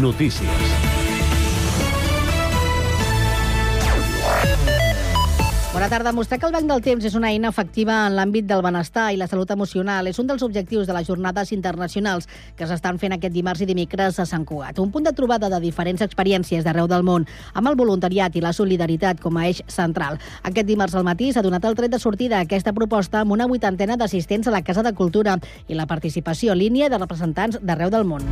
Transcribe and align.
Notícies. 0.00 0.48
Bona 5.72 5.88
tarda. 5.88 6.12
Mostrar 6.12 6.38
que 6.38 6.46
el 6.46 6.52
Banc 6.52 6.66
del 6.70 6.82
Temps 6.82 7.04
és 7.04 7.14
una 7.18 7.32
eina 7.32 7.50
efectiva 7.50 7.96
en 8.06 8.14
l'àmbit 8.14 8.46
del 8.46 8.62
benestar 8.62 9.08
i 9.14 9.18
la 9.18 9.26
salut 9.26 9.50
emocional 9.50 10.06
és 10.06 10.18
un 10.22 10.26
dels 10.30 10.42
objectius 10.46 10.86
de 10.86 10.94
les 10.94 11.06
jornades 11.06 11.50
internacionals 11.54 12.28
que 12.54 12.66
s'estan 12.66 12.98
fent 12.98 13.16
aquest 13.16 13.34
dimarts 13.34 13.62
i 13.62 13.66
dimecres 13.66 14.20
a 14.22 14.26
Sant 14.26 14.46
Cugat. 14.46 14.78
Un 14.78 14.92
punt 14.94 15.06
de 15.06 15.12
trobada 15.18 15.50
de 15.50 15.60
diferents 15.62 16.02
experiències 16.06 16.62
d'arreu 16.62 16.86
del 16.86 17.02
món, 17.02 17.26
amb 17.54 17.70
el 17.70 17.78
voluntariat 17.78 18.34
i 18.38 18.42
la 18.42 18.54
solidaritat 18.54 19.18
com 19.18 19.36
a 19.36 19.48
eix 19.50 19.64
central. 19.66 20.18
Aquest 20.42 20.66
dimarts 20.66 20.94
al 20.94 21.06
matí 21.06 21.32
s'ha 21.32 21.42
donat 21.42 21.66
el 21.66 21.74
tret 21.74 21.90
de 21.90 21.98
sortida 21.98 22.38
a 22.38 22.46
aquesta 22.46 22.72
proposta 22.72 23.22
amb 23.22 23.34
una 23.34 23.50
vuitantena 23.50 23.98
d'assistents 23.98 24.46
a 24.46 24.54
la 24.54 24.62
Casa 24.62 24.86
de 24.86 24.94
Cultura 24.94 25.40
i 25.66 25.74
la 25.74 25.86
participació 25.86 26.54
en 26.54 26.62
línia 26.62 26.88
de 26.88 26.98
representants 27.02 27.58
d'arreu 27.62 27.90
del 27.90 28.06
món. 28.06 28.26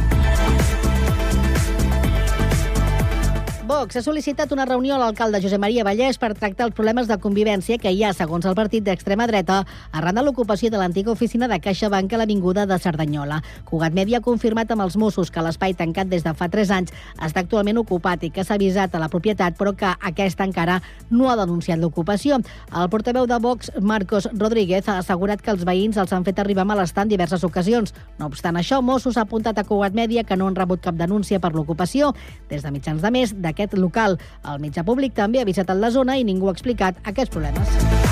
Vox 3.66 3.96
ha 3.98 4.00
sol·licitat 4.04 4.52
una 4.54 4.62
reunió 4.62 4.94
a 4.94 4.98
l'alcalde 5.00 5.40
Josep 5.42 5.58
Maria 5.58 5.82
Vallès 5.82 6.20
per 6.22 6.28
tractar 6.38 6.68
els 6.68 6.74
problemes 6.78 7.08
de 7.10 7.16
convivència 7.18 7.80
que 7.82 7.90
hi 7.90 8.04
ha, 8.06 8.12
segons 8.14 8.44
el 8.46 8.54
partit 8.54 8.84
d'extrema 8.86 9.24
dreta, 9.26 9.56
arran 9.90 10.14
de 10.14 10.22
l'ocupació 10.22 10.70
de 10.70 10.78
l'antiga 10.78 11.10
oficina 11.10 11.48
de 11.50 11.58
CaixaBank 11.58 12.14
a 12.14 12.20
l'Avinguda 12.20 12.62
de 12.70 12.78
Cerdanyola. 12.78 13.40
Cugat 13.66 13.96
Media 13.96 14.20
ha 14.20 14.22
confirmat 14.22 14.70
amb 14.70 14.84
els 14.84 14.94
Mossos 15.02 15.32
que 15.34 15.42
l'espai 15.42 15.74
tancat 15.74 16.06
des 16.06 16.22
de 16.22 16.34
fa 16.38 16.46
3 16.52 16.70
anys 16.76 16.92
està 17.18 17.42
actualment 17.42 17.80
ocupat 17.82 18.22
i 18.22 18.30
que 18.30 18.44
s'ha 18.46 18.54
avisat 18.54 18.94
a 18.94 19.00
la 19.02 19.08
propietat, 19.10 19.58
però 19.58 19.74
que 19.74 19.90
aquesta 20.12 20.46
encara 20.46 20.78
no 21.10 21.26
ha 21.26 21.34
denunciat 21.42 21.82
l'ocupació. 21.82 22.38
El 22.70 22.86
portaveu 22.88 23.26
de 23.26 23.40
Vox, 23.42 23.72
Marcos 23.82 24.30
Rodríguez, 24.30 24.86
ha 24.86 25.00
assegurat 25.00 25.42
que 25.42 25.50
els 25.50 25.66
veïns 25.66 25.98
els 25.98 26.14
han 26.14 26.28
fet 26.28 26.38
arribar 26.38 26.68
malestar 26.70 27.08
en 27.08 27.16
diverses 27.16 27.42
ocasions. 27.42 27.96
No 28.22 28.30
obstant 28.30 28.62
això, 28.62 28.78
Mossos 28.78 29.18
ha 29.18 29.26
apuntat 29.26 29.58
a 29.58 29.66
Cugat 29.66 29.98
Media 29.98 30.22
que 30.22 30.38
no 30.38 30.46
han 30.46 30.54
rebut 30.54 30.86
cap 30.86 30.94
denúncia 30.94 31.42
per 31.42 31.50
l'ocupació. 31.58 32.14
Des 32.46 32.62
de 32.62 32.70
mitjans 32.70 33.02
de 33.02 33.10
mes, 33.10 33.34
de 33.34 33.55
aquest 33.56 33.78
local. 33.80 34.20
El 34.44 34.62
mitjà 34.62 34.84
públic 34.86 35.16
també 35.16 35.40
ha 35.40 35.48
visitat 35.48 35.80
la 35.80 35.90
zona 35.90 36.20
i 36.20 36.28
ningú 36.28 36.52
ha 36.52 36.56
explicat 36.56 37.00
aquests 37.04 37.32
problemes. 37.32 38.05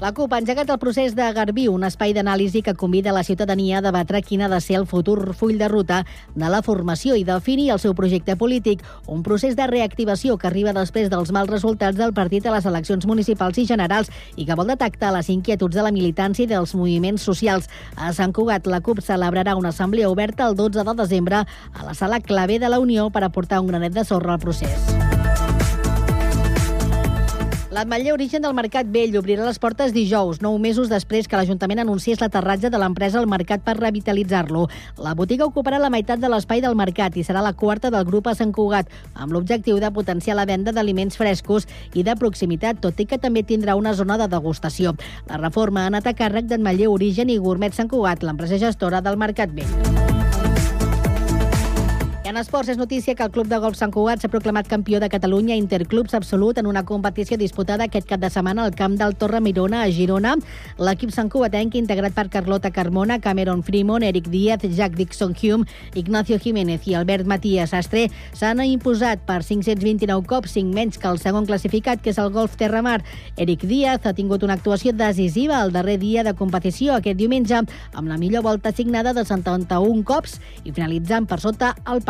La 0.00 0.12
CUP 0.14 0.30
ha 0.32 0.38
engegat 0.38 0.68
el 0.70 0.78
procés 0.78 1.16
de 1.18 1.24
Garbí, 1.34 1.64
un 1.66 1.82
espai 1.82 2.12
d'anàlisi 2.14 2.60
que 2.62 2.76
convida 2.78 3.10
la 3.10 3.24
ciutadania 3.26 3.80
a 3.80 3.82
debatre 3.82 4.20
quin 4.22 4.44
ha 4.46 4.48
de 4.48 4.60
ser 4.62 4.76
el 4.78 4.86
futur 4.86 5.34
full 5.34 5.56
de 5.58 5.66
ruta 5.66 6.04
de 6.36 6.50
la 6.52 6.60
formació 6.62 7.16
i 7.18 7.24
definir 7.26 7.72
el 7.74 7.80
seu 7.82 7.96
projecte 7.98 8.36
polític, 8.38 8.84
un 9.10 9.24
procés 9.26 9.56
de 9.58 9.66
reactivació 9.66 10.38
que 10.38 10.46
arriba 10.46 10.76
després 10.76 11.10
dels 11.10 11.34
mals 11.34 11.50
resultats 11.50 11.98
del 11.98 12.14
partit 12.14 12.46
a 12.46 12.54
les 12.54 12.70
eleccions 12.70 13.10
municipals 13.10 13.58
i 13.58 13.66
generals 13.66 14.14
i 14.36 14.46
que 14.46 14.54
vol 14.54 14.70
detectar 14.70 15.10
les 15.16 15.32
inquietuds 15.34 15.74
de 15.74 15.82
la 15.82 15.90
militància 15.90 16.46
i 16.46 16.52
dels 16.54 16.76
moviments 16.78 17.26
socials. 17.26 17.66
A 17.96 18.14
Sant 18.14 18.30
Cugat, 18.30 18.70
la 18.70 18.78
CUP 18.78 19.02
celebrarà 19.02 19.58
una 19.58 19.74
assemblea 19.74 20.14
oberta 20.14 20.46
el 20.46 20.54
12 20.54 20.86
de 20.86 20.98
desembre 21.02 21.42
a 21.42 21.84
la 21.84 21.98
sala 21.98 22.20
clave 22.20 22.62
de 22.62 22.70
la 22.70 22.78
Unió 22.78 23.10
per 23.10 23.26
aportar 23.26 23.58
un 23.58 23.74
granet 23.74 23.98
de 23.98 24.06
sorra 24.06 24.38
al 24.38 24.46
procés. 24.46 25.07
L'Ametller 27.70 28.14
Origen 28.14 28.40
del 28.40 28.54
Mercat 28.56 28.88
Vell 28.88 29.12
obrirà 29.20 29.44
les 29.44 29.58
portes 29.60 29.90
dijous, 29.92 30.38
nou 30.40 30.54
mesos 30.56 30.88
després 30.88 31.26
que 31.28 31.36
l'Ajuntament 31.36 31.82
anunciés 31.82 32.22
l'aterratge 32.22 32.70
de 32.72 32.80
l'empresa 32.80 33.18
al 33.20 33.28
mercat 33.28 33.60
per 33.60 33.74
revitalitzar-lo. 33.76 34.62
La 35.04 35.12
botiga 35.18 35.44
ocuparà 35.44 35.76
la 35.82 35.90
meitat 35.92 36.22
de 36.22 36.30
l'espai 36.32 36.64
del 36.64 36.78
mercat 36.80 37.20
i 37.20 37.26
serà 37.28 37.44
la 37.44 37.52
quarta 37.52 37.92
del 37.92 38.08
grup 38.08 38.32
a 38.32 38.34
Sant 38.38 38.56
Cugat, 38.56 38.88
amb 39.12 39.36
l'objectiu 39.36 39.82
de 39.84 39.92
potenciar 39.92 40.38
la 40.40 40.48
venda 40.48 40.72
d'aliments 40.72 41.20
frescos 41.20 41.68
i 41.92 42.06
de 42.08 42.16
proximitat, 42.16 42.80
tot 42.80 43.04
i 43.04 43.04
que 43.04 43.20
també 43.20 43.44
tindrà 43.44 43.76
una 43.76 43.92
zona 43.92 44.16
de 44.16 44.32
degustació. 44.32 44.96
La 45.28 45.36
reforma 45.36 45.84
ha 45.84 45.92
anat 45.92 46.08
a 46.08 46.16
càrrec 46.16 46.48
d'Ametller 46.48 46.88
Origen 46.88 47.28
i 47.28 47.36
Gourmet 47.36 47.76
Sant 47.76 47.92
Cugat, 47.92 48.24
l'empresa 48.24 48.56
gestora 48.56 49.04
del 49.04 49.20
Mercat 49.20 49.52
Vell. 49.52 49.97
En 52.28 52.36
esports 52.36 52.68
és 52.68 52.76
notícia 52.76 53.14
que 53.16 53.24
el 53.24 53.30
Club 53.32 53.46
de 53.48 53.56
Golf 53.56 53.78
Sant 53.78 53.88
Cugat 53.88 54.20
s'ha 54.20 54.28
proclamat 54.28 54.66
campió 54.68 54.98
de 55.00 55.08
Catalunya 55.08 55.54
Interclubs 55.56 56.12
Absolut 56.12 56.58
en 56.60 56.66
una 56.68 56.82
competició 56.84 57.38
disputada 57.40 57.86
aquest 57.86 58.04
cap 58.10 58.20
de 58.20 58.28
setmana 58.28 58.66
al 58.66 58.74
camp 58.76 58.98
del 59.00 59.14
Torre 59.16 59.38
Mirona 59.40 59.78
a 59.80 59.86
Girona. 59.88 60.34
L'equip 60.76 61.08
Sant 61.16 61.30
Cugatenc, 61.32 61.78
integrat 61.80 62.12
per 62.12 62.26
Carlota 62.28 62.68
Carmona, 62.70 63.16
Cameron 63.24 63.62
Fremont, 63.64 64.04
Eric 64.04 64.28
Díaz, 64.28 64.66
Jack 64.76 64.98
Dixon 64.98 65.32
Hume, 65.40 65.64
Ignacio 65.94 66.36
Jiménez 66.38 66.84
i 66.84 66.98
Albert 67.00 67.24
Matías 67.24 67.72
Astre 67.72 68.10
s'han 68.36 68.60
imposat 68.66 69.24
per 69.24 69.38
529 69.48 70.28
cops, 70.28 70.52
5 70.58 70.76
menys 70.76 71.00
que 71.00 71.08
el 71.08 71.22
segon 71.24 71.48
classificat, 71.48 72.04
que 72.04 72.12
és 72.12 72.20
el 72.20 72.28
Golf 72.36 72.60
Terramar. 72.60 72.98
Eric 73.38 73.64
Díaz 73.64 74.04
ha 74.04 74.12
tingut 74.12 74.44
una 74.44 74.58
actuació 74.60 74.92
decisiva 74.92 75.62
el 75.62 75.72
darrer 75.72 75.96
dia 76.04 76.26
de 76.28 76.36
competició 76.36 77.00
aquest 77.00 77.16
diumenge 77.16 77.64
amb 77.64 78.04
la 78.04 78.20
millor 78.20 78.44
volta 78.44 78.68
assignada 78.76 79.16
de 79.16 79.24
71 79.24 80.04
cops 80.04 80.36
i 80.68 80.76
finalitzant 80.76 81.24
per 81.24 81.40
sota 81.40 81.72
el 81.88 82.04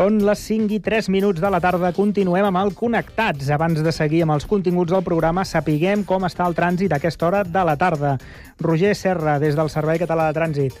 Són 0.00 0.14
les 0.24 0.40
5 0.48 0.72
i 0.72 0.78
3 0.80 1.10
minuts 1.12 1.42
de 1.44 1.48
la 1.52 1.58
tarda. 1.60 1.90
Continuem 1.92 2.46
amb 2.48 2.56
el 2.56 2.70
Connectats. 2.72 3.50
Abans 3.52 3.82
de 3.84 3.92
seguir 3.92 4.22
amb 4.24 4.32
els 4.32 4.46
continguts 4.48 4.94
del 4.94 5.02
programa, 5.04 5.42
sapiguem 5.44 6.06
com 6.08 6.24
està 6.24 6.46
el 6.48 6.54
trànsit 6.56 6.94
a 6.94 6.96
aquesta 6.96 7.26
hora 7.28 7.42
de 7.44 7.64
la 7.68 7.74
tarda. 7.76 8.14
Roger 8.64 8.94
Serra, 8.96 9.34
des 9.42 9.58
del 9.58 9.68
Servei 9.68 10.00
Català 10.00 10.30
de 10.30 10.38
Trànsit. 10.38 10.78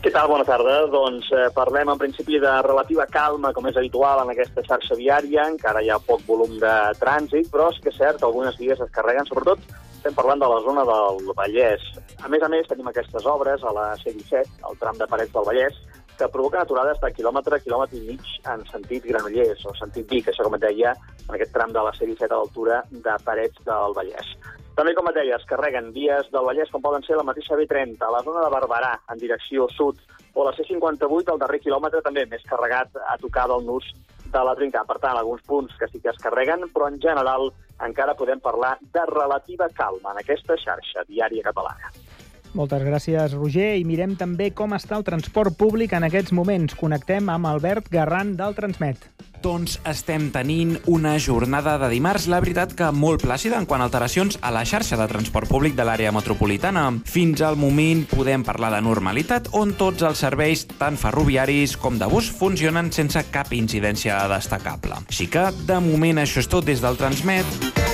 Què 0.00 0.08
tal? 0.14 0.30
Bona 0.32 0.48
tarda. 0.48 0.78
Doncs 0.88 1.28
eh, 1.36 1.50
parlem 1.52 1.92
en 1.92 2.00
principi 2.00 2.40
de 2.40 2.54
relativa 2.64 3.04
calma, 3.12 3.52
com 3.52 3.68
és 3.68 3.76
habitual 3.76 4.22
en 4.22 4.32
aquesta 4.32 4.64
xarxa 4.70 4.96
viària. 4.96 5.44
Encara 5.52 5.84
hi 5.84 5.92
ha 5.92 6.00
poc 6.00 6.24
volum 6.24 6.56
de 6.62 6.74
trànsit, 7.02 7.52
però 7.52 7.68
sí 7.74 7.84
que 7.84 7.92
és 7.92 8.00
cert, 8.00 8.24
algunes 8.24 8.56
vies 8.56 8.80
es 8.80 8.94
carreguen, 8.96 9.28
sobretot 9.28 9.60
estem 9.98 10.16
parlant 10.16 10.40
de 10.40 10.48
la 10.48 10.62
zona 10.64 10.82
del 10.88 11.28
Vallès. 11.36 11.84
A 12.24 12.32
més 12.32 12.42
a 12.44 12.48
més, 12.48 12.64
tenim 12.68 12.88
aquestes 12.88 13.24
obres 13.24 13.60
a 13.64 13.70
la 13.72 13.86
C-17, 14.00 14.64
al 14.68 14.80
tram 14.80 14.96
de 15.00 15.08
Parets 15.12 15.32
del 15.32 15.46
Vallès, 15.48 15.76
que 16.18 16.28
provoquen 16.32 16.62
aturades 16.62 17.00
de 17.02 17.10
quilòmetre, 17.16 17.60
quilòmetre 17.64 17.98
i 17.98 18.06
mig 18.08 18.34
en 18.50 18.64
sentit 18.70 19.06
Granollers, 19.08 19.64
o 19.66 19.74
sentit 19.78 20.08
Vic, 20.10 20.28
això 20.30 20.46
com 20.46 20.56
et 20.58 20.64
deia, 20.66 20.94
en 21.28 21.34
aquest 21.34 21.52
tram 21.54 21.72
de 21.74 21.82
la 21.82 21.92
C-17 21.96 22.30
a 22.30 22.40
l'altura 22.40 22.82
de 22.90 23.16
Parets 23.24 23.64
del 23.66 23.96
Vallès. 23.96 24.34
També, 24.74 24.94
com 24.94 25.06
et 25.10 25.18
deia, 25.18 25.36
es 25.38 25.46
carreguen 25.46 25.92
vies 25.94 26.30
del 26.34 26.46
Vallès, 26.46 26.70
com 26.70 26.82
poden 26.82 27.04
ser 27.06 27.18
la 27.18 27.26
mateixa 27.26 27.58
B30, 27.58 28.00
a 28.02 28.12
la 28.14 28.22
zona 28.26 28.42
de 28.44 28.52
Barberà, 28.54 28.94
en 29.10 29.20
direcció 29.22 29.68
sud, 29.70 30.00
o 30.34 30.46
la 30.46 30.54
C58, 30.56 31.30
al 31.30 31.42
darrer 31.42 31.60
quilòmetre, 31.62 32.02
també 32.02 32.26
més 32.30 32.42
carregat 32.48 32.98
a 33.06 33.18
tocar 33.22 33.46
del 33.50 33.66
nus 33.66 33.86
de 34.34 34.42
la 34.42 34.56
trinca. 34.58 34.82
Per 34.88 34.98
tant, 34.98 35.16
alguns 35.16 35.44
punts 35.46 35.76
que 35.78 35.88
sí 35.92 36.00
que 36.02 36.10
es 36.10 36.18
carreguen, 36.22 36.66
però 36.74 36.90
en 36.90 36.98
general 37.02 37.52
encara 37.86 38.16
podem 38.18 38.42
parlar 38.42 38.76
de 38.80 39.06
relativa 39.10 39.70
calma 39.78 40.14
en 40.14 40.24
aquesta 40.24 40.58
xarxa 40.58 41.06
viària 41.08 41.46
catalana. 41.46 41.94
Moltes 42.54 42.84
gràcies, 42.86 43.34
Roger. 43.34 43.74
I 43.80 43.84
mirem 43.86 44.14
també 44.18 44.52
com 44.54 44.76
està 44.76 44.96
el 44.96 45.04
transport 45.06 45.56
públic 45.58 45.92
en 45.92 46.06
aquests 46.06 46.32
moments. 46.32 46.76
Connectem 46.78 47.28
amb 47.32 47.50
Albert 47.50 47.90
Garran 47.90 48.36
del 48.38 48.54
Transmet. 48.54 49.10
Doncs 49.44 49.74
estem 49.84 50.30
tenint 50.32 50.78
una 50.88 51.18
jornada 51.20 51.74
de 51.82 51.90
dimarts, 51.92 52.24
la 52.32 52.38
veritat 52.40 52.72
que 52.78 52.88
molt 52.96 53.26
plàcida 53.26 53.58
en 53.60 53.66
quant 53.68 53.82
a 53.82 53.88
alteracions 53.90 54.38
a 54.40 54.52
la 54.54 54.62
xarxa 54.64 54.96
de 54.96 55.08
transport 55.10 55.50
públic 55.50 55.74
de 55.76 55.84
l'àrea 55.84 56.14
metropolitana. 56.16 56.86
Fins 57.04 57.42
al 57.44 57.58
moment 57.60 58.06
podem 58.08 58.46
parlar 58.46 58.72
de 58.72 58.80
normalitat 58.86 59.50
on 59.52 59.74
tots 59.76 60.06
els 60.06 60.22
serveis, 60.24 60.64
tant 60.78 60.96
ferroviaris 60.96 61.76
com 61.76 61.98
de 62.00 62.08
bus, 62.08 62.30
funcionen 62.32 62.88
sense 62.94 63.20
cap 63.34 63.52
incidència 63.52 64.22
destacable. 64.32 65.02
Així 65.10 65.28
que, 65.28 65.50
de 65.68 65.82
moment, 65.84 66.22
això 66.24 66.40
és 66.40 66.48
tot 66.48 66.64
des 66.64 66.80
del 66.80 66.96
Transmet. 66.96 67.93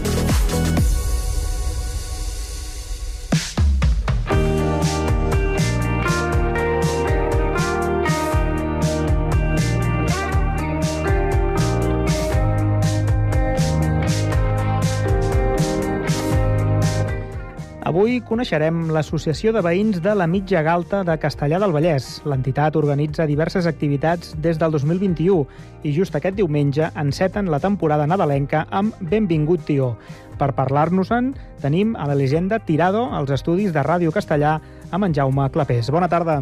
Avui 17.91 18.21
coneixerem 18.23 18.85
l'Associació 18.95 19.51
de 19.51 19.59
Veïns 19.65 19.97
de 19.99 20.13
la 20.15 20.23
Mitja 20.23 20.61
Galta 20.63 21.01
de 21.03 21.17
Castellà 21.19 21.57
del 21.59 21.73
Vallès. 21.75 22.05
L'entitat 22.23 22.77
organitza 22.79 23.25
diverses 23.27 23.67
activitats 23.67 24.29
des 24.45 24.55
del 24.61 24.71
2021 24.71 25.41
i 25.83 25.91
just 25.91 26.15
aquest 26.15 26.37
diumenge 26.37 26.87
enceten 27.01 27.49
la 27.51 27.59
temporada 27.59 28.05
nadalenca 28.07 28.61
amb 28.71 28.95
Benvingut 29.11 29.65
Tió. 29.67 29.89
Per 30.39 30.49
parlar-nos-en 30.55 31.33
tenim 31.59 31.91
a 31.99 32.07
l'Elisenda 32.07 32.61
Tirado 32.63 33.03
als 33.11 33.35
estudis 33.35 33.75
de 33.75 33.83
Ràdio 33.83 34.15
Castellà 34.15 34.55
amb 34.87 35.09
en 35.09 35.19
Jaume 35.19 35.49
Clapés. 35.51 35.91
Bona 35.91 36.07
tarda. 36.07 36.39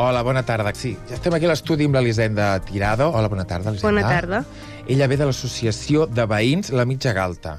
Hola, 0.00 0.24
bona 0.24 0.46
tarda. 0.48 0.72
Sí, 0.72 0.96
ja 1.04 1.20
estem 1.20 1.36
aquí 1.36 1.52
a 1.52 1.52
l'estudi 1.52 1.84
amb 1.84 2.00
l'Elisenda 2.00 2.54
Tirado. 2.64 3.12
Hola, 3.12 3.28
bona 3.28 3.44
tarda, 3.44 3.76
Elisenda. 3.76 3.92
Bona 3.92 4.08
tarda. 4.08 4.44
Ella 4.88 5.12
ve 5.12 5.20
de 5.20 5.28
l'Associació 5.28 6.08
de 6.08 6.24
Veïns 6.24 6.72
La 6.72 6.88
Mitja 6.88 7.12
Galta. 7.12 7.58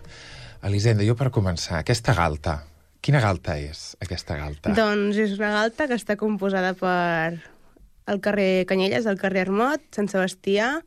Elisenda, 0.65 1.05
jo 1.05 1.13
per 1.13 1.29
començar, 1.29 1.83
aquesta 1.83 2.17
galta, 2.17 2.63
quina 3.03 3.19
galta 3.23 3.57
és, 3.59 3.93
aquesta 4.03 4.37
galta? 4.39 4.71
Doncs 4.77 5.17
és 5.19 5.33
una 5.37 5.51
galta 5.53 5.87
que 5.89 5.97
està 5.99 6.15
composada 6.19 6.73
per 6.79 7.41
el 8.07 8.19
carrer 8.23 8.65
Canyelles, 8.69 9.05
el 9.07 9.19
carrer 9.19 9.45
Armot, 9.47 9.83
Sant 9.95 10.09
Sebastià, 10.11 10.77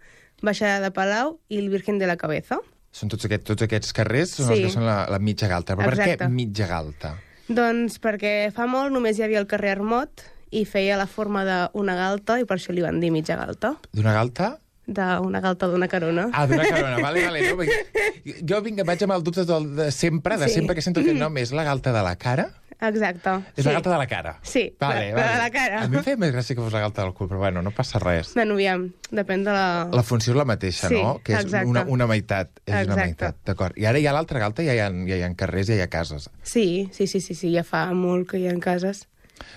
Baixada 0.45 0.81
de 0.85 0.91
Palau 0.93 1.39
i 1.49 1.61
el 1.63 1.71
Virgen 1.73 2.01
de 2.01 2.09
la 2.09 2.17
Cabeza. 2.21 2.59
Són 2.97 3.11
tots, 3.13 3.25
aquest, 3.29 3.45
tots 3.49 3.65
aquests 3.65 3.93
carrers 3.97 4.35
són 4.39 4.49
Sí. 4.49 4.53
els 4.63 4.67
que 4.67 4.75
són 4.79 4.87
la, 4.89 5.07
la 5.13 5.19
mitja 5.21 5.49
galta. 5.49 5.77
Però 5.77 5.85
per 5.91 5.99
Exacte. 5.99 6.25
què 6.25 6.29
mitja 6.33 6.67
galta? 6.69 7.15
Doncs 7.49 8.01
perquè 8.03 8.51
fa 8.53 8.67
molt 8.67 8.93
només 8.93 9.19
hi 9.19 9.23
havia 9.25 9.39
el 9.41 9.47
carrer 9.47 9.75
Armot 9.77 10.25
i 10.57 10.65
feia 10.65 10.97
la 10.97 11.07
forma 11.07 11.45
d'una 11.45 11.95
galta 11.99 12.39
i 12.41 12.45
per 12.49 12.57
això 12.57 12.73
li 12.73 12.83
van 12.85 13.01
dir 13.01 13.11
mitja 13.13 13.37
galta. 13.37 13.75
D'una 13.93 14.13
galta? 14.17 14.59
D'una 14.87 15.41
galta 15.43 15.67
d'una 15.67 15.89
carona. 15.91 16.29
Ah, 16.33 16.47
d'una 16.47 16.63
carona, 16.69 16.99
vale, 17.03 17.25
vale. 17.27 17.41
No, 17.51 17.57
perquè 17.59 18.37
jo 18.47 18.61
vinc, 18.63 18.85
vaig 18.87 19.03
amb 19.03 19.17
el 19.17 19.25
dubte 19.27 19.43
del, 19.45 19.73
de 19.75 19.91
sempre, 19.91 20.37
de 20.39 20.47
Sí. 20.49 20.55
sempre 20.61 20.77
que 20.77 20.83
sento 20.83 21.01
aquest 21.01 21.19
nom, 21.19 21.37
és 21.39 21.51
la 21.53 21.65
galta 21.65 21.93
de 21.93 22.03
la 22.07 22.15
cara? 22.17 22.53
Exacte. 22.79 23.33
És 23.57 23.65
la 23.65 23.73
galta 23.73 23.91
de 23.91 23.97
la 23.99 24.07
cara? 24.07 24.39
Sí, 24.43 24.77
vale, 24.79 25.11
la- 25.13 25.17
la 25.25 25.33
de 25.33 25.39
la 25.39 25.51
cara. 25.51 25.83
A 25.83 25.89
mi 25.89 25.97
em 25.97 26.05
feia 26.05 26.17
més 26.21 26.31
gràcia 26.35 26.55
que 26.55 26.61
fos 26.63 26.73
la 26.75 26.81
galta 26.85 27.03
del 27.03 27.15
cul, 27.15 27.27
però 27.27 27.39
bueno, 27.39 27.63
no 27.63 27.71
passa 27.73 27.99
res. 27.99 28.35
Bueno, 28.35 28.53
aviam, 28.55 28.93
depèn 29.11 29.43
de 29.45 29.51
la... 29.51 29.89
La 29.91 30.03
funció 30.05 30.35
és 30.35 30.37
la 30.37 30.45
mateixa, 30.45 30.89
Sí, 30.93 30.95
no? 31.03 31.21
Que 31.25 31.33
és 31.33 31.45
exacte. 31.47 31.67
una, 31.67 31.83
una 31.89 32.07
meitat. 32.07 32.51
És 32.67 32.73
una 32.75 32.83
Exacte. 32.83 33.03
meitat, 33.07 33.37
d'acord. 33.47 33.79
I 33.79 33.87
ara 33.87 33.99
hi 33.99 34.07
ha 34.07 34.13
l'altra 34.13 34.39
galta, 34.39 34.63
ja 34.63 34.75
hi, 34.77 34.79
ha, 34.85 34.91
ja 34.91 35.17
hi 35.17 35.23
ha 35.23 35.35
carrers, 35.35 35.67
ja 35.69 35.75
hi 35.75 35.81
ha 35.81 35.89
cases. 35.89 36.29
Sí, 36.43 36.89
sí, 36.93 37.07
sí, 37.09 37.21
sí, 37.21 37.35
sí, 37.35 37.51
ja 37.57 37.65
fa 37.65 37.87
molt 37.95 38.29
que 38.31 38.39
hi 38.39 38.47
ha 38.47 38.55
cases. 38.61 39.09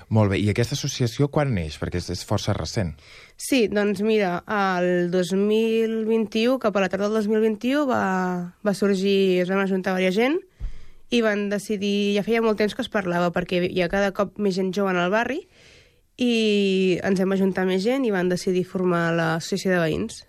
Molt 0.10 0.31
bé, 0.31 0.40
i 0.40 0.50
aquesta 0.50 0.76
associació 0.76 1.28
quan 1.30 1.54
neix? 1.54 1.78
Perquè 1.80 2.00
és, 2.02 2.10
és 2.10 2.24
força 2.26 2.54
recent. 2.54 2.96
Sí, 3.39 3.69
doncs 3.71 4.01
mira, 4.03 4.44
el 4.51 5.09
2021, 5.13 6.57
cap 6.59 6.75
a 6.75 6.81
la 6.83 6.89
tardor 6.91 7.07
del 7.13 7.24
2021, 7.24 7.86
va, 7.88 8.53
va 8.68 8.74
sorgir, 8.75 9.39
es 9.45 9.50
van 9.50 9.62
ajuntar 9.63 9.94
varia 9.95 10.12
gent 10.12 10.36
i 11.15 11.21
van 11.25 11.47
decidir, 11.50 12.18
ja 12.18 12.24
feia 12.27 12.41
molt 12.44 12.59
temps 12.59 12.75
que 12.75 12.83
es 12.83 12.91
parlava, 12.91 13.31
perquè 13.33 13.63
hi 13.65 13.80
ha 13.81 13.88
cada 13.89 14.12
cop 14.13 14.36
més 14.44 14.57
gent 14.59 14.74
jove 14.75 14.91
en 14.91 15.00
el 15.01 15.09
barri, 15.13 15.39
i 16.19 17.00
ens 17.07 17.24
hem 17.24 17.31
ajuntat 17.31 17.65
més 17.65 17.81
gent 17.88 18.03
i 18.06 18.12
van 18.12 18.27
decidir 18.30 18.65
formar 18.68 19.07
l'associació 19.15 19.71
de 19.77 19.81
veïns. 19.88 20.19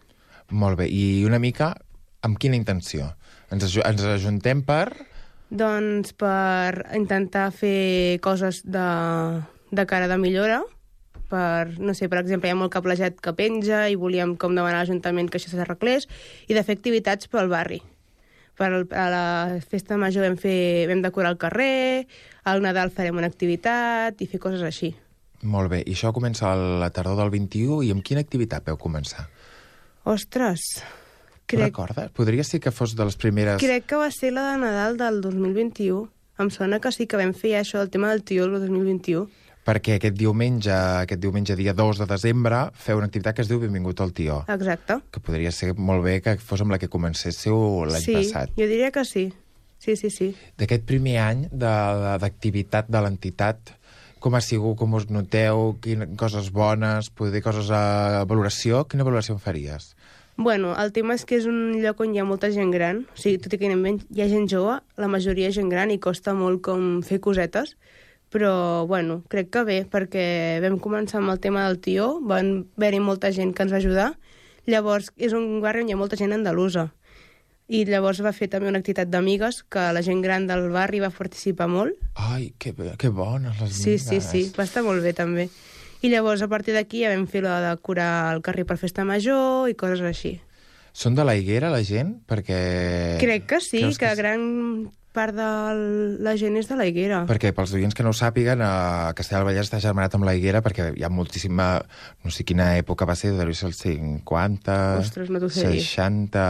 Molt 0.54 0.78
bé, 0.78 0.86
i 0.86 1.24
una 1.26 1.42
mica 1.42 1.74
amb 2.22 2.38
quina 2.38 2.56
intenció? 2.56 3.10
Ens, 3.50 3.66
aju- 3.66 3.84
ens 3.90 4.06
ajuntem 4.06 4.62
per... 4.62 4.86
Doncs 5.50 6.12
per 6.14 6.86
intentar 6.94 7.48
fer 7.50 8.20
coses 8.22 8.62
de, 8.62 8.86
de 9.74 9.84
cara 9.90 10.06
de 10.06 10.14
millora, 10.22 10.60
per, 11.30 11.78
no 11.78 11.94
sé, 11.94 12.08
per 12.10 12.20
exemple, 12.20 12.50
hi 12.50 12.54
ha 12.54 12.58
molt 12.58 12.72
cablejat 12.74 13.20
que 13.22 13.34
penja 13.38 13.86
i 13.88 13.96
volíem 13.98 14.34
com 14.40 14.56
demanar 14.56 14.80
a 14.80 14.84
l'Ajuntament 14.84 15.30
que 15.30 15.40
això 15.40 15.52
s'arreglés 15.52 16.08
i 16.48 16.56
de 16.56 16.64
fer 16.66 16.76
activitats 16.78 17.30
pel 17.30 17.50
barri. 17.52 17.80
Per 18.60 18.68
a 18.68 19.04
la 19.08 19.26
festa 19.64 19.96
major 19.96 20.26
vam, 20.26 20.36
fer, 20.36 20.86
vam 20.90 21.00
decorar 21.00 21.32
el 21.32 21.38
carrer, 21.40 22.06
al 22.44 22.60
Nadal 22.60 22.92
farem 22.92 23.16
una 23.16 23.30
activitat 23.30 24.20
i 24.20 24.28
fer 24.28 24.42
coses 24.42 24.64
així. 24.66 24.92
Molt 25.48 25.70
bé, 25.72 25.80
i 25.86 25.94
això 25.96 26.12
comença 26.12 26.50
a 26.50 26.56
la 26.82 26.90
tardor 26.92 27.16
del 27.22 27.30
21, 27.32 27.80
i 27.86 27.94
amb 27.94 28.04
quina 28.04 28.20
activitat 28.20 28.66
veu 28.66 28.76
començar? 28.76 29.30
Ostres, 30.04 30.66
Crec... 31.50 31.62
crec, 31.62 31.64
Recordes? 31.72 32.10
Podria 32.14 32.44
ser 32.44 32.60
que 32.60 32.70
fos 32.70 32.92
de 32.96 33.06
les 33.08 33.16
primeres... 33.16 33.58
crec 33.62 33.88
que 33.88 33.98
va 33.98 34.10
ser 34.14 34.34
la 34.36 34.50
de 34.50 34.58
Nadal 34.62 35.00
del 35.00 35.20
2021. 35.24 36.04
Em 36.40 36.50
sona 36.52 36.78
que 36.80 36.92
sí 36.94 37.06
que 37.08 37.18
vam 37.20 37.32
fer 37.36 37.56
ja 37.56 37.62
això, 37.64 37.80
el 37.82 37.90
tema 37.92 38.12
del 38.12 38.22
tio 38.24 38.46
el 38.46 38.54
2021. 38.60 39.26
Perquè 39.66 39.98
aquest 39.98 40.16
diumenge, 40.16 40.72
aquest 40.72 41.20
diumenge 41.20 41.54
dia 41.58 41.74
2 41.76 41.98
de 42.00 42.06
desembre, 42.08 42.62
feu 42.80 42.96
una 42.98 43.06
activitat 43.10 43.36
que 43.36 43.42
es 43.44 43.48
diu 43.50 43.60
Benvingut 43.60 44.00
al 44.00 44.14
Tió. 44.16 44.40
Exacte. 44.48 44.96
Que 45.12 45.20
podria 45.20 45.52
ser 45.52 45.74
molt 45.76 46.02
bé 46.06 46.20
que 46.24 46.38
fos 46.40 46.62
amb 46.64 46.72
la 46.72 46.78
que 46.80 46.88
comencéssiu 46.88 47.84
l'any 47.84 48.02
sí, 48.06 48.14
passat. 48.16 48.54
jo 48.56 48.66
diria 48.70 48.90
que 48.90 49.04
sí. 49.04 49.26
Sí, 49.80 49.96
sí, 49.96 50.10
sí. 50.10 50.30
D'aquest 50.60 50.84
primer 50.88 51.18
any 51.24 51.46
de- 51.52 52.16
d'activitat 52.20 52.88
de, 52.88 52.96
de 52.96 53.04
l'entitat, 53.04 53.74
com 54.20 54.34
ha 54.36 54.40
sigut, 54.44 54.76
com 54.76 54.92
us 54.98 55.06
noteu, 55.08 55.76
quines 55.80 56.08
coses 56.20 56.50
bones, 56.52 57.08
poder 57.10 57.40
coses 57.44 57.70
a 57.72 58.24
valoració, 58.28 58.84
quina 58.88 59.04
valoració 59.04 59.36
em 59.36 59.40
faries? 59.40 59.94
Bueno, 60.36 60.74
el 60.80 60.92
tema 60.92 61.14
és 61.16 61.24
que 61.28 61.36
és 61.36 61.44
un 61.48 61.76
lloc 61.82 62.00
on 62.00 62.14
hi 62.14 62.20
ha 62.20 62.24
molta 62.24 62.48
gent 62.52 62.70
gran. 62.72 63.02
O 63.12 63.16
sigui, 63.20 63.36
tot 63.44 63.52
i 63.52 63.58
que 63.60 63.68
hi 63.68 64.22
ha 64.22 64.28
gent 64.28 64.48
jove, 64.48 64.78
la 64.96 65.08
majoria 65.08 65.48
és 65.48 65.56
gent 65.56 65.68
gran 65.68 65.90
i 65.92 65.98
costa 66.00 66.32
molt 66.32 66.62
com 66.64 67.02
fer 67.04 67.20
cosetes. 67.20 67.74
Però, 68.30 68.86
bueno, 68.86 69.22
crec 69.28 69.48
que 69.50 69.64
bé, 69.66 69.78
perquè 69.90 70.60
vam 70.62 70.78
començar 70.78 71.18
amb 71.18 71.32
el 71.32 71.40
tema 71.42 71.64
del 71.66 71.80
tió, 71.82 72.20
van 72.22 72.66
haver-hi 72.78 73.00
molta 73.02 73.32
gent 73.34 73.52
que 73.56 73.64
ens 73.66 73.72
va 73.74 73.80
ajudar. 73.82 74.12
Llavors, 74.70 75.10
és 75.18 75.32
un 75.34 75.58
barri 75.64 75.82
on 75.82 75.88
hi 75.90 75.96
ha 75.96 75.98
molta 75.98 76.16
gent 76.20 76.32
andalusa. 76.36 76.92
I 77.70 77.84
llavors 77.86 78.20
va 78.22 78.32
fer 78.34 78.48
també 78.50 78.68
una 78.70 78.78
activitat 78.82 79.10
d'amigues, 79.10 79.64
que 79.70 79.82
la 79.94 80.02
gent 80.02 80.22
gran 80.22 80.46
del 80.46 80.68
barri 80.74 80.98
va 81.02 81.10
participar 81.14 81.66
molt. 81.70 81.98
Ai, 82.14 82.52
que, 82.58 82.72
bé- 82.74 82.94
que 82.98 83.08
bones 83.14 83.58
les 83.60 83.72
Sí, 83.74 83.96
sí, 83.98 84.16
mines. 84.18 84.30
sí, 84.30 84.44
va 84.58 84.64
estar 84.66 84.82
molt 84.86 85.02
bé 85.02 85.12
també. 85.14 85.48
I 86.02 86.08
llavors 86.10 86.42
a 86.42 86.48
partir 86.48 86.72
d'aquí 86.74 87.02
ja 87.04 87.10
vam 87.14 87.26
fer 87.28 87.42
la 87.44 87.58
de 87.60 87.74
curar 87.82 88.34
el 88.34 88.42
carrer 88.42 88.64
per 88.66 88.78
festa 88.78 89.04
major 89.04 89.68
i 89.70 89.74
coses 89.74 90.00
així. 90.06 90.40
Són 90.92 91.14
de 91.14 91.22
la 91.24 91.36
Higuera, 91.38 91.68
la 91.70 91.82
gent? 91.86 92.16
Perquè... 92.26 93.18
Crec 93.20 93.46
que 93.46 93.60
sí, 93.60 93.78
Creus 93.84 93.98
que, 93.98 94.08
sí? 94.10 94.16
gran 94.18 94.90
part 95.12 95.34
de 95.34 95.46
la 96.22 96.34
gent 96.38 96.56
és 96.60 96.68
de 96.70 96.76
la 96.78 96.86
Higuera. 96.88 97.22
Perquè 97.28 97.50
pels 97.56 97.72
oients 97.76 97.94
que 97.96 98.04
no 98.06 98.12
ho 98.12 98.16
sàpiguen, 98.16 98.60
a 98.62 99.10
Castellà 99.18 99.40
del 99.40 99.48
Vallès 99.50 99.66
està 99.68 99.80
germanat 99.82 100.14
amb 100.18 100.26
la 100.28 100.34
Higuera 100.38 100.62
perquè 100.62 100.90
hi 100.96 101.02
ha 101.06 101.10
moltíssima... 101.12 101.70
No 102.24 102.30
sé 102.34 102.44
quina 102.48 102.72
època 102.78 103.08
va 103.08 103.16
ser, 103.18 103.32
deu 103.38 103.50
ser 103.56 103.70
els 103.70 103.80
50, 103.82 104.76
Ostres, 105.00 105.30
no 105.32 105.40
t'ho 105.42 105.50
sé 105.52 105.66
dir. 105.72 105.82
60... 105.86 106.46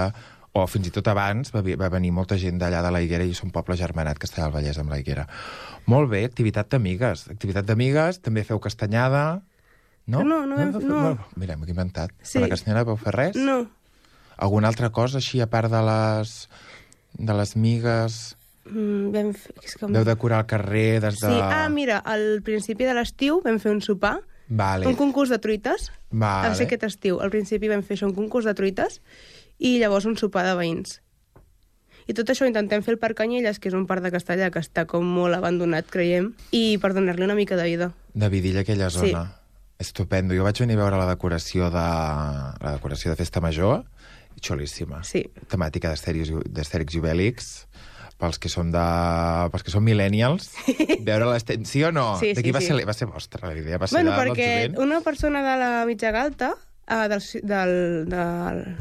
O 0.59 0.65
fins 0.67 0.89
i 0.89 0.91
tot 0.91 1.07
abans 1.07 1.53
va, 1.55 1.61
va 1.79 1.89
venir 1.95 2.09
molta 2.11 2.35
gent 2.35 2.57
d'allà 2.59 2.81
de 2.83 2.89
la 2.91 2.99
Higuera 3.05 3.23
i 3.23 3.37
són 3.39 3.53
poble 3.55 3.77
germanat 3.79 4.19
Castellà 4.19 4.49
del 4.49 4.57
Vallès 4.57 4.81
amb 4.83 4.91
la 4.91 4.97
Higuera. 4.99 5.29
Molt 5.87 6.11
bé, 6.11 6.25
activitat 6.27 6.73
d'amigues. 6.75 7.29
Activitat 7.31 7.69
d'amigues, 7.69 8.19
també 8.25 8.43
feu 8.49 8.59
castanyada... 8.59 9.43
No? 10.11 10.25
No, 10.27 10.41
no 10.51 10.57
vam- 10.59 10.83
no. 10.91 11.13
Mira, 11.39 11.55
m'ho 11.55 11.69
he 11.69 11.71
inventat. 11.71 12.11
Sí. 12.19 12.41
Per 12.41 12.49
la 12.49 12.51
castanyada 12.51 12.83
vau 12.89 12.97
fer 12.99 13.13
res? 13.15 13.39
No, 13.39 13.61
Alguna 14.43 14.71
altra 14.73 14.89
cosa 14.91 15.21
així, 15.21 15.39
a 15.45 15.47
part 15.53 15.71
de 15.71 15.83
les, 15.87 16.35
de 17.15 17.35
les 17.37 17.55
migues? 17.61 18.17
Mm, 18.67 19.11
vam 19.15 19.33
fer... 19.35 19.55
És 19.65 19.77
que... 19.77 19.87
Veu 19.87 20.05
decorar 20.05 20.43
el 20.45 20.49
carrer 20.51 21.01
des 21.01 21.21
de... 21.21 21.29
Sí, 21.29 21.39
ah, 21.41 21.69
mira, 21.73 21.99
al 22.05 22.43
principi 22.47 22.85
de 22.89 22.95
l'estiu 22.95 23.41
vam 23.45 23.59
fer 23.63 23.73
un 23.73 23.81
sopar, 23.85 24.19
Vale. 24.49 24.87
un 24.87 24.97
concurs 24.99 25.31
de 25.31 25.39
truites. 25.39 25.91
Vale. 26.11 26.49
Va 26.49 26.55
ser 26.59 26.67
aquest 26.67 26.85
estiu. 26.89 27.21
Al 27.23 27.31
principi 27.31 27.69
vam 27.71 27.83
fer 27.87 27.97
això, 27.97 28.09
un 28.11 28.17
concurs 28.17 28.45
de 28.49 28.55
truites, 28.59 29.01
i 29.59 29.79
llavors 29.79 30.07
un 30.09 30.17
sopar 30.17 30.45
de 30.49 30.57
veïns. 30.59 31.01
I 32.11 32.15
tot 32.17 32.31
això 32.33 32.47
intentem 32.49 32.83
fer 32.83 32.97
al 32.97 32.99
Parc 32.99 33.21
Canyelles, 33.21 33.61
que 33.63 33.69
és 33.71 33.75
un 33.77 33.85
parc 33.87 34.03
de 34.03 34.11
Castellà 34.11 34.49
que 34.51 34.59
està 34.59 34.87
com 34.89 35.05
molt 35.07 35.37
abandonat, 35.37 35.87
creiem, 35.93 36.33
i 36.51 36.79
per 36.83 36.91
donar-li 36.97 37.23
una 37.29 37.37
mica 37.39 37.55
de 37.61 37.69
vida. 37.69 37.93
De 38.15 38.29
Vidilla, 38.33 38.65
aquella 38.65 38.91
Sí. 38.91 38.99
zona. 39.13 39.37
Estupendo. 39.79 40.35
Jo 40.35 40.43
vaig 40.45 40.59
venir 40.59 40.75
a 40.77 40.83
veure 40.83 40.99
la 40.99 41.07
decoració 41.07 41.71
de, 41.71 41.85
la 42.65 42.73
decoració 42.75 43.13
de 43.13 43.17
Festa 43.17 43.41
Major, 43.41 43.85
xulíssima. 44.41 45.05
Sí. 45.05 45.23
Temàtica 45.49 45.93
d'Astèrix 45.93 46.95
i 46.95 46.99
Obèlix, 46.99 47.67
pels 48.21 48.39
que 48.39 48.51
som 48.53 48.71
de... 48.73 48.85
pels 49.53 49.65
que 49.67 49.73
som 49.73 49.85
millennials, 49.85 50.51
veure 51.07 51.31
l'Astèrix... 51.31 51.69
Sí 51.71 51.85
o 51.87 51.93
no? 51.95 52.13
Sí, 52.21 52.35
de 52.37 52.45
qui 52.45 52.51
sí, 52.51 52.57
va, 52.57 52.63
sí. 52.63 52.73
ser, 52.73 52.85
va 52.89 52.97
ser 52.97 53.09
vostra, 53.11 53.49
la 53.49 53.57
idea 53.59 53.81
va 53.81 53.89
ser 53.89 53.99
Bueno, 53.99 54.13
de, 54.13 54.19
perquè 54.21 54.51
jovent? 54.51 54.83
una 54.87 55.01
persona 55.07 55.43
de 55.47 55.57
la 55.61 55.71
mitja 55.89 56.13
galta, 56.15 56.53
uh, 56.55 57.07
del, 57.09 57.25
del, 57.43 57.75
de 58.11 58.27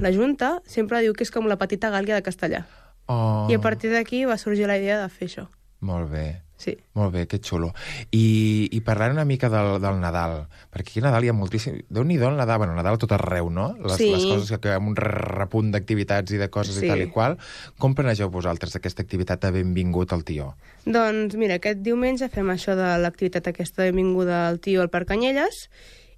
la 0.04 0.14
Junta, 0.16 0.58
sempre 0.68 1.02
diu 1.06 1.16
que 1.16 1.26
és 1.28 1.32
com 1.34 1.48
la 1.50 1.58
petita 1.62 1.92
gàlia 1.94 2.20
de 2.20 2.26
Castellà. 2.26 2.66
Oh, 3.10 3.48
I 3.50 3.58
a 3.58 3.62
partir 3.64 3.90
d'aquí 3.94 4.26
va 4.30 4.38
sorgir 4.38 4.68
la 4.70 4.78
idea 4.78 5.00
de 5.02 5.10
fer 5.10 5.32
això. 5.32 5.48
Molt 5.82 6.12
bé. 6.12 6.28
Sí. 6.60 6.74
Molt 6.94 7.14
bé, 7.14 7.22
que 7.32 7.38
xulo. 7.40 7.70
I, 8.12 8.68
i 8.76 8.82
parlant 8.84 9.14
una 9.16 9.24
mica 9.24 9.48
del, 9.48 9.78
del 9.80 10.02
Nadal, 10.02 10.42
perquè 10.74 10.90
aquí 10.92 11.00
a 11.00 11.06
Nadal 11.06 11.24
hi 11.24 11.30
ha 11.32 11.36
moltíssim... 11.38 11.78
Déu-n'hi-do 11.88 12.28
el 12.28 12.36
Nadal, 12.36 12.58
bueno, 12.60 12.74
Nadal 12.76 12.98
tot 13.00 13.14
arreu, 13.16 13.48
no? 13.50 13.70
Les, 13.80 13.96
Sí. 13.96 14.10
les 14.12 14.26
coses 14.28 14.60
que, 14.60 14.74
amb 14.76 14.90
un 14.92 14.98
repunt 15.00 15.72
d'activitats 15.72 16.36
i 16.36 16.42
de 16.42 16.50
coses 16.52 16.76
Sí. 16.76 16.84
i 16.86 16.90
tal 16.92 17.00
i 17.06 17.08
qual. 17.16 17.38
Com 17.80 17.96
planegeu 17.96 18.28
vosaltres 18.30 18.76
aquesta 18.76 19.02
activitat 19.08 19.40
de 19.48 19.54
benvingut 19.56 20.12
al 20.12 20.26
tió? 20.28 20.50
Doncs 20.84 21.40
mira, 21.40 21.56
aquest 21.62 21.80
diumenge 21.80 22.28
fem 22.28 22.52
això 22.52 22.76
de 22.76 22.92
l'activitat 23.00 23.48
aquesta 23.48 23.88
benvinguda 23.88 24.50
al 24.50 24.60
tio 24.60 24.82
al 24.84 24.92
Parc 24.92 25.08
Canyelles 25.16 25.70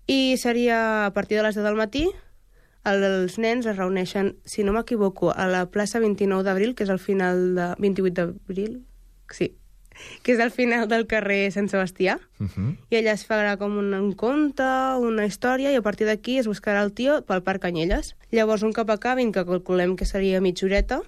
i 0.10 0.38
seria 0.41 1.05
a 1.05 1.13
partir 1.13 1.38
de 1.38 1.43
les 1.45 1.55
10 1.55 1.63
del 1.69 1.77
matí 1.77 2.07
el- 2.83 3.03
els 3.05 3.38
nens 3.38 3.67
es 3.69 3.77
reuneixen, 3.77 4.38
si 4.43 4.63
no 4.65 4.74
m'equivoco, 4.74 5.29
a 5.38 5.45
la 5.45 5.67
plaça 5.69 6.00
29 6.01 6.41
d'abril, 6.41 6.74
que 6.74 6.81
és 6.83 6.89
el 6.89 6.98
final 6.98 7.53
de... 7.53 7.75
28 7.77 8.15
d'abril? 8.25 8.79
Sí, 9.29 9.53
que 10.24 10.34
és 10.34 10.39
al 10.39 10.51
final 10.51 10.88
del 10.88 11.08
carrer 11.08 11.51
Sant 11.51 11.70
Sebastià, 11.70 12.20
Uh 12.39 12.48
-huh. 12.48 12.75
i 12.89 12.96
allà 12.96 13.13
es 13.13 13.27
farà 13.27 13.58
com 13.58 13.77
un, 13.77 14.13
conte, 14.13 14.63
una 15.00 15.25
història, 15.25 15.72
i 15.72 15.75
a 15.75 15.81
partir 15.81 16.08
d'aquí 16.08 16.38
es 16.39 16.48
buscarà 16.48 16.81
el 16.84 16.91
tio 16.91 17.22
pel 17.22 17.43
Parc 17.43 17.62
Canyelles. 17.62 18.15
Llavors, 18.31 18.63
un 18.63 18.74
cop 18.74 18.89
acabin, 18.89 19.31
que 19.31 19.46
calculem 19.46 19.96
que 19.96 20.05
seria 20.05 20.41
mitja 20.41 20.65
horeta, 20.65 21.01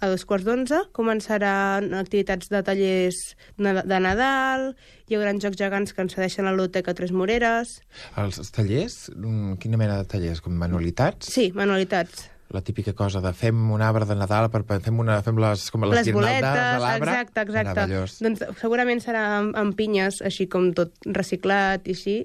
a 0.00 0.08
dos 0.08 0.24
quarts 0.24 0.46
d'onze 0.48 0.78
començaran 0.96 1.92
activitats 1.94 2.48
de 2.48 2.62
tallers 2.64 3.36
de 3.58 4.00
Nadal, 4.00 4.74
hi 5.06 5.14
haurà 5.14 5.34
jocs 5.36 5.58
gegants 5.60 5.92
que 5.92 6.00
ens 6.00 6.14
cedeixen 6.14 6.46
a 6.46 6.50
la 6.50 6.56
Ludoteca 6.56 6.94
Tres 6.94 7.12
Moreres... 7.12 7.82
Els 8.16 8.50
tallers, 8.50 9.10
mm, 9.14 9.58
quina 9.60 9.76
mena 9.76 9.98
de 10.00 10.08
tallers? 10.08 10.40
Com 10.40 10.56
manualitats? 10.56 11.28
Sí, 11.28 11.52
manualitats. 11.54 12.30
La 12.50 12.60
típica 12.66 12.92
cosa 12.98 13.20
de 13.22 13.30
fem 13.32 13.54
un 13.70 13.82
arbre 13.82 14.04
de 14.08 14.16
Nadal, 14.18 14.48
per, 14.50 14.64
fem, 14.82 14.96
una, 14.98 15.20
fem 15.22 15.36
les, 15.38 15.68
com 15.70 15.84
les, 15.86 16.00
les 16.00 16.06
guirnaldes 16.08 16.40
boletes, 16.40 16.72
de 16.74 16.80
l'arbre. 16.82 17.10
exacte, 17.12 17.40
exacte. 17.46 17.68
Meravellós. 17.70 18.16
Doncs 18.26 18.42
segurament 18.58 19.00
serà 19.04 19.20
amb, 19.38 19.54
amb 19.56 19.76
pinyes, 19.78 20.18
així 20.26 20.48
com 20.50 20.72
tot 20.74 20.90
reciclat 21.06 21.86
i 21.86 21.94
així, 21.94 22.16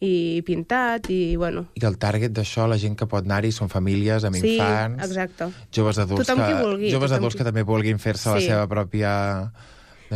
i 0.00 0.40
pintat, 0.46 1.10
i 1.12 1.36
bueno... 1.36 1.66
I 1.76 1.84
el 1.84 1.98
target 2.00 2.32
d'això, 2.32 2.64
la 2.72 2.78
gent 2.80 2.96
que 2.96 3.04
pot 3.04 3.26
anar-hi, 3.28 3.50
són 3.52 3.68
famílies 3.68 4.24
amb 4.24 4.38
Sí, 4.40 4.54
infants, 4.56 5.04
exacte. 5.10 5.50
joves 5.76 6.00
adults, 6.00 6.24
Tothom 6.24 6.40
que, 6.40 6.54
vulgui, 6.62 6.88
joves 6.94 7.12
adults 7.12 7.36
qui- 7.36 7.42
que 7.44 7.50
també 7.50 7.62
vulguin 7.68 8.00
fer-se 8.00 8.32
la 8.32 8.40
Sí. 8.40 8.48
seva 8.48 8.64
pròpia... 8.66 9.12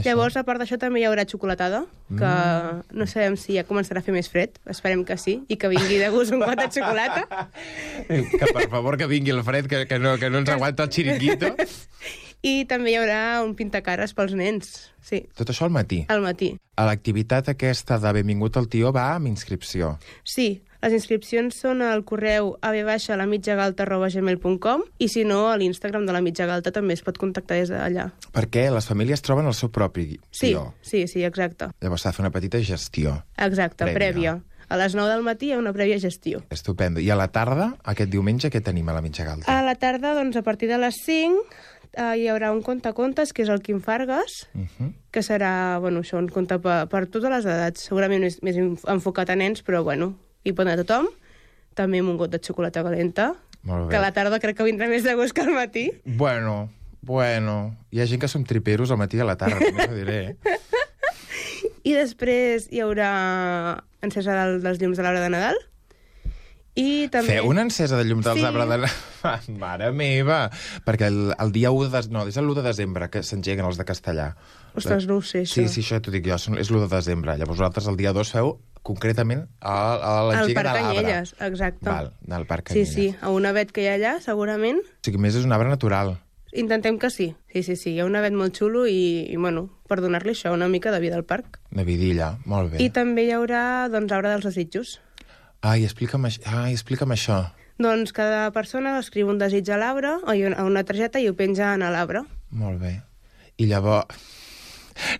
Llavors, 0.03 0.37
a 0.37 0.43
part 0.43 0.59
d'això, 0.61 0.79
també 0.81 1.01
hi 1.01 1.05
haurà 1.07 1.23
xocolatada, 1.29 1.85
que 2.09 2.25
Mm. 2.25 2.83
no 2.99 3.07
sabem 3.07 3.37
si 3.37 3.55
ja 3.55 3.63
començarà 3.65 3.99
a 3.99 4.03
fer 4.03 4.13
més 4.15 4.29
fred, 4.29 4.51
esperem 4.67 5.05
que 5.05 5.17
sí, 5.17 5.45
i 5.49 5.57
que 5.57 5.69
vingui 5.69 5.99
de 5.99 6.09
gust 6.11 6.33
un 6.33 6.41
got 6.41 6.59
de 6.59 6.67
xocolata. 6.71 7.49
Eh, 8.09 8.25
Que 8.39 8.53
per 8.53 8.69
favor 8.71 8.97
que 8.99 9.07
vingui 9.07 9.31
el 9.31 9.43
fred, 9.45 9.67
que, 9.67 9.87
que, 9.87 9.99
no, 9.99 10.17
que 10.19 10.31
no 10.31 10.39
ens 10.39 10.49
aguanta 10.51 10.83
el 10.85 10.91
xiringuito. 10.91 11.55
I 12.45 12.67
també 12.69 12.91
hi 12.93 12.97
haurà 13.01 13.41
un 13.43 13.55
pintacares 13.57 14.13
pels 14.13 14.35
nens, 14.37 14.91
sí, 15.01 15.23
Tot 15.35 15.49
això 15.49 15.65
al 15.65 15.71
matí. 15.73 16.05
al 16.09 16.21
matí. 16.21 16.51
A 16.77 16.85
l'activitat 16.85 17.49
aquesta 17.49 17.97
de 17.99 18.13
Benvingut 18.13 18.57
al 18.59 18.69
Tió 18.69 18.93
va 18.93 19.15
amb 19.15 19.29
inscripció. 19.31 19.99
Sí, 20.25 20.63
les 20.85 20.93
inscripcions 20.93 21.57
són 21.65 21.81
al 21.83 22.03
correu 22.05 22.57
avbaixa.lamitjagalta.gmail.com 22.61 24.83
i 24.99 25.09
si 25.09 25.25
no, 25.25 25.49
a 25.51 25.57
l'Instagram 25.57 26.05
de 26.07 26.13
la 26.13 26.21
Mitja 26.25 26.47
Galta 26.47 26.73
també 26.75 26.93
es 26.97 27.03
pot 27.07 27.17
contactar 27.19 27.57
des 27.61 27.71
d'allà. 27.73 28.11
Perquè 28.35 28.67
les 28.75 28.87
famílies 28.89 29.23
troben 29.25 29.47
el 29.49 29.55
seu 29.57 29.71
propi 29.73 30.19
Sí, 30.31 30.51
tió. 30.53 30.75
sí, 30.83 31.07
sí, 31.09 31.25
exacte. 31.25 31.71
Llavors 31.81 32.03
s'ha 32.05 32.11
de 32.13 32.17
fer 32.19 32.25
una 32.27 32.31
petita 32.35 32.61
gestió. 32.63 33.23
Exacte, 33.39 33.85
Prèvia. 33.85 34.39
prèvia. 34.39 34.43
A 34.69 34.77
les 34.81 34.95
9 34.97 35.11
del 35.13 35.23
matí 35.23 35.47
hi 35.51 35.53
ha 35.53 35.59
una 35.61 35.73
prèvia 35.77 35.99
gestió. 36.01 36.43
Estupendo. 36.51 37.01
I 37.01 37.11
a 37.11 37.17
la 37.17 37.29
tarda, 37.29 37.75
aquest 37.85 38.11
diumenge, 38.11 38.51
què 38.51 38.63
tenim 38.65 38.89
a 38.89 38.95
la 38.97 39.03
mitja 39.05 39.25
galta? 39.25 39.59
A 39.59 39.63
la 39.63 39.75
tarda, 39.77 40.15
doncs, 40.17 40.37
a 40.37 40.43
partir 40.43 40.69
de 40.71 40.79
les 40.79 40.95
5, 41.05 41.45
eh, 41.93 42.17
hi 42.19 42.29
haurà 42.33 42.51
un 42.53 42.63
contacontes, 42.63 43.33
que 43.33 43.43
és 43.45 43.49
el 43.53 43.61
Quim 43.63 43.81
Fargas, 43.81 44.49
Uh 44.55 44.61
-huh. 44.65 44.93
que 45.11 45.21
serà, 45.21 45.79
bueno, 45.81 46.01
això, 46.01 46.17
un 46.19 46.29
conte 46.29 46.59
per, 46.59 46.89
per 46.89 47.07
totes 47.07 47.31
les 47.31 47.45
edats, 47.45 47.81
segurament 47.81 48.21
més, 48.23 48.43
més 48.43 48.57
enfocat 48.57 49.31
a 49.31 49.37
nens, 49.37 49.63
però, 49.63 49.83
bueno, 49.85 50.15
hi 50.45 50.53
pot 50.53 50.67
anar 50.67 50.79
tothom. 50.85 51.09
També 51.75 51.99
amb 52.05 52.13
un 52.13 52.19
got 52.21 52.31
de 52.31 52.39
xocolata 52.39 52.85
calenta, 52.87 53.33
que 53.65 53.97
a 53.97 54.01
la 54.03 54.13
tarda 54.15 54.39
crec 54.39 54.57
que 54.61 54.65
vindrà 54.69 54.87
més 54.91 55.03
de 55.03 55.15
gust 55.19 55.35
que 55.35 55.43
al 55.43 55.51
matí. 55.57 55.89
Bueno, 56.05 56.69
bueno. 57.03 57.75
Hi 57.91 58.01
ha 58.01 58.07
gent 58.07 58.21
que 58.23 58.29
som 58.31 58.45
triperos 58.47 58.93
al 58.95 59.01
matí 59.01 59.17
i 59.19 59.25
a 59.25 59.27
la 59.27 59.35
tarda, 59.41 59.59
també 59.59 59.89
ho 59.91 59.97
diré. 59.97 60.19
eh? 60.45 60.59
I 61.89 61.93
després 61.97 62.69
hi 62.73 62.81
haurà 62.85 63.11
encesa 64.05 64.37
del, 64.39 64.61
dels 64.65 64.79
llums 64.81 64.97
de 65.01 65.05
l'arbre 65.05 65.21
de 65.25 65.33
Nadal. 65.35 65.59
I 66.75 67.07
també... 67.13 67.37
Feu 67.37 67.47
una 67.53 67.63
encesa 67.63 67.97
de 68.01 68.05
llums 68.09 68.25
dels 68.27 68.41
Sí. 68.41 68.45
arbres 68.49 68.69
de... 68.73 68.89
Ah, 69.29 69.37
Mare 69.63 69.93
meva! 69.95 70.39
Perquè 70.87 71.07
el, 71.13 71.21
el 71.39 71.53
dia 71.55 71.71
1 71.71 71.85
de... 71.89 71.93
des- 71.99 72.09
No, 72.11 72.25
és 72.27 72.37
el 72.41 72.49
1 72.51 72.57
de 72.63 72.65
desembre 72.67 73.11
que 73.13 73.23
s'engeguen 73.23 73.67
els 73.69 73.79
de 73.79 73.87
castellà. 73.87 74.31
Ostres, 74.75 75.07
no 75.07 75.21
ho 75.21 75.23
sé, 75.23 75.45
això. 75.45 75.61
Sí, 75.61 75.69
sí, 75.71 75.85
això 75.85 76.01
t'ho 76.03 76.11
dic 76.15 76.27
jo, 76.27 76.35
és 76.59 76.71
l'1 76.73 76.87
de 76.87 76.91
desembre. 76.97 77.37
Llavors 77.39 77.61
vosaltres 77.63 77.87
el 77.93 77.97
dia 78.01 78.13
2 78.17 78.33
feu 78.35 78.57
concretament 78.85 79.47
a, 79.61 79.73
a 79.97 80.13
Al 80.21 80.29
l'engega 80.31 80.47
de 80.49 80.55
Parc 80.55 80.69
l'arbre. 80.69 81.01
Canyelles, 81.01 81.35
exacte. 81.49 81.89
Val, 81.89 82.13
al 82.37 82.45
Parc 82.47 82.69
Sí, 82.69 82.85
Canyelles. 82.85 82.95
sí, 82.95 83.07
a 83.21 83.31
un 83.33 83.47
avet 83.49 83.73
que 83.73 83.83
hi 83.83 83.89
ha 83.89 83.97
allà, 83.99 84.13
segurament. 84.21 84.79
O 84.85 85.05
sigui, 85.09 85.19
més 85.25 85.35
és 85.41 85.49
un 85.49 85.57
arbre 85.57 85.73
natural. 85.73 86.19
Intentem 86.55 87.01
que 87.03 87.11
sí. 87.11 87.33
Sí, 87.51 87.65
sí, 87.67 87.75
sí. 87.75 87.95
Hi 87.97 88.05
ha 88.05 88.07
un 88.07 88.15
avet 88.15 88.37
molt 88.37 88.55
xulo 88.55 88.85
i, 88.87 89.27
i 89.27 89.37
bueno, 89.41 89.65
per 89.91 89.99
donar-li 90.05 90.37
això, 90.37 90.53
una 90.55 90.69
mica 90.71 90.93
de 90.95 91.01
vida 91.03 91.17
al 91.19 91.25
parc. 91.27 91.59
De 91.75 91.83
vidilla, 91.83 92.37
molt 92.47 92.71
bé. 92.77 92.83
I 92.85 92.93
també 92.95 93.25
hi 93.27 93.33
haurà, 93.35 93.89
doncs, 93.91 94.13
arbre 94.15 94.31
dels 94.31 94.47
desitjos. 94.47 95.01
Ai, 95.67 95.83
explica'm, 95.83 96.29
ai, 96.29 96.71
explica'm 96.77 97.11
això. 97.17 97.41
Doncs 97.83 98.13
cada 98.15 98.53
persona 98.55 98.99
escriu 99.01 99.33
un 99.33 99.41
desig 99.41 99.67
a 99.75 99.81
l'arbre, 99.81 100.13
o 100.23 100.31
a 100.31 100.65
una 100.69 100.85
targeta, 100.87 101.19
i 101.19 101.27
ho 101.27 101.35
penja 101.35 101.73
en 101.75 101.83
l'arbre. 101.91 102.23
Molt 102.55 102.79
bé. 102.85 103.01
I 103.59 103.67
llavors... 103.67 104.07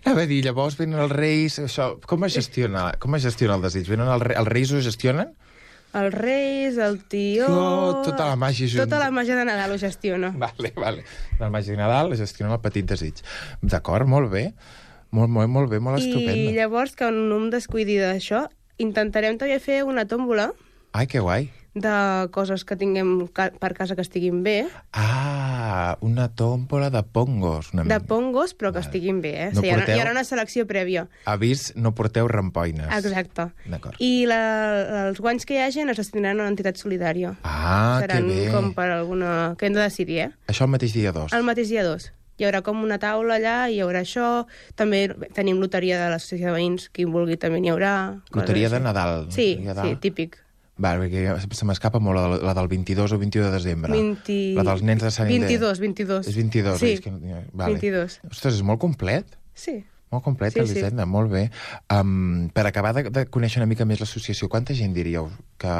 Anava 0.03 0.23
a 0.23 0.29
dir, 0.29 0.41
llavors 0.45 0.77
venen 0.79 1.01
els 1.03 1.11
reis... 1.11 1.57
Això, 1.63 1.95
com 2.07 2.23
es 2.27 2.35
gestiona, 2.37 2.91
com 3.01 3.17
es 3.17 3.25
gestiona 3.27 3.57
el 3.59 3.65
desig? 3.65 3.89
Venen 3.91 4.11
re... 4.23 4.37
els 4.39 4.51
reis 4.51 4.71
ho 4.71 4.81
gestionen? 4.83 5.33
Els 5.95 6.11
reis, 6.11 6.77
el 6.81 6.97
tió... 7.07 7.47
Oh, 7.47 8.01
tota 8.03 8.27
la 8.27 8.35
màgia 8.39 8.67
junt. 8.67 8.83
Tota 8.83 8.99
la 8.99 9.11
màgia 9.15 9.37
de 9.39 9.45
Nadal 9.47 9.75
ho 9.75 9.79
gestiona. 9.79 10.33
Vale, 10.35 10.73
vale. 10.75 11.05
Del 11.39 11.53
màgic 11.53 11.77
de 11.77 11.79
Nadal 11.79 12.15
gestiona 12.19 12.57
el 12.57 12.63
petit 12.63 12.87
desig. 12.89 13.21
D'acord, 13.63 14.07
molt 14.11 14.31
bé. 14.33 14.49
Molt, 15.15 15.31
molt, 15.31 15.47
molt 15.47 15.71
bé, 15.71 15.79
molt 15.79 16.01
I 16.01 16.09
estupendo. 16.09 16.51
llavors, 16.57 16.95
que 16.99 17.07
no 17.15 17.37
em 17.39 17.47
descuidi 17.53 17.95
d'això, 18.01 18.45
intentarem 18.83 19.37
també 19.39 19.61
fer 19.63 19.83
una 19.87 20.03
tòmbola 20.03 20.49
Ai, 20.95 21.07
que 21.11 21.19
guai. 21.19 21.49
De 21.75 22.29
coses 22.31 22.63
que 22.63 22.77
tinguem 22.79 23.27
ca 23.35 23.49
per 23.59 23.73
casa 23.75 23.95
que 23.99 24.01
estiguin 24.05 24.41
bé, 24.45 24.65
Ah, 24.95 25.97
una 26.01 26.29
tòmbola 26.33 26.89
de 26.89 27.01
pongos. 27.03 27.73
Una... 27.73 27.83
de 27.83 27.99
pongos, 27.99 28.53
però 28.55 28.71
que 28.73 28.79
estiguin 28.79 29.19
bé, 29.21 29.33
eh? 29.47 29.49
No 29.53 29.59
o 29.59 29.63
sigui, 29.63 29.73
porteu- 29.75 29.95
hi 29.97 29.99
haurà 30.01 30.13
una 30.15 30.23
selecció 30.23 30.65
prèvia. 30.69 31.05
Avís, 31.27 31.73
no 31.75 31.91
porteu 31.93 32.27
rampoines. 32.31 32.87
Exacte. 32.95 33.49
D'acord. 33.67 33.99
I 33.99 34.25
la, 34.29 34.39
els 35.09 35.19
guanys 35.19 35.45
que 35.45 35.57
hi 35.59 35.63
hagin 35.65 35.91
es 35.91 35.99
destinaran 35.99 36.39
a 36.39 36.45
una 36.47 36.53
entitat 36.55 36.79
solidària. 36.79 37.35
Ah, 37.43 37.99
Seran 38.01 38.29
que 38.29 38.45
bé. 38.47 38.51
com 38.55 38.71
per 38.73 38.87
alguna... 38.95 39.55
que 39.59 39.67
hem 39.67 39.73
de 39.75 39.81
decidir, 39.83 40.19
eh? 40.29 40.31
Això 40.47 40.63
el 40.69 40.71
mateix 40.71 40.93
dia 40.95 41.11
2. 41.11 41.33
El 41.35 41.43
mateix 41.43 41.69
dia 41.69 41.83
2. 41.83 42.11
Hi 42.39 42.43
haurà 42.47 42.59
com 42.63 42.81
una 42.83 42.97
taula 42.99 43.35
allà, 43.37 43.57
hi 43.71 43.77
haurà 43.83 44.01
això, 44.03 44.45
també 44.75 45.05
tenim 45.35 45.59
loteria 45.63 45.99
de 46.01 46.09
l'associació 46.11 46.49
de 46.51 46.55
veïns, 46.57 46.89
qui 46.91 47.05
vulgui 47.07 47.37
també 47.39 47.61
n'hi 47.63 47.71
haurà. 47.71 47.93
Loteria 48.35 48.69
de. 48.71 48.79
Nadal. 48.83 49.27
Sí, 49.31 49.55
de- 49.63 49.75
sí, 49.81 49.95
típic. 50.03 50.39
Va, 50.75 50.91
perquè 50.99 51.21
se 51.55 51.65
m'escapa 51.67 52.01
molt 52.03 52.19
la, 52.19 52.39
la 52.49 52.53
del 52.57 52.67
22 52.67 53.13
o 53.15 53.17
21 53.21 53.45
de 53.47 53.51
desembre. 53.53 53.93
20... 53.95 54.37
La 54.57 54.65
dels 54.67 54.81
nens 54.83 55.05
de 55.05 55.11
Sant 55.15 55.29
Inde. 55.31 55.47
22, 55.47 55.79
22. 55.79 56.27
És 56.27 56.35
22, 56.35 56.79
Sí, 56.81 56.89
és 56.97 57.03
que... 57.05 57.13
Vale. 57.53 57.77
22. 57.79 58.17
Ostres, 58.27 58.57
és 58.59 58.63
molt 58.67 58.81
complet. 58.83 59.37
Sí. 59.55 59.77
Molt 60.11 60.23
complet, 60.25 60.51
Sí, 60.53 60.59
sí, 60.59 60.67
sí. 60.67 60.79
Elisenda, 60.81 61.05
molt 61.07 61.31
bé. 61.31 61.45
Um, 61.95 62.49
per 62.53 62.65
acabar 62.67 62.91
de, 62.97 63.05
de 63.09 63.23
conèixer 63.31 63.61
una 63.63 63.69
mica 63.71 63.87
més 63.87 64.03
l'associació, 64.03 64.49
quanta 64.51 64.75
gent 64.75 64.91
diríeu 64.95 65.29
que, 65.63 65.75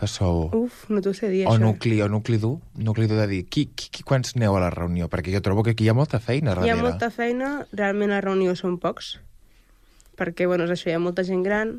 que 0.00 0.08
sou? 0.10 0.48
Uf, 0.56 0.86
no 0.88 1.02
t'ho 1.04 1.12
sé 1.16 1.28
dir, 1.32 1.44
o 1.46 1.52
això. 1.52 1.60
nucli, 1.62 2.00
o 2.02 2.08
nucli 2.08 2.40
dur, 2.40 2.56
nucli 2.80 3.06
dur 3.10 3.20
de 3.20 3.26
dir, 3.30 3.42
qui, 3.46 3.66
qui, 3.76 3.90
qui, 3.92 4.02
quants 4.08 4.32
aneu 4.36 4.56
a 4.56 4.62
la 4.64 4.70
reunió? 4.74 5.10
Perquè 5.12 5.32
jo 5.36 5.42
trobo 5.44 5.62
que 5.66 5.76
aquí 5.76 5.84
hi 5.84 5.92
ha 5.92 5.96
molta 5.96 6.18
feina 6.18 6.54
Hi 6.56 6.56
ha 6.56 6.60
darrere. 6.64 6.82
molta 6.88 7.10
feina, 7.12 7.52
realment 7.76 8.16
a 8.16 8.22
reunió 8.24 8.56
són 8.56 8.80
pocs, 8.82 9.18
perquè, 10.18 10.48
bueno, 10.48 10.64
és 10.64 10.72
això, 10.74 10.88
hi 10.90 10.96
ha 10.96 11.02
molta 11.04 11.24
gent 11.28 11.44
gran, 11.46 11.76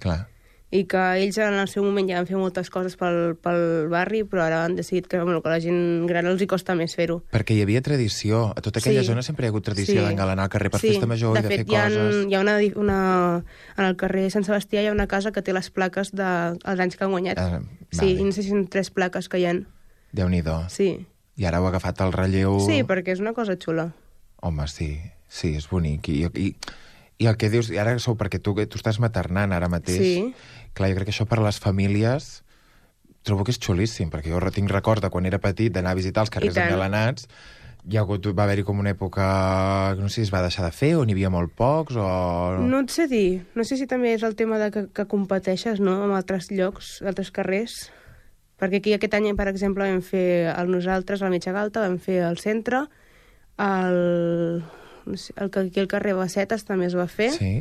Clar. 0.00 0.26
I 0.70 0.84
que 0.86 1.00
ells 1.18 1.36
en 1.42 1.54
el 1.58 1.66
seu 1.66 1.82
moment 1.82 2.06
ja 2.08 2.20
van 2.20 2.28
fer 2.28 2.36
moltes 2.38 2.68
coses 2.70 2.94
pel, 2.96 3.34
pel 3.42 3.88
barri, 3.90 4.20
però 4.22 4.44
ara 4.44 4.60
han 4.64 4.76
decidit 4.78 5.08
que, 5.10 5.18
bueno, 5.18 5.40
que 5.42 5.48
a 5.50 5.52
la 5.56 5.60
gent 5.60 6.06
gran 6.06 6.28
els 6.30 6.40
hi 6.42 6.46
costa 6.46 6.76
més 6.78 6.94
fer-ho. 6.94 7.16
Perquè 7.32 7.56
hi 7.56 7.62
havia 7.64 7.82
tradició. 7.82 8.52
A 8.54 8.60
tota 8.62 8.78
aquella 8.78 9.02
Sí. 9.02 9.08
zona 9.08 9.22
sempre 9.26 9.44
hi 9.44 9.48
ha 9.48 9.50
hagut 9.50 9.64
tradició 9.66 10.00
Sí. 10.00 10.06
d'engalanar 10.06 10.44
el 10.46 10.50
carrer 10.50 10.70
per 10.70 10.78
sí. 10.80 10.92
festa 10.94 11.06
major 11.10 11.34
de 11.34 11.40
i 11.40 11.42
de 11.42 11.48
fet, 11.48 11.58
fer 11.64 11.66
hi 11.72 11.76
ha, 11.76 11.84
coses. 11.88 12.26
Hi 12.30 12.34
ha 12.34 12.40
una, 12.40 12.56
una... 12.76 13.44
En 13.76 13.84
el 13.84 13.96
carrer 13.96 14.30
Sant 14.30 14.44
Sebastià 14.46 14.82
hi 14.82 14.86
ha 14.86 14.92
una 14.92 15.08
casa 15.08 15.32
que 15.32 15.42
té 15.42 15.52
les 15.52 15.70
plaques 15.70 16.12
dels 16.14 16.58
de, 16.62 16.82
anys 16.82 16.96
que 16.96 17.04
han 17.04 17.10
guanyat. 17.10 17.38
Ah, 17.38 17.60
Sí, 17.90 18.12
i 18.14 18.22
no 18.22 18.30
sé 18.30 18.44
si 18.44 18.50
són 18.54 18.68
tres 18.70 18.90
plaques 18.94 19.28
que 19.28 19.38
hi 19.42 19.46
ha. 19.50 19.56
Déu-n'hi-do. 20.12 20.68
Sí. 20.70 21.06
I 21.36 21.44
ara 21.46 21.58
heu 21.58 21.66
agafat 21.66 22.00
el 22.04 22.12
relleu... 22.12 22.60
sí, 22.62 22.82
perquè 22.86 23.10
és 23.16 23.20
una 23.22 23.32
cosa 23.34 23.56
xula. 23.58 23.88
Home, 24.42 24.68
sí, 24.68 25.00
sí, 25.26 25.56
és 25.56 25.66
bonic. 25.68 26.08
I, 26.08 26.28
i, 26.34 26.54
i 27.18 27.26
el 27.26 27.36
que 27.36 27.50
dius, 27.50 27.70
ara 27.76 27.98
sou, 27.98 28.14
perquè 28.16 28.38
tu, 28.40 28.54
tu 28.54 28.78
estàs 28.78 28.98
maternant 29.02 29.52
ara 29.52 29.68
mateix, 29.68 29.98
Sí. 29.98 30.34
Clar, 30.74 30.90
jo 30.90 30.98
crec 30.98 31.10
que 31.10 31.14
això 31.14 31.26
per 31.28 31.40
a 31.40 31.46
les 31.48 31.60
famílies 31.62 32.40
trobo 33.26 33.44
que 33.44 33.52
és 33.52 33.60
xulíssim, 33.60 34.10
perquè 34.10 34.32
jo 34.32 34.40
tinc 34.54 34.70
record 34.72 35.04
de 35.04 35.10
quan 35.12 35.26
era 35.28 35.40
petit 35.42 35.72
d'anar 35.72 35.92
a 35.92 35.98
visitar 35.98 36.24
els 36.24 36.32
carrers 36.32 36.56
engalanats, 36.56 37.26
hi 37.88 37.96
ha 37.96 38.02
hagut, 38.04 38.26
va 38.36 38.44
haver-hi 38.44 38.64
com 38.66 38.80
una 38.80 38.92
època, 38.92 39.26
que 39.96 40.02
no 40.02 40.08
sé 40.08 40.20
si 40.20 40.26
es 40.28 40.32
va 40.32 40.42
deixar 40.44 40.64
de 40.66 40.72
fer, 40.74 40.94
o 40.96 41.04
n'hi 41.04 41.16
havia 41.16 41.30
molt 41.32 41.52
pocs, 41.56 41.96
o... 41.96 42.08
No 42.60 42.82
et 42.84 42.92
sé 42.92 43.06
dir. 43.08 43.42
No 43.56 43.64
sé 43.64 43.78
si 43.80 43.86
també 43.88 44.14
és 44.16 44.24
el 44.26 44.36
tema 44.36 44.58
de 44.60 44.70
que, 44.74 44.86
que 44.92 45.06
competeixes 45.08 45.80
no? 45.80 45.96
amb 46.04 46.16
altres 46.16 46.50
llocs, 46.52 46.98
altres 47.06 47.32
carrers. 47.32 47.90
Perquè 48.60 48.80
aquí 48.82 48.92
aquest 48.92 49.16
any, 49.16 49.30
per 49.36 49.48
exemple, 49.48 49.88
vam 49.88 50.02
fer 50.04 50.52
el 50.52 50.72
nosaltres, 50.72 51.22
a 51.22 51.28
la 51.28 51.32
Mitja 51.32 51.54
Galta, 51.56 51.86
vam 51.86 51.96
fer 52.00 52.20
el 52.26 52.36
centre, 52.40 52.84
el, 53.60 54.00
no 55.06 55.16
sé, 55.16 55.32
el 55.40 55.52
que 55.52 55.64
aquí 55.64 55.80
al 55.80 55.88
carrer 55.88 56.16
Bassetes 56.18 56.68
també 56.68 56.90
es 56.90 56.96
va 56.96 57.08
fer, 57.08 57.30
Sí. 57.36 57.54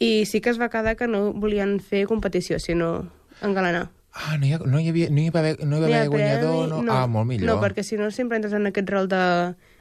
I 0.00 0.24
sí 0.26 0.40
que 0.40 0.50
es 0.50 0.58
va 0.60 0.70
quedar 0.72 0.96
que 0.96 1.06
no 1.06 1.30
volien 1.32 1.76
fer 1.84 2.06
competició, 2.10 2.58
sinó 2.58 3.06
engalanar. 3.44 3.90
Ah, 4.12 4.36
no 4.40 4.46
hi, 4.48 4.54
ha, 4.56 4.58
no 4.66 4.80
hi, 4.80 4.88
havia, 4.90 5.06
no 5.14 5.20
hi 5.22 5.28
va 5.30 5.38
haver, 5.44 5.58
no 5.62 5.76
hi 5.76 5.80
va 5.84 5.86
haver 5.86 6.00
el 6.02 6.08
guanyador? 6.10 6.56
premi, 6.66 6.86
No? 6.88 6.92
Ah, 6.96 7.06
molt 7.06 7.28
millor. 7.28 7.46
No, 7.46 7.60
perquè 7.62 7.84
si 7.86 7.96
no 8.00 8.10
sempre 8.10 8.40
entres 8.40 8.56
en 8.58 8.66
aquest 8.66 8.88
rol 8.90 9.06
de 9.12 9.20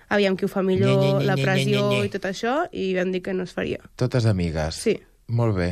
aviam 0.09 0.35
qui 0.37 0.45
ho 0.45 0.49
fa 0.51 0.61
millor, 0.65 0.89
Nye, 0.91 0.97
nye, 0.99 1.13
nye, 1.19 1.25
la 1.25 1.35
nye, 1.37 1.45
pressió 1.47 1.81
nye, 1.89 1.97
nye. 1.97 2.05
i 2.05 2.11
tot 2.13 2.27
això, 2.29 2.53
i 2.71 2.91
vam 2.97 3.11
dir 3.15 3.23
que 3.25 3.33
no 3.33 3.43
es 3.47 3.53
faria. 3.57 3.79
Totes 3.95 4.27
amigues. 4.29 4.75
Sí. 4.85 4.99
Molt 5.27 5.55
bé. 5.57 5.69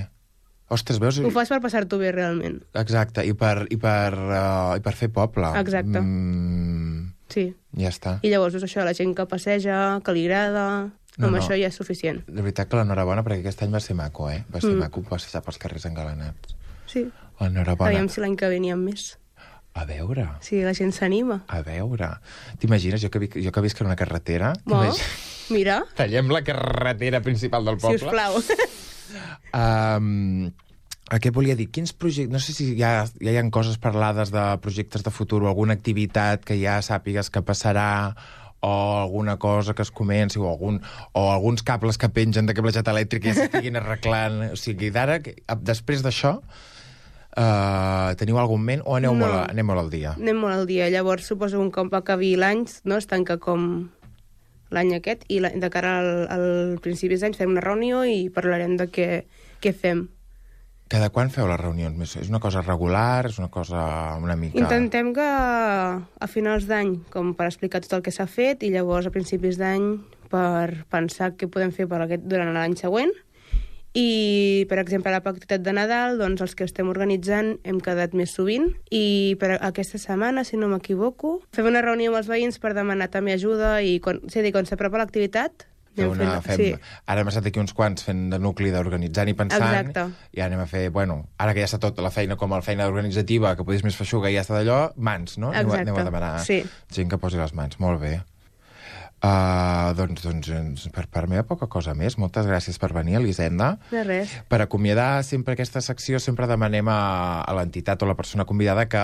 Ostres, 0.74 0.98
veus? 1.00 1.20
Ho 1.24 1.30
fas 1.32 1.48
per 1.54 1.62
passar-t'ho 1.64 1.98
bé, 2.02 2.10
realment. 2.12 2.58
Exacte, 2.76 3.24
i 3.24 3.32
per, 3.38 3.68
i 3.72 3.78
per, 3.80 4.12
uh, 4.18 4.74
i 4.76 4.82
per 4.84 4.94
fer 4.98 5.08
poble. 5.14 5.54
Exacte. 5.62 6.02
Mm, 6.02 7.14
Sí. 7.30 7.54
ja 7.78 7.90
està. 7.92 8.18
I 8.24 8.30
llavors, 8.32 8.54
doncs, 8.56 8.66
això, 8.68 8.84
la 8.88 8.94
gent 8.96 9.14
que 9.16 9.26
passeja, 9.28 10.00
que 10.04 10.14
li 10.16 10.26
agrada... 10.26 10.92
No, 11.18 11.28
amb 11.28 11.36
no. 11.38 11.42
això 11.42 11.58
ja 11.58 11.68
és 11.68 11.76
suficient. 11.76 12.24
De 12.28 12.42
veritat 12.46 12.70
que 12.70 12.78
l'enhorabona, 12.78 13.24
perquè 13.26 13.40
aquest 13.42 13.64
any 13.66 13.72
va 13.74 13.80
ser 13.82 13.96
maco, 13.98 14.30
eh? 14.30 14.44
Va 14.54 14.62
ser 14.62 14.72
Mm. 14.76 14.80
maco 14.86 15.02
passejar 15.02 15.42
pels 15.44 15.58
carrers 15.58 15.86
engalanats. 15.90 16.56
Sí. 16.86 17.08
Enhorabona. 17.40 17.90
Aviam 17.90 18.08
si 18.10 18.22
l'any 18.22 18.36
que 18.38 18.48
ve 18.50 18.60
n'hi 18.60 18.70
ha 18.72 18.76
més. 18.78 19.18
A 19.74 19.84
veure, 19.86 20.28
Si 20.42 20.62
la 20.64 20.74
gent 20.74 20.92
s'anima. 20.92 21.44
a 21.48 21.62
veure. 21.62 22.08
T'imagines, 22.60 23.02
jo 23.02 23.10
que, 23.12 23.20
vi- 23.20 23.44
jo 23.44 23.52
que 23.52 23.62
visc 23.62 23.80
en 23.82 23.88
una 23.88 23.96
carretera... 23.96 24.54
Bo, 24.66 24.82
mira, 25.52 25.84
Tallem 25.96 26.30
la 26.30 26.44
carretera 26.44 27.22
principal 27.22 27.64
del 27.66 27.80
si 27.80 27.82
poble. 27.86 27.96
us 27.96 28.04
plau. 28.10 28.42
Um, 29.54 30.52
a 31.14 31.20
què 31.24 31.32
volia 31.32 31.56
dir? 31.56 31.70
Quins 31.72 31.94
projectes... 31.94 32.32
No 32.34 32.40
sé 32.40 32.54
si 32.54 32.72
ja, 32.80 33.06
ja 33.22 33.32
hi 33.32 33.38
ha 33.38 33.46
coses 33.54 33.78
parlades 33.78 34.32
de 34.34 34.44
projectes 34.64 35.04
de 35.06 35.12
futur 35.14 35.44
o 35.44 35.48
alguna 35.48 35.74
activitat 35.78 36.44
que 36.44 36.58
ja 36.60 36.80
sàpigues 36.82 37.30
que 37.32 37.42
passarà 37.46 38.16
o 38.62 38.72
alguna 39.04 39.38
cosa 39.38 39.74
que 39.76 39.82
es 39.86 39.92
comenci 39.92 40.40
o, 40.40 40.48
algun, 40.50 40.82
o 41.14 41.32
alguns 41.32 41.62
cables 41.64 41.98
que 41.98 42.10
pengen 42.10 42.46
de 42.50 42.54
cablejat 42.58 42.88
elèctric 42.90 43.26
i 43.26 43.34
ja 43.34 43.36
s'estiguin 43.44 43.76
arreglant. 43.82 44.42
O 44.54 44.58
sigui, 44.58 44.90
d'ara, 44.92 45.20
després 45.62 46.02
d'això, 46.06 46.38
uh, 47.38 48.16
teniu 48.18 48.40
algun 48.42 48.64
ment 48.64 48.82
o 48.86 48.96
aneu, 48.98 49.14
No. 49.14 49.20
molt, 49.26 49.34
a- 49.36 49.46
aneu 49.52 49.66
molt 49.66 49.80
al 49.80 49.90
dia? 49.94 50.16
Anem 50.18 50.38
molt 50.42 50.54
al 50.56 50.66
dia. 50.68 50.90
Llavors, 50.90 51.26
suposo 51.28 51.60
un 51.62 51.72
cop 51.72 51.94
acabi 51.94 52.36
l'any, 52.36 52.66
no? 52.84 52.98
es 52.98 53.08
tanca 53.08 53.38
com 53.38 53.90
l'any 54.72 54.96
aquest, 54.98 55.24
i 55.32 55.40
la, 55.40 55.50
de 55.56 55.70
cara 55.72 56.00
al, 56.02 56.28
al 56.28 56.80
principis 56.84 57.22
d'any 57.24 57.34
fem 57.38 57.54
una 57.54 57.62
reunió 57.64 58.04
i 58.06 58.30
parlarem 58.34 58.76
de 58.78 58.90
què, 58.92 59.10
què 59.64 59.72
fem. 59.74 60.08
Cada 60.88 61.10
quan 61.12 61.30
feu 61.34 61.50
les 61.50 61.60
reunions? 61.60 62.16
És 62.16 62.30
una 62.32 62.40
cosa 62.40 62.62
regular? 62.64 63.28
És 63.28 63.40
una 63.42 63.50
cosa 63.52 63.82
una 64.24 64.38
mica... 64.40 64.60
Intentem 64.62 65.12
que 65.16 65.28
a 65.28 66.28
finals 66.32 66.68
d'any, 66.70 66.96
com 67.12 67.34
per 67.36 67.50
explicar 67.50 67.82
tot 67.84 67.98
el 67.98 68.04
que 68.06 68.14
s'ha 68.16 68.28
fet, 68.32 68.64
i 68.64 68.72
llavors 68.72 69.10
a 69.10 69.12
principis 69.12 69.60
d'any 69.60 69.98
per 70.32 70.86
pensar 70.92 71.34
què 71.36 71.50
podem 71.52 71.74
fer 71.76 71.88
per 71.92 72.04
aquest, 72.06 72.24
durant 72.28 72.54
l'any 72.56 72.78
següent. 72.80 73.12
I, 73.98 74.66
per 74.70 74.78
exemple, 74.78 75.10
a 75.10 75.18
la 75.18 75.22
activitat 75.24 75.64
de 75.66 75.74
Nadal, 75.74 76.20
doncs 76.20 76.44
els 76.46 76.54
que 76.56 76.68
estem 76.68 76.90
organitzant 76.92 77.56
hem 77.66 77.80
quedat 77.82 78.14
més 78.14 78.36
sovint 78.36 78.70
i 78.94 79.36
per 79.42 79.56
aquesta 79.58 79.98
setmana, 79.98 80.44
si 80.46 80.60
no 80.60 80.70
m'equivoco, 80.70 81.40
fem 81.56 81.68
una 81.72 81.82
reunió 81.82 82.12
amb 82.12 82.22
els 82.22 82.30
veïns 82.30 82.62
per 82.62 82.76
demanar 82.78 83.10
també 83.10 83.34
ajuda 83.34 83.80
i 83.82 83.98
quan, 84.04 84.22
és 84.28 84.38
dir, 84.38 84.54
quan 84.54 84.70
s'apropa 84.70 85.02
l'activitat 85.02 85.66
Anem 86.06 86.14
una, 86.14 86.38
fem, 86.46 86.62
sí, 86.62 86.70
Ara 87.10 87.24
hem 87.24 87.32
estat 87.32 87.50
aquí 87.50 87.62
uns 87.62 87.74
quants 87.78 88.06
fent 88.06 88.28
de 88.32 88.40
nucli 88.42 88.72
d'organitzant 88.74 89.32
i 89.32 89.36
pensant. 89.38 89.66
Exacte. 89.68 90.08
I 90.38 90.44
ara 90.44 90.52
anem 90.54 90.64
a 90.64 90.70
fer, 90.70 90.88
bueno, 90.94 91.20
ara 91.42 91.56
que 91.58 91.64
ja 91.64 91.70
està 91.70 91.82
tot 91.84 92.00
la 92.04 92.14
feina 92.14 92.38
com 92.40 92.54
la 92.54 92.64
feina 92.66 92.88
organitzativa, 92.90 93.56
que 93.58 93.66
podés 93.68 93.86
més 93.88 93.98
feixuga 93.98 94.32
i 94.32 94.38
ja 94.38 94.46
està 94.46 94.60
d'allò, 94.60 94.80
mans, 94.98 95.38
no? 95.42 95.54
Exacte, 95.54 95.84
aneu 95.88 96.02
a 96.02 96.08
demanar 96.08 96.34
sí. 96.46 96.64
gent 96.94 97.12
que 97.12 97.22
posi 97.22 97.42
les 97.42 97.56
mans. 97.58 97.80
Molt 97.84 98.02
bé. 98.04 98.18
Uh, 99.18 99.96
doncs, 99.98 100.22
doncs, 100.22 100.46
doncs, 100.46 100.84
per 100.94 101.08
part 101.10 101.26
meva, 101.26 101.42
poca 101.50 101.66
cosa 101.74 101.96
més. 101.98 102.20
Moltes 102.22 102.46
gràcies 102.46 102.78
per 102.78 102.92
venir, 102.94 103.18
Elisenda. 103.18 103.72
de 103.90 104.04
res. 104.06 104.36
Per 104.46 104.62
acomiadar 104.62 105.24
sempre 105.26 105.58
aquesta 105.58 105.82
secció, 105.82 106.22
sempre 106.22 106.46
demanem 106.46 106.88
a, 106.94 107.42
a 107.42 107.58
l'entitat 107.58 108.06
o 108.06 108.10
la 108.10 108.18
persona 108.20 108.46
convidada 108.46 108.86
que 108.86 109.04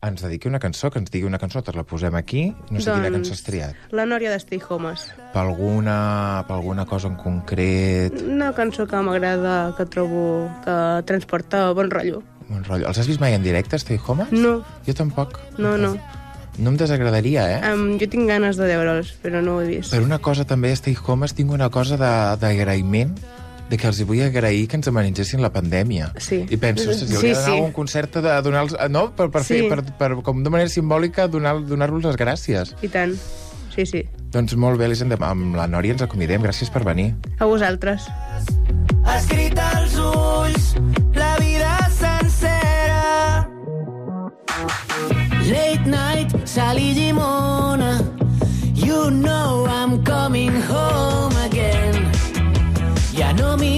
ens 0.00 0.22
dediqui 0.22 0.46
una 0.48 0.60
cançó, 0.62 0.90
que 0.94 1.00
ens 1.00 1.10
digui 1.10 1.26
una 1.26 1.38
cançó, 1.42 1.62
te 1.62 1.72
la 1.74 1.82
posem 1.82 2.14
aquí. 2.14 2.44
No 2.70 2.80
sé 2.80 2.92
quina 2.94 3.10
cançó 3.10 3.34
has 3.34 3.42
triat. 3.42 3.74
La 3.90 4.04
Nòria 4.06 4.30
de 4.30 4.38
Stay 4.38 4.60
Homes. 4.68 5.08
Per 5.32 5.42
alguna, 5.42 6.44
per 6.46 6.54
alguna 6.60 6.84
cosa 6.86 7.08
en 7.10 7.16
concret? 7.18 8.14
Una 8.22 8.52
cançó 8.54 8.86
que 8.86 9.00
m'agrada, 9.02 9.74
que 9.76 9.86
trobo 9.90 10.46
que 10.64 10.76
transporta 11.08 11.72
bon 11.74 11.90
rotllo. 11.90 12.22
Bon 12.48 12.62
rotllo. 12.64 12.86
Els 12.88 12.98
has 13.02 13.10
vist 13.10 13.20
mai 13.20 13.34
en 13.34 13.42
directe, 13.42 13.78
Stay 13.82 13.98
Home? 14.06 14.28
No, 14.30 14.60
Jo 14.86 14.94
tampoc. 14.94 15.40
no, 15.58 15.76
no. 15.76 15.96
No 16.58 16.70
em 16.72 16.76
desagradaria, 16.76 17.44
eh? 17.54 17.58
Um, 17.70 17.92
jo 18.00 18.06
tinc 18.10 18.26
ganes 18.26 18.56
de 18.58 18.66
veure'ls, 18.66 19.12
però 19.22 19.38
no 19.42 19.56
ho 19.56 19.60
he 19.62 19.68
vist. 19.76 19.92
Per 19.94 20.00
una 20.02 20.18
cosa 20.18 20.42
també, 20.44 20.72
Stay 20.74 20.96
Home, 21.06 21.28
tinc 21.30 21.52
una 21.54 21.68
cosa 21.70 21.94
d'agraïment 22.38 23.12
de 23.14 23.37
que 23.76 23.86
els 23.90 23.98
hi 24.00 24.04
vull 24.08 24.22
agrair 24.24 24.66
que 24.68 24.76
ens 24.78 24.88
amenitzessin 24.88 25.42
la 25.42 25.50
pandèmia. 25.52 26.12
Sí. 26.16 26.46
I 26.48 26.56
penso, 26.56 26.88
ostres, 26.88 27.02
hi 27.10 27.12
Sí, 27.12 27.16
hauria 27.16 27.34
d'anar 27.34 27.52
sí. 27.52 27.58
a 27.58 27.64
un 27.66 27.72
concert 27.72 28.16
de 28.16 28.38
donar-los... 28.42 28.76
No? 28.88 29.10
Per, 29.14 29.28
per, 29.30 29.42
fer, 29.44 29.58
Sí. 29.64 29.68
per, 29.68 29.82
per, 29.98 30.22
com 30.22 30.42
de 30.42 30.48
manera 30.50 30.70
simbòlica 30.72 31.28
donar- 31.28 31.60
donar-los 31.66 32.02
les 32.04 32.16
gràcies. 32.16 32.72
I 32.80 32.88
tant. 32.88 33.12
Sí, 33.74 33.84
sí. 33.86 34.04
Doncs 34.32 34.56
molt 34.56 34.78
bé, 34.80 34.86
Elisenda, 34.88 35.16
amb 35.20 35.54
la 35.54 35.68
Nòria 35.68 35.92
ens 35.92 36.02
acomidem. 36.02 36.42
Gràcies 36.42 36.70
per 36.72 36.82
venir. 36.84 37.12
A 37.38 37.44
vosaltres. 37.44 38.08
escrit 39.18 39.58
als 39.58 39.94
ulls 39.98 40.74
la 41.14 41.36
vida 41.38 41.76
sencera. 41.90 43.48
Late 45.48 45.86
night, 45.86 46.34
sal 46.46 46.78
i 46.78 46.92
llimona. 46.94 48.00
You 48.74 49.10
know 49.10 49.66
I'm 49.66 50.02
coming 50.04 50.52
home. 50.68 51.27
Ja 53.18 53.32
no 53.32 53.56
m'importa 53.56 53.77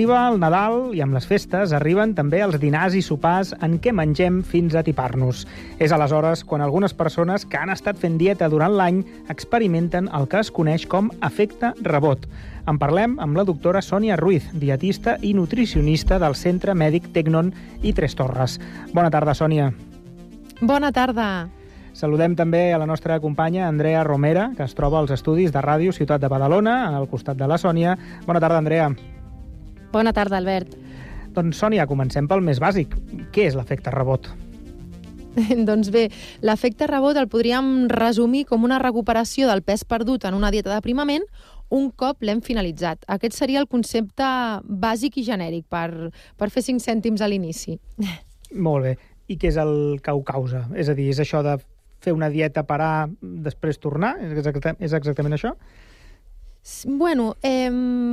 Arriba 0.00 0.30
el 0.30 0.38
Nadal 0.40 0.94
i 0.96 1.02
amb 1.04 1.12
les 1.12 1.26
festes 1.28 1.74
arriben 1.76 2.14
també 2.16 2.38
els 2.40 2.54
dinars 2.56 2.94
i 2.96 3.02
sopars 3.04 3.50
en 3.60 3.74
què 3.84 3.92
mengem 3.92 4.38
fins 4.48 4.72
a 4.72 4.80
tipar-nos. 4.80 5.42
És 5.76 5.92
aleshores 5.92 6.40
quan 6.40 6.64
algunes 6.64 6.94
persones 6.96 7.44
que 7.44 7.60
han 7.60 7.68
estat 7.68 8.00
fent 8.00 8.16
dieta 8.16 8.48
durant 8.48 8.72
l'any 8.78 9.02
experimenten 9.28 10.08
el 10.16 10.24
que 10.24 10.40
es 10.40 10.48
coneix 10.56 10.86
com 10.88 11.12
efecte 11.20 11.74
rebot. 11.84 12.24
En 12.64 12.80
parlem 12.80 13.18
amb 13.20 13.36
la 13.36 13.44
doctora 13.44 13.84
Sònia 13.84 14.16
Ruiz, 14.16 14.48
dietista 14.56 15.18
i 15.20 15.34
nutricionista 15.36 16.16
del 16.16 16.32
Centre 16.32 16.72
Mèdic 16.72 17.12
Tecnon 17.12 17.52
i 17.84 17.92
Tres 17.92 18.16
Torres. 18.16 18.56
Bona 18.96 19.12
tarda, 19.12 19.36
Sònia. 19.36 19.68
Bona 20.62 20.94
tarda. 20.96 21.28
Saludem 21.92 22.40
també 22.40 22.70
a 22.72 22.80
la 22.80 22.88
nostra 22.88 23.20
companya 23.20 23.68
Andrea 23.68 24.00
Romera, 24.08 24.54
que 24.56 24.64
es 24.64 24.72
troba 24.72 25.04
als 25.04 25.12
estudis 25.12 25.52
de 25.52 25.60
Ràdio 25.60 25.92
Ciutat 25.92 26.24
de 26.24 26.32
Badalona, 26.32 26.86
al 26.96 27.10
costat 27.12 27.36
de 27.36 27.44
la 27.44 27.60
Sònia. 27.60 27.98
Bona 28.24 28.40
tarda, 28.40 28.64
Andrea. 28.64 28.94
Bona 29.90 30.12
tarda, 30.14 30.38
Albert. 30.38 30.76
Doncs, 31.34 31.58
Sònia, 31.58 31.86
comencem 31.90 32.28
pel 32.30 32.42
més 32.46 32.60
bàsic. 32.62 32.94
Què 33.34 33.48
és 33.48 33.56
l'efecte 33.58 33.90
rebot? 33.94 34.28
doncs 35.68 35.90
bé, 35.94 36.08
l'efecte 36.46 36.86
rebot 36.90 37.18
el 37.18 37.28
podríem 37.30 37.88
resumir 37.90 38.44
com 38.48 38.66
una 38.66 38.80
recuperació 38.82 39.48
del 39.50 39.62
pes 39.66 39.84
perdut 39.86 40.26
en 40.26 40.34
una 40.38 40.50
dieta 40.54 40.72
d'aprimament 40.72 41.26
un 41.70 41.90
cop 41.90 42.22
l'hem 42.26 42.42
finalitzat. 42.42 43.04
Aquest 43.06 43.36
seria 43.38 43.60
el 43.62 43.68
concepte 43.70 44.26
bàsic 44.66 45.20
i 45.22 45.26
genèric 45.26 45.66
per, 45.70 46.10
per 46.38 46.50
fer 46.50 46.64
5 46.66 46.82
cèntims 46.82 47.22
a 47.22 47.30
l'inici. 47.30 47.78
Molt 48.66 48.88
bé. 48.88 48.96
I 49.30 49.38
què 49.38 49.52
és 49.52 49.58
el 49.62 50.00
que 50.02 50.14
ho 50.14 50.24
causa? 50.26 50.64
És 50.74 50.90
a 50.90 50.96
dir, 50.98 51.06
és 51.12 51.22
això 51.22 51.44
de 51.46 51.54
fer 52.02 52.14
una 52.16 52.30
dieta, 52.32 52.64
parar, 52.66 53.08
després 53.20 53.78
tornar? 53.78 54.16
És 54.24 54.34
exactament, 54.34 54.80
és 54.82 54.94
exactament 54.96 55.36
això? 55.36 55.54
Bueno, 56.84 57.36
eh, 57.42 57.70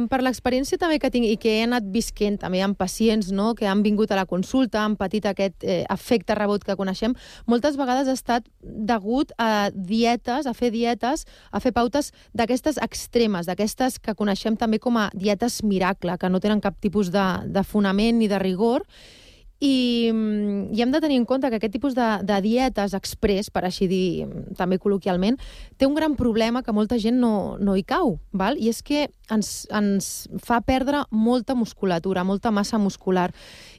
per 0.07 0.21
l'experiència 0.23 0.79
també 0.79 1.01
que 1.03 1.10
tinc 1.12 1.27
i 1.27 1.36
que 1.36 1.51
he 1.57 1.65
anat 1.65 1.89
visquent 1.91 2.38
també 2.39 2.62
amb 2.63 2.77
pacients 2.79 3.27
no, 3.36 3.49
que 3.60 3.67
han 3.67 3.83
vingut 3.83 4.12
a 4.12 4.19
la 4.21 4.25
consulta, 4.25 4.86
han 4.86 4.95
patit 4.95 5.27
aquest 5.27 5.65
eh, 5.67 5.83
efecte 5.91 6.36
rebot 6.38 6.63
que 6.63 6.77
coneixem, 6.79 7.15
moltes 7.45 7.75
vegades 7.75 8.07
ha 8.07 8.15
estat 8.15 8.47
degut 8.63 9.36
a 9.38 9.67
dietes, 9.75 10.47
a 10.47 10.55
fer 10.55 10.71
dietes, 10.71 11.27
a 11.51 11.60
fer 11.60 11.73
pautes 11.75 12.13
d'aquestes 12.31 12.79
extremes, 12.79 13.51
d'aquestes 13.51 13.99
que 13.99 14.15
coneixem 14.15 14.55
també 14.55 14.79
com 14.79 14.95
a 14.95 15.10
dietes 15.13 15.60
miracle, 15.63 16.15
que 16.17 16.31
no 16.31 16.39
tenen 16.39 16.63
cap 16.63 16.79
tipus 16.79 17.12
de, 17.12 17.27
de 17.51 17.67
fonament 17.67 18.23
ni 18.23 18.31
de 18.31 18.39
rigor, 18.39 18.88
i, 19.60 20.12
mm, 20.13 20.74
i 20.76 20.82
hem 20.82 20.91
de 20.91 21.02
tenir 21.02 21.17
en 21.17 21.26
compte 21.26 21.50
que 21.50 21.58
aquest 21.58 21.74
tipus 21.74 21.96
de, 21.98 22.08
de 22.24 22.38
dietes 22.46 22.93
express, 22.93 23.50
per 23.50 23.63
així 23.65 23.88
dir 23.89 24.28
també 24.58 24.78
col·loquialment, 24.78 25.39
té 25.78 25.89
un 25.89 25.96
gran 25.98 26.15
problema 26.15 26.62
que 26.63 26.76
molta 26.76 27.00
gent 27.02 27.17
no, 27.22 27.58
no 27.58 27.76
hi 27.76 27.84
cau, 27.84 28.17
val? 28.32 28.58
i 28.62 28.70
és 28.70 28.84
que 28.86 29.08
ens, 29.34 29.65
ens 29.74 30.28
fa 30.43 30.62
perdre 30.62 31.04
molta 31.10 31.56
musculatura, 31.58 32.24
molta 32.24 32.52
massa 32.52 32.78
muscular. 32.78 33.32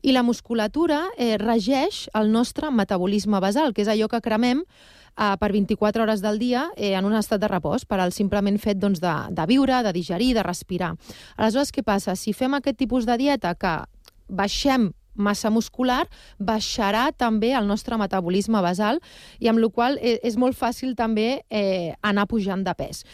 I 0.03 0.13
la 0.13 0.27
musculatura 0.27 1.05
eh, 1.17 1.37
regeix 1.39 2.09
el 2.19 2.33
nostre 2.33 2.73
metabolisme 2.75 3.39
basal, 3.41 3.73
que 3.73 3.87
és 3.87 3.93
allò 3.93 4.11
que 4.11 4.23
cremem 4.25 4.65
eh, 4.67 5.35
per 5.39 5.53
24 5.53 6.03
hores 6.03 6.23
del 6.27 6.43
dia 6.43 6.69
eh, 6.77 6.95
en 6.99 7.07
un 7.07 7.15
estat 7.15 7.41
de 7.41 7.55
repòs, 7.55 7.87
per 7.87 8.01
al 8.03 8.11
simplement 8.13 8.59
fet 8.59 8.83
doncs, 8.83 8.99
de, 8.99 9.15
de 9.31 9.47
viure, 9.47 9.79
de 9.87 9.95
digerir, 9.95 10.35
de 10.35 10.43
respirar. 10.43 10.97
Aleshores, 11.37 11.71
què 11.71 11.87
passa? 11.87 12.19
Si 12.19 12.35
fem 12.35 12.59
aquest 12.59 12.83
tipus 12.83 13.07
de 13.07 13.15
dieta 13.21 13.55
que 13.55 13.79
baixem 14.29 14.91
massa 15.19 15.51
muscular, 15.51 16.05
baixarà 16.39 17.09
també 17.13 17.53
el 17.59 17.67
nostre 17.69 17.99
metabolisme 18.01 18.63
basal 18.65 19.03
i 19.39 19.51
amb 19.51 19.61
la 19.61 19.69
qual 19.69 19.99
és, 20.01 20.23
és 20.23 20.39
molt 20.41 20.57
fàcil 20.57 20.95
també 20.97 21.43
eh, 21.51 21.93
anar 22.03 22.29
pujant 22.31 22.65
de 22.65 22.75
pes. 22.79 23.05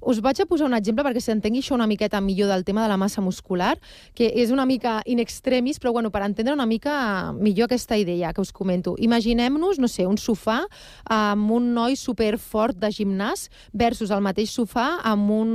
Us 0.00 0.20
vaig 0.22 0.38
a 0.40 0.46
posar 0.46 0.68
un 0.68 0.76
exemple 0.76 1.02
perquè 1.02 1.20
s'entengui 1.22 1.58
això 1.58 1.74
una 1.74 1.88
miqueta 1.90 2.20
millor 2.22 2.52
del 2.52 2.64
tema 2.64 2.84
de 2.84 2.90
la 2.92 2.98
massa 3.00 3.20
muscular, 3.20 3.74
que 4.14 4.28
és 4.30 4.52
una 4.54 4.66
mica 4.66 5.00
in 5.10 5.18
extremis, 5.18 5.80
però 5.82 5.92
bueno, 5.92 6.12
per 6.14 6.22
entendre 6.22 6.54
una 6.54 6.66
mica 6.66 7.32
millor 7.32 7.66
aquesta 7.66 7.98
idea 7.98 8.32
que 8.32 8.40
us 8.40 8.52
comento. 8.52 8.94
Imaginem-nos, 8.98 9.80
no 9.82 9.90
sé, 9.90 10.06
un 10.06 10.16
sofà 10.16 10.60
amb 11.04 11.50
un 11.50 11.72
noi 11.74 11.98
superfort 11.98 12.78
de 12.78 12.92
gimnàs 12.94 13.48
versus 13.72 14.14
el 14.14 14.22
mateix 14.22 14.54
sofà 14.54 15.00
amb, 15.02 15.30
un, 15.34 15.50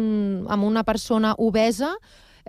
amb 0.52 0.68
una 0.68 0.84
persona 0.84 1.36
obesa 1.38 1.96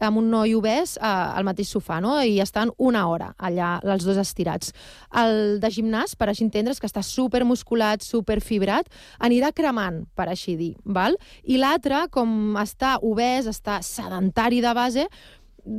amb 0.00 0.18
un 0.18 0.30
noi 0.32 0.54
obès 0.56 0.96
eh, 0.96 1.04
al 1.04 1.46
mateix 1.46 1.70
sofà, 1.74 2.00
no? 2.02 2.16
i 2.22 2.40
estan 2.42 2.72
una 2.78 3.06
hora 3.10 3.32
allà, 3.38 3.76
els 3.94 4.06
dos 4.06 4.18
estirats. 4.20 4.72
El 5.14 5.60
de 5.62 5.70
gimnàs, 5.70 6.16
per 6.18 6.30
així 6.30 6.46
entendre's, 6.46 6.80
que 6.82 6.90
està 6.90 7.04
supermusculat, 7.04 8.02
superfibrat, 8.06 8.90
anirà 9.20 9.52
cremant, 9.54 10.04
per 10.16 10.28
així 10.32 10.56
dir, 10.58 10.74
val? 10.84 11.18
I 11.44 11.60
l'altre, 11.60 12.06
com 12.14 12.58
està 12.60 12.98
obès, 13.02 13.48
està 13.50 13.80
sedentari 13.84 14.60
de 14.64 14.74
base, 14.74 15.08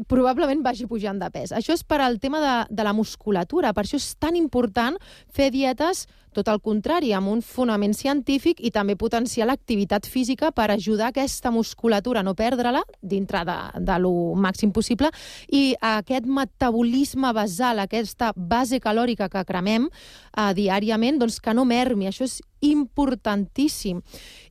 probablement 0.10 0.64
vagi 0.66 0.88
pujant 0.90 1.20
de 1.22 1.30
pes. 1.34 1.54
Això 1.54 1.76
és 1.76 1.84
per 1.86 2.00
al 2.02 2.18
tema 2.20 2.42
de, 2.42 2.54
de 2.74 2.86
la 2.86 2.94
musculatura, 2.98 3.74
per 3.74 3.86
això 3.86 4.00
és 4.00 4.14
tan 4.18 4.38
important 4.40 4.98
fer 5.34 5.52
dietes 5.54 6.06
tot 6.36 6.50
el 6.52 6.60
contrari, 6.64 7.14
amb 7.16 7.32
un 7.32 7.42
fonament 7.46 7.96
científic 7.96 8.60
i 8.60 8.72
també 8.76 8.98
potenciar 9.00 9.48
l'activitat 9.48 10.08
física 10.10 10.52
per 10.56 10.68
ajudar 10.74 11.10
aquesta 11.10 11.52
musculatura 11.56 12.22
a 12.22 12.28
no 12.28 12.36
perdre-la 12.36 12.84
dintre 13.02 13.46
de, 13.48 13.58
de 13.88 13.98
lo 14.04 14.12
màxim 14.36 14.74
possible 14.76 15.12
i 15.48 15.74
aquest 15.80 16.28
metabolisme 16.28 17.32
basal, 17.36 17.80
aquesta 17.80 18.34
base 18.36 18.82
calòrica 18.84 19.30
que 19.32 19.46
cremem 19.48 19.88
eh, 19.88 20.52
diàriament, 20.58 21.20
doncs 21.22 21.40
que 21.40 21.56
no 21.56 21.66
mermi. 21.66 22.10
Això 22.10 22.28
és 22.28 22.42
importantíssim. 22.66 24.02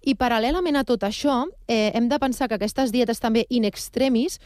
I 0.05 0.17
paral·lelament 0.19 0.79
a 0.81 0.85
tot 0.89 1.05
això, 1.05 1.45
eh, 1.69 1.93
hem 1.95 2.09
de 2.09 2.19
pensar 2.19 2.49
que 2.49 2.59
aquestes 2.59 2.93
dietes 2.93 3.21
també 3.21 3.47
in 3.51 3.65
extremis 3.65 4.41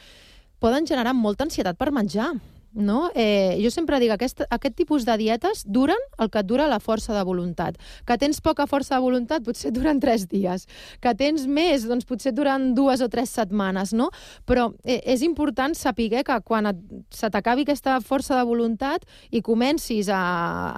poden 0.59 0.87
generar 0.87 1.14
molta 1.14 1.46
ansietat 1.46 1.79
per 1.79 1.92
menjar. 1.94 2.33
No? 2.78 3.08
Eh, 3.18 3.58
jo 3.58 3.72
sempre 3.74 3.98
dic, 3.98 4.12
aquest, 4.14 4.44
aquest 4.54 4.76
tipus 4.78 5.04
de 5.08 5.16
dietes 5.18 5.64
duren 5.66 5.98
el 6.18 6.30
que 6.30 6.42
et 6.42 6.46
dura 6.46 6.68
la 6.70 6.78
força 6.78 7.14
de 7.16 7.24
voluntat. 7.26 7.78
Que 8.06 8.18
tens 8.20 8.40
poca 8.44 8.68
força 8.70 8.94
de 8.94 9.02
voluntat, 9.02 9.42
potser 9.46 9.72
duren 9.74 9.98
tres 10.00 10.28
dies. 10.30 10.68
Que 11.02 11.14
tens 11.18 11.46
més, 11.50 11.88
doncs 11.88 12.06
potser 12.08 12.32
duren 12.36 12.72
dues 12.78 13.02
o 13.02 13.08
tres 13.10 13.32
setmanes, 13.34 13.92
no? 13.96 14.10
Però 14.46 14.68
eh, 14.84 15.00
és 15.10 15.24
important 15.26 15.74
saber 15.74 16.22
que 16.22 16.38
quan 16.46 16.70
et, 16.70 16.78
se 17.14 17.28
t'acabi 17.30 17.66
aquesta 17.66 17.98
força 18.04 18.38
de 18.38 18.46
voluntat 18.46 19.04
i 19.34 19.42
comencis 19.42 20.08
a, 20.08 20.22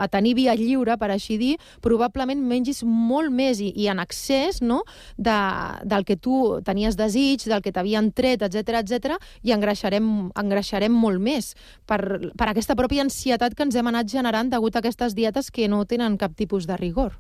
a 0.00 0.08
tenir 0.08 0.34
via 0.38 0.56
lliure, 0.56 0.96
per 0.98 1.10
així 1.12 1.36
dir, 1.40 1.54
probablement 1.84 2.40
mengis 2.40 2.82
molt 2.84 3.32
més 3.32 3.60
i, 3.60 3.70
i 3.76 3.90
en 3.92 4.00
excés 4.02 4.62
no? 4.64 4.82
de, 5.16 5.38
del 5.84 6.06
que 6.08 6.16
tu 6.16 6.60
tenies 6.64 6.96
desig, 6.96 7.44
del 7.50 7.62
que 7.62 7.72
t'havien 7.76 8.10
tret, 8.16 8.42
etc 8.46 8.80
etc 8.80 9.20
i 9.42 9.54
engreixarem, 9.54 10.30
engreixarem 10.38 10.94
molt 10.94 11.22
més 11.22 11.52
per, 11.90 12.32
per 12.38 12.48
aquesta 12.50 12.76
pròpia 12.78 13.02
ansietat 13.02 13.56
que 13.56 13.66
ens 13.66 13.76
hem 13.76 13.90
anat 13.90 14.10
generant 14.12 14.52
degut 14.52 14.76
a 14.76 14.82
aquestes 14.84 15.16
dietes 15.18 15.50
que 15.50 15.68
no 15.68 15.82
tenen 15.90 16.18
cap 16.20 16.36
tipus 16.38 16.68
de 16.70 16.78
rigor. 16.78 17.16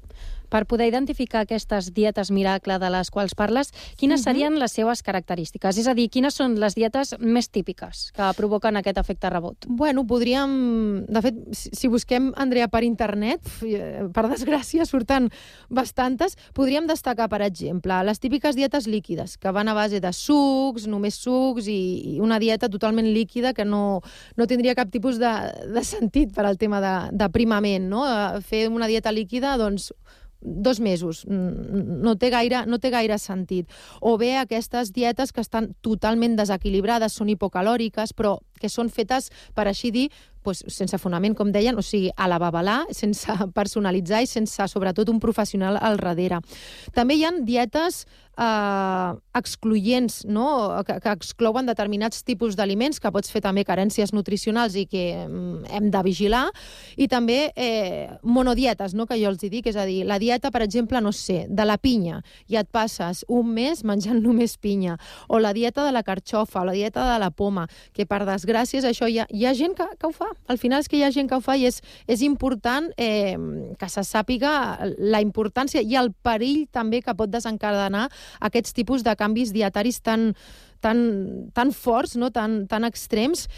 Per 0.50 0.64
poder 0.66 0.90
identificar 0.90 1.44
aquestes 1.44 1.92
dietes 1.94 2.30
miracle 2.34 2.78
de 2.82 2.90
les 2.90 3.10
quals 3.10 3.34
parles, 3.38 3.72
quines 3.96 4.20
-huh. 4.20 4.24
serien 4.24 4.58
les 4.58 4.72
seves 4.72 5.02
característiques? 5.02 5.78
És 5.78 5.86
a 5.86 5.94
dir, 5.94 6.10
quines 6.10 6.34
són 6.34 6.58
les 6.58 6.74
dietes 6.74 7.14
més 7.18 7.48
típiques 7.48 8.12
que 8.12 8.32
provoquen 8.36 8.76
aquest 8.76 8.98
efecte 8.98 9.30
rebot? 9.30 9.66
Bueno, 9.68 10.06
podríem... 10.06 11.06
De 11.08 11.22
fet, 11.22 11.34
si 11.52 11.88
busquem, 11.88 12.32
Andrea, 12.36 12.68
per 12.68 12.82
internet, 12.84 13.40
eh, 13.62 14.08
per 14.12 14.28
desgràcia, 14.28 14.84
surten 14.84 15.30
bastantes, 15.68 16.36
podríem 16.52 16.86
destacar, 16.86 17.28
per 17.28 17.42
exemple, 17.42 17.94
les 18.04 18.18
típiques 18.18 18.56
dietes 18.56 18.86
líquides, 18.86 19.38
que 19.38 19.50
van 19.50 19.68
a 19.68 19.74
base 19.74 20.00
de 20.00 20.12
sucs, 20.12 20.86
només 20.86 21.14
sucs, 21.14 21.66
i, 21.66 22.16
i 22.16 22.20
una 22.20 22.38
dieta 22.38 22.68
totalment 22.68 23.06
líquida 23.06 23.54
que 23.54 23.64
no, 23.64 24.00
no 24.36 24.46
tindria 24.46 24.74
cap 24.74 24.90
tipus 24.90 25.18
de, 25.18 25.32
de 25.74 25.84
sentit 25.84 26.34
per 26.34 26.46
al 26.46 26.58
tema 26.58 26.80
d'aprimament, 27.12 27.88
no? 27.90 28.04
Eh, 28.06 28.40
fer 28.46 28.66
una 28.68 28.88
dieta 28.90 29.12
líquida, 29.12 29.56
doncs, 29.60 29.90
dos 30.40 30.80
mesos. 30.80 31.24
No 31.28 32.16
té, 32.16 32.30
gaire, 32.32 32.64
no 32.66 32.78
té 32.80 32.90
gaire 32.90 33.18
sentit. 33.18 33.68
O 34.00 34.16
bé 34.18 34.36
aquestes 34.40 34.92
dietes 34.92 35.32
que 35.32 35.44
estan 35.44 35.74
totalment 35.84 36.36
desequilibrades, 36.38 37.16
són 37.16 37.28
hipocalòriques, 37.28 38.14
però 38.16 38.38
que 38.60 38.68
són 38.68 38.90
fetes, 38.92 39.30
per 39.54 39.68
així 39.68 39.90
dir, 39.90 40.08
pues, 40.42 40.64
sense 40.68 40.98
fonament, 40.98 41.36
com 41.38 41.52
deien, 41.52 41.78
o 41.78 41.84
sigui, 41.84 42.10
a 42.16 42.28
la 42.30 42.40
babalà, 42.42 42.82
sense 42.96 43.34
personalitzar 43.58 44.22
i 44.24 44.30
sense, 44.30 44.68
sobretot, 44.72 45.08
un 45.12 45.20
professional 45.22 45.78
al 45.80 46.00
darrere. 46.00 46.40
També 46.96 47.18
hi 47.18 47.24
ha 47.24 47.34
dietes 47.40 48.04
eh, 48.40 49.14
excloents, 49.34 50.24
no? 50.24 50.82
que, 50.86 50.98
que 51.00 51.12
exclouen 51.12 51.68
determinats 51.68 52.24
tipus 52.24 52.56
d'aliments, 52.56 53.00
que 53.00 53.12
pots 53.12 53.30
fer 53.32 53.42
també 53.44 53.64
carències 53.68 54.14
nutricionals 54.16 54.76
i 54.80 54.86
que 54.90 55.04
mm, 55.26 55.70
hem 55.76 55.90
de 55.92 56.02
vigilar, 56.06 56.46
i 56.96 57.08
també 57.08 57.52
eh, 57.54 58.08
monodietes, 58.22 58.94
no? 58.96 59.06
que 59.06 59.18
jo 59.20 59.30
els 59.30 59.42
dic, 59.42 59.68
és 59.70 59.76
a 59.76 59.86
dir, 59.88 60.02
la 60.08 60.18
dieta, 60.22 60.50
per 60.50 60.64
exemple, 60.64 61.00
no 61.04 61.12
sé, 61.12 61.44
de 61.48 61.66
la 61.68 61.78
pinya, 61.78 62.20
i 62.48 62.58
et 62.60 62.70
passes 62.72 63.24
un 63.28 63.52
mes 63.54 63.84
menjant 63.84 64.20
només 64.26 64.56
pinya, 64.56 64.96
o 65.28 65.40
la 65.42 65.52
dieta 65.56 65.84
de 65.86 65.92
la 65.92 66.04
carxofa, 66.06 66.62
o 66.62 66.70
la 66.70 66.76
dieta 66.76 67.06
de 67.12 67.18
la 67.20 67.30
poma, 67.30 67.68
que 67.92 68.08
per 68.08 68.24
desgràcia 68.28 68.82
això 68.88 69.08
hi 69.08 69.20
ha, 69.20 69.28
hi 69.30 69.46
ha 69.46 69.54
gent 69.54 69.76
que, 69.76 69.86
que 69.98 70.08
ho 70.08 70.14
fa. 70.16 70.29
Al 70.50 70.58
final 70.58 70.82
és 70.82 70.88
que 70.90 70.98
hi 70.98 71.04
ha 71.06 71.12
gent 71.14 71.28
que 71.30 71.38
ho 71.38 71.44
fa 71.44 71.56
i 71.58 71.66
és, 71.68 71.80
és 72.10 72.22
important 72.26 72.90
eh, 73.00 73.36
que 73.78 73.88
se 73.92 74.04
sàpiga 74.06 74.52
la 74.98 75.22
importància 75.24 75.82
i 75.82 75.96
el 76.00 76.12
perill 76.24 76.66
també 76.72 77.02
que 77.04 77.16
pot 77.16 77.30
desencadenar 77.30 78.08
aquests 78.40 78.74
tipus 78.76 79.04
de 79.06 79.14
canvis 79.18 79.54
dietaris 79.54 80.00
tan, 80.02 80.32
tan, 80.80 81.50
tan 81.54 81.72
forts, 81.76 82.16
no? 82.16 82.30
tan, 82.34 82.64
tan 82.70 82.86
extrems, 82.88 83.48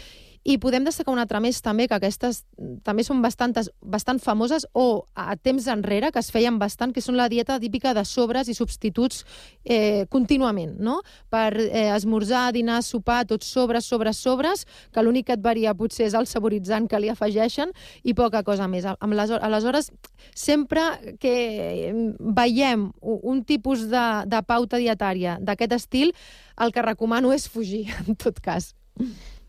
i 0.43 0.57
podem 0.59 0.83
destacar 0.83 1.13
una 1.13 1.23
altra 1.23 1.39
més 1.39 1.61
també, 1.63 1.87
que 1.87 1.95
aquestes 1.95 2.41
també 2.83 3.05
són 3.07 3.21
bastantes, 3.23 3.69
bastant 3.79 4.19
famoses 4.19 4.65
o 4.75 5.05
a 5.15 5.37
temps 5.39 5.69
enrere, 5.71 6.11
que 6.11 6.19
es 6.19 6.31
feien 6.35 6.57
bastant, 6.59 6.91
que 6.91 7.01
són 7.01 7.15
la 7.15 7.29
dieta 7.31 7.59
típica 7.63 7.93
de 7.95 8.03
sobres 8.05 8.49
i 8.51 8.55
substituts 8.57 9.23
eh, 9.63 10.03
contínuament, 10.11 10.75
no? 10.83 10.99
Per 11.31 11.47
eh, 11.63 11.87
esmorzar, 11.95 12.49
dinar, 12.55 12.81
sopar, 12.83 13.23
tots 13.29 13.47
sobres, 13.47 13.87
sobres, 13.87 14.19
sobres, 14.19 14.65
que 14.91 15.03
l'únic 15.03 15.29
que 15.29 15.37
et 15.37 15.43
varia 15.43 15.73
potser 15.77 16.09
és 16.09 16.17
el 16.19 16.27
saboritzant 16.27 16.89
que 16.91 16.99
li 16.99 17.11
afegeixen 17.13 17.71
i 18.03 18.13
poca 18.13 18.43
cosa 18.43 18.67
més. 18.67 18.83
Aleshores, 18.99 19.93
sempre 20.35 21.15
que 21.23 21.93
veiem 22.19 22.89
un 23.01 23.43
tipus 23.47 23.87
de, 23.87 24.05
de 24.27 24.43
pauta 24.43 24.81
dietària 24.81 25.37
d'aquest 25.39 25.79
estil, 25.79 26.11
el 26.59 26.75
que 26.75 26.83
recomano 26.83 27.31
és 27.31 27.47
fugir, 27.47 27.85
en 28.03 28.19
tot 28.19 28.43
cas. 28.43 28.73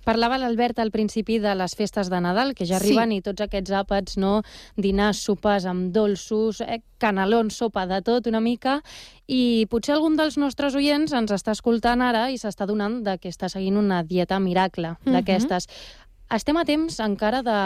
Parlava 0.05 0.39
l'Albert 0.39 0.79
al 0.79 0.93
principi 0.95 1.39
de 1.41 1.55
les 1.57 1.75
festes 1.75 2.11
de 2.13 2.21
Nadal, 2.21 2.55
que 2.55 2.67
ja 2.69 2.77
arriben, 2.77 3.11
sí. 3.11 3.21
i 3.21 3.25
tots 3.25 3.45
aquests 3.45 3.73
àpats, 3.73 4.19
no? 4.21 4.43
dinars, 4.77 5.23
sopars 5.25 5.67
amb 5.71 5.91
dolços, 5.95 6.61
eh, 6.61 6.83
canelons, 7.01 7.57
sopa, 7.57 7.87
de 7.91 8.01
tot 8.05 8.29
una 8.31 8.41
mica, 8.45 8.81
i 9.27 9.67
potser 9.73 9.97
algun 9.97 10.17
dels 10.21 10.37
nostres 10.41 10.77
oients 10.77 11.13
ens 11.17 11.33
està 11.33 11.53
escoltant 11.57 12.05
ara 12.05 12.29
i 12.31 12.39
s'està 12.41 12.69
donant 12.69 13.01
de 13.05 13.17
que 13.19 13.33
està 13.33 13.49
seguint 13.49 13.81
una 13.81 14.03
dieta 14.05 14.41
miracle 14.41 14.97
mhm. 15.05 15.13
d'aquestes. 15.17 15.67
Uh 15.67 15.73
-huh. 15.73 16.01
Estem 16.35 16.57
a 16.57 16.65
temps 16.65 16.97
encara 17.05 17.43
de, 17.43 17.59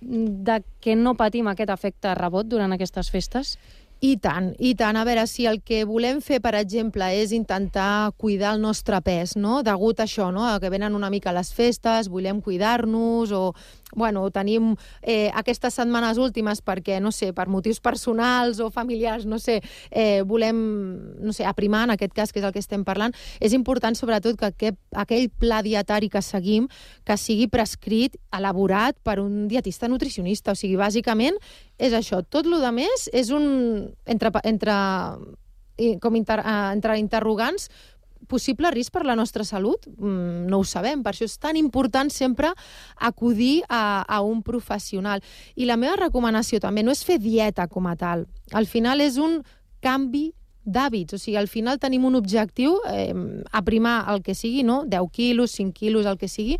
de 0.00 0.62
que 0.80 0.94
no 0.96 1.16
patim 1.18 1.48
aquest 1.50 1.70
efecte 1.70 2.14
rebot 2.14 2.46
durant 2.46 2.72
aquestes 2.72 3.10
festes? 3.10 3.58
I 4.04 4.18
tant, 4.20 4.50
i 4.60 4.74
tant. 4.76 4.98
A 5.00 5.04
veure, 5.06 5.22
si 5.30 5.46
el 5.48 5.62
que 5.64 5.78
volem 5.88 6.18
fer, 6.20 6.36
per 6.44 6.52
exemple, 6.58 7.06
és 7.16 7.30
intentar 7.32 8.12
cuidar 8.20 8.50
el 8.52 8.60
nostre 8.60 8.98
pes, 9.00 9.32
no? 9.40 9.62
degut 9.64 10.02
a 10.02 10.04
això, 10.04 10.26
no? 10.34 10.44
que 10.60 10.68
venen 10.68 10.98
una 10.98 11.08
mica 11.14 11.32
les 11.32 11.54
festes, 11.56 12.10
volem 12.12 12.42
cuidar-nos 12.44 13.32
o 13.32 13.54
bueno, 13.94 14.30
tenim 14.30 14.74
eh, 15.02 15.30
aquestes 15.34 15.74
setmanes 15.74 16.18
últimes 16.18 16.60
perquè, 16.64 17.00
no 17.00 17.12
sé, 17.12 17.32
per 17.36 17.46
motius 17.52 17.80
personals 17.80 18.60
o 18.60 18.70
familiars, 18.70 19.26
no 19.26 19.38
sé, 19.38 19.60
eh, 19.90 20.22
volem, 20.26 20.56
no 21.20 21.32
sé, 21.32 21.44
aprimar, 21.46 21.84
en 21.88 21.94
aquest 21.94 22.14
cas, 22.16 22.32
que 22.32 22.40
és 22.40 22.46
el 22.46 22.52
que 22.52 22.62
estem 22.62 22.84
parlant, 22.84 23.14
és 23.40 23.54
important, 23.54 23.94
sobretot, 23.94 24.38
que 24.40 24.50
aquest, 24.50 24.80
aquell 25.04 25.28
pla 25.30 25.60
dietari 25.62 26.10
que 26.10 26.22
seguim, 26.22 26.68
que 27.04 27.18
sigui 27.20 27.46
prescrit, 27.52 28.18
elaborat 28.34 28.98
per 29.02 29.20
un 29.22 29.46
dietista 29.48 29.88
nutricionista. 29.88 30.52
O 30.52 30.58
sigui, 30.58 30.76
bàsicament, 30.80 31.38
és 31.78 31.94
això. 31.94 32.22
Tot 32.24 32.46
el 32.46 32.60
que 32.62 32.74
més 32.74 33.08
és 33.12 33.30
un... 33.34 33.46
entre, 34.06 34.30
entre 34.44 34.76
com 36.00 36.14
inter, 36.14 36.38
uh, 36.38 36.70
entre 36.70 36.98
interrogants 37.00 37.68
possible 38.28 38.70
risc 38.74 38.92
per 38.94 39.04
la 39.06 39.16
nostra 39.18 39.44
salut? 39.44 39.88
Mm, 39.96 40.46
no 40.50 40.60
ho 40.60 40.68
sabem. 40.68 41.02
Per 41.04 41.14
això 41.14 41.28
és 41.28 41.36
tan 41.38 41.58
important 41.60 42.10
sempre 42.10 42.52
acudir 42.96 43.62
a, 43.68 44.04
a 44.06 44.20
un 44.22 44.42
professional. 44.42 45.22
I 45.56 45.68
la 45.68 45.78
meva 45.80 45.98
recomanació 46.06 46.60
també 46.60 46.82
no 46.82 46.94
és 46.94 47.04
fer 47.04 47.18
dieta 47.18 47.68
com 47.68 47.86
a 47.90 47.96
tal. 47.96 48.26
Al 48.52 48.66
final 48.70 49.04
és 49.04 49.18
un 49.20 49.42
canvi 49.84 50.32
d'hàbits. 50.64 51.14
O 51.14 51.20
sigui, 51.20 51.36
al 51.36 51.48
final 51.48 51.78
tenim 51.78 52.04
un 52.08 52.16
objectiu, 52.16 52.78
eh, 52.88 53.14
aprimar 53.52 54.04
el 54.12 54.22
que 54.22 54.34
sigui, 54.34 54.62
no? 54.64 54.84
10 54.88 55.10
quilos, 55.12 55.52
5 55.52 55.72
quilos, 55.72 56.06
el 56.06 56.18
que 56.18 56.28
sigui, 56.28 56.58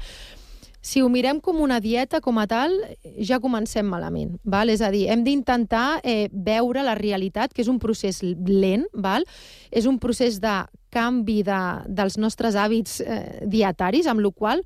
si 0.85 1.01
ho 1.01 1.09
mirem 1.09 1.41
com 1.41 1.63
una 1.65 1.81
dieta 1.81 2.21
com 2.21 2.37
a 2.39 2.45
tal, 2.47 2.75
ja 3.17 3.41
comencem 3.41 3.87
malament. 3.89 4.37
Val? 4.45 4.69
És 4.69 4.83
a 4.85 4.91
dir, 4.93 5.07
hem 5.09 5.25
d'intentar 5.25 6.03
eh, 6.05 6.29
veure 6.29 6.85
la 6.85 6.97
realitat, 6.99 7.55
que 7.57 7.65
és 7.65 7.71
un 7.73 7.81
procés 7.81 8.21
lent, 8.23 8.85
val? 8.93 9.25
és 9.73 9.89
un 9.89 9.97
procés 9.99 10.37
de 10.45 10.59
canvi 10.93 11.41
de, 11.43 11.61
dels 11.89 12.19
nostres 12.21 12.55
hàbits 12.55 13.01
eh, 13.01 13.47
dietaris, 13.49 14.07
amb 14.07 14.21
la 14.23 14.31
qual 14.31 14.61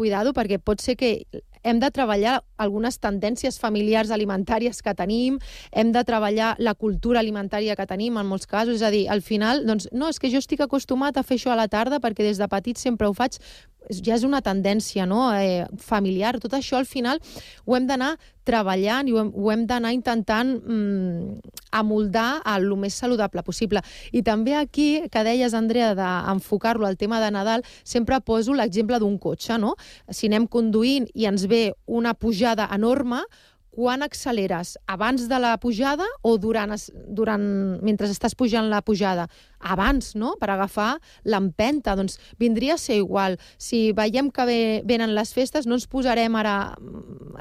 cuidado, 0.00 0.32
perquè 0.32 0.56
pot 0.56 0.80
ser 0.80 0.96
que 0.96 1.18
hem 1.62 1.80
de 1.80 1.90
treballar 1.92 2.38
algunes 2.56 2.96
tendències 3.02 3.58
familiars 3.60 4.12
alimentàries 4.14 4.80
que 4.80 4.94
tenim, 4.96 5.36
hem 5.76 5.90
de 5.92 6.02
treballar 6.08 6.54
la 6.58 6.72
cultura 6.74 7.20
alimentària 7.20 7.76
que 7.76 7.86
tenim 7.86 8.16
en 8.16 8.28
molts 8.30 8.48
casos, 8.48 8.80
és 8.80 8.86
a 8.86 8.92
dir, 8.94 9.04
al 9.12 9.20
final, 9.20 9.66
doncs, 9.68 9.90
no, 9.92 10.08
és 10.08 10.18
que 10.18 10.32
jo 10.32 10.40
estic 10.40 10.64
acostumat 10.64 11.20
a 11.20 11.24
fer 11.26 11.36
això 11.36 11.52
a 11.52 11.58
la 11.60 11.68
tarda 11.68 12.00
perquè 12.00 12.24
des 12.24 12.40
de 12.40 12.48
petit 12.48 12.80
sempre 12.80 13.10
ho 13.10 13.12
faig, 13.12 13.36
ja 13.98 14.16
és 14.16 14.24
una 14.26 14.40
tendència 14.44 15.06
no? 15.06 15.28
eh, 15.34 15.66
familiar. 15.78 16.38
Tot 16.40 16.54
això, 16.56 16.78
al 16.78 16.88
final, 16.88 17.20
ho 17.66 17.76
hem 17.76 17.88
d'anar 17.88 18.14
treballant 18.46 19.08
i 19.08 19.14
ho 19.14 19.20
hem, 19.20 19.30
ho 19.34 19.50
hem 19.52 19.66
d'anar 19.68 19.92
intentant 19.94 20.54
mm, 20.58 21.52
amoldar 21.76 22.40
lo 22.62 22.78
més 22.80 22.96
saludable 22.96 23.42
possible. 23.46 23.82
I 24.12 24.22
també 24.26 24.56
aquí, 24.56 25.06
que 25.10 25.24
deies, 25.26 25.54
Andrea, 25.54 25.92
d'enfocar-lo 25.98 26.86
al 26.86 26.96
tema 26.96 27.20
de 27.20 27.30
Nadal, 27.30 27.64
sempre 27.84 28.20
poso 28.20 28.54
l'exemple 28.54 28.98
d'un 28.98 29.18
cotxe, 29.18 29.58
no? 29.58 29.76
Si 30.10 30.30
anem 30.30 30.48
conduint 30.48 31.08
i 31.14 31.28
ens 31.30 31.46
ve 31.50 31.70
una 31.86 32.14
pujada 32.14 32.68
enorme, 32.74 33.22
quan 33.70 34.02
acceleres? 34.02 34.76
Abans 34.86 35.28
de 35.30 35.38
la 35.38 35.56
pujada 35.62 36.06
o 36.22 36.36
durant, 36.38 36.74
durant 37.08 37.44
mentre 37.86 38.10
estàs 38.10 38.34
pujant 38.34 38.68
la 38.70 38.82
pujada? 38.82 39.28
Abans, 39.60 40.14
no?, 40.16 40.34
per 40.40 40.50
agafar 40.50 40.98
l'empenta. 41.24 41.94
Doncs 41.96 42.18
vindria 42.40 42.74
a 42.74 42.80
ser 42.80 43.00
igual. 43.00 43.38
Si 43.58 43.90
veiem 43.96 44.30
que 44.34 44.46
ve, 44.48 44.60
venen 44.88 45.14
les 45.14 45.34
festes, 45.36 45.68
no 45.68 45.76
ens 45.78 45.88
posarem 45.90 46.36
ara 46.40 46.54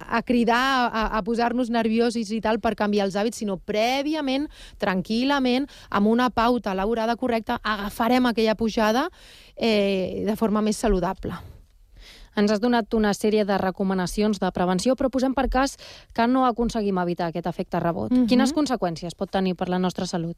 a 0.05 0.23
cridar, 0.23 0.89
a, 0.89 1.05
a 1.17 1.23
posar-nos 1.25 1.71
nerviosos 1.73 2.31
i 2.31 2.41
tal 2.43 2.59
per 2.63 2.75
canviar 2.79 3.07
els 3.07 3.19
hàbits, 3.19 3.41
sinó 3.41 3.57
prèviament, 3.59 4.49
tranquil·lament, 4.79 5.69
amb 5.89 6.11
una 6.11 6.29
pauta 6.29 6.75
elaborada 6.75 7.15
correcta, 7.19 7.59
agafarem 7.63 8.29
aquella 8.29 8.57
pujada 8.59 9.09
eh, 9.55 10.25
de 10.27 10.35
forma 10.39 10.61
més 10.65 10.77
saludable. 10.77 11.58
Ens 12.35 12.51
has 12.51 12.61
donat 12.61 12.93
una 12.93 13.13
sèrie 13.13 13.45
de 13.45 13.57
recomanacions 13.57 14.39
de 14.39 14.51
prevenció, 14.51 14.95
però 14.95 15.09
posem 15.09 15.33
per 15.33 15.47
cas 15.49 15.77
que 16.13 16.27
no 16.27 16.45
aconseguim 16.45 16.97
evitar 17.01 17.29
aquest 17.29 17.47
efecte 17.47 17.79
rebot. 17.79 18.11
Mm 18.11 18.17
-hmm. 18.17 18.27
Quines 18.27 18.53
conseqüències 18.53 19.15
pot 19.15 19.29
tenir 19.31 19.55
per 19.55 19.69
la 19.69 19.79
nostra 19.79 20.05
salut? 20.05 20.37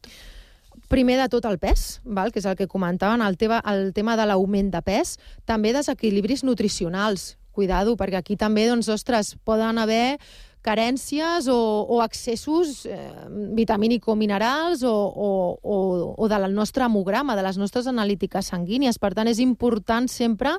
Primer 0.87 1.17
de 1.17 1.27
tot 1.29 1.45
el 1.45 1.57
pes, 1.59 2.01
val? 2.03 2.31
que 2.31 2.39
és 2.39 2.45
el 2.45 2.55
que 2.55 2.67
comentaven, 2.67 3.21
el 3.21 3.37
tema, 3.37 3.61
el 3.65 3.93
tema 3.93 4.15
de 4.15 4.25
l'augment 4.25 4.71
de 4.71 4.81
pes, 4.81 5.19
també 5.45 5.73
desequilibris 5.73 6.43
nutricionals. 6.43 7.37
Cuidado, 7.51 7.97
perquè 7.97 8.15
aquí 8.15 8.37
també, 8.37 8.67
doncs, 8.67 8.87
ostres, 8.87 9.35
poden 9.43 9.77
haver 9.77 10.19
carències 10.61 11.47
o, 11.49 11.57
o 11.89 12.03
excessos 12.05 12.85
eh, 12.85 13.11
vitamínico-minerals 13.57 14.83
o, 14.83 14.93
o, 14.93 15.59
o, 15.61 16.15
o 16.17 16.29
del 16.29 16.53
nostre 16.53 16.85
hemograma, 16.85 17.35
de 17.35 17.43
les 17.43 17.57
nostres 17.57 17.87
analítiques 17.89 18.53
sanguínies. 18.53 19.01
Per 19.01 19.13
tant, 19.17 19.27
és 19.27 19.41
important 19.41 20.07
sempre 20.07 20.53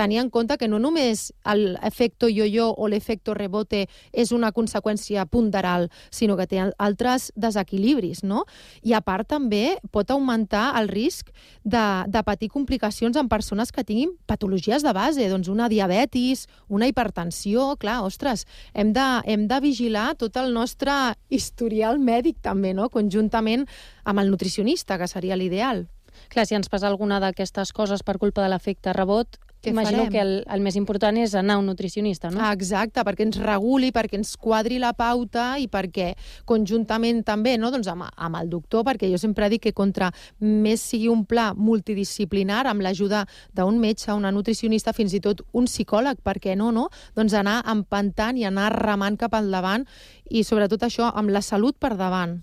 tenir 0.00 0.20
en 0.22 0.30
compte 0.32 0.56
que 0.56 0.68
no 0.68 0.80
només 0.80 1.28
l'efecte 1.44 2.30
yo-yo 2.32 2.70
o 2.72 2.88
l'efecte 2.88 3.34
rebote 3.36 3.84
és 4.12 4.32
una 4.32 4.50
conseqüència 4.56 5.26
ponderal, 5.28 5.90
sinó 6.10 6.38
que 6.38 6.48
té 6.48 6.62
altres 6.80 7.30
desequilibris, 7.36 8.22
no? 8.24 8.46
I 8.80 8.94
a 8.96 9.02
part 9.04 9.28
també 9.28 9.76
pot 9.92 10.10
augmentar 10.10 10.70
el 10.80 10.88
risc 10.88 11.28
de, 11.64 11.84
de 12.08 12.24
patir 12.24 12.48
complicacions 12.54 13.18
en 13.20 13.28
persones 13.28 13.72
que 13.72 13.84
tinguin 13.84 14.16
patologies 14.30 14.86
de 14.86 14.94
base, 14.96 15.28
doncs 15.28 15.52
una 15.52 15.68
diabetis, 15.68 16.46
una 16.68 16.88
hipertensió, 16.88 17.74
clar, 17.80 18.00
ostres, 18.06 18.46
hem 18.72 18.94
de, 18.96 19.08
hem 19.28 19.46
de 19.50 19.60
vigilar 19.60 20.14
tot 20.16 20.40
el 20.40 20.54
nostre 20.56 20.96
historial 21.28 22.00
mèdic 22.00 22.40
també, 22.40 22.72
no? 22.74 22.88
Conjuntament 22.88 23.68
amb 24.04 24.24
el 24.24 24.32
nutricionista, 24.32 24.96
que 24.98 25.10
seria 25.10 25.36
l'ideal. 25.36 25.86
Clar, 26.30 26.46
si 26.46 26.56
ens 26.56 26.68
passa 26.70 26.88
alguna 26.88 27.20
d'aquestes 27.22 27.72
coses 27.76 28.02
per 28.06 28.18
culpa 28.18 28.42
de 28.44 28.50
l'efecte 28.52 28.92
rebot, 28.96 29.38
què 29.60 29.74
Imagino 29.74 30.06
farem? 30.06 30.12
que 30.12 30.20
el, 30.24 30.32
el 30.48 30.62
més 30.64 30.76
important 30.80 31.16
és 31.20 31.34
anar 31.36 31.58
a 31.58 31.60
un 31.60 31.66
nutricionista, 31.68 32.30
no? 32.32 32.40
Ah, 32.40 32.52
exacte, 32.56 33.04
perquè 33.04 33.26
ens 33.26 33.36
reguli, 33.42 33.90
perquè 33.92 34.16
ens 34.16 34.32
quadri 34.40 34.80
la 34.80 34.94
pauta 34.96 35.52
i 35.60 35.68
perquè 35.68 36.14
conjuntament 36.48 37.20
també 37.28 37.56
no, 37.60 37.68
doncs 37.72 37.90
amb, 37.92 38.08
amb 38.08 38.40
el 38.40 38.48
doctor, 38.52 38.86
perquè 38.88 39.10
jo 39.12 39.20
sempre 39.20 39.50
dic 39.52 39.66
que 39.68 39.74
contra 39.76 40.10
més 40.40 40.80
sigui 40.80 41.10
un 41.12 41.26
pla 41.28 41.50
multidisciplinar 41.52 42.64
amb 42.70 42.86
l'ajuda 42.86 43.26
d'un 43.52 43.80
metge, 43.82 44.08
una 44.16 44.32
nutricionista, 44.32 44.96
fins 44.96 45.14
i 45.14 45.20
tot 45.20 45.44
un 45.52 45.68
psicòleg, 45.68 46.24
perquè 46.24 46.56
no, 46.56 46.72
no? 46.72 46.88
Doncs 47.16 47.36
anar 47.36 47.60
empantant 47.68 48.40
i 48.40 48.48
anar 48.48 48.72
remant 48.78 49.20
cap 49.20 49.36
endavant 49.36 49.84
i 50.30 50.44
sobretot 50.46 50.88
això 50.88 51.12
amb 51.12 51.36
la 51.36 51.44
salut 51.44 51.76
per 51.76 51.98
davant. 52.00 52.40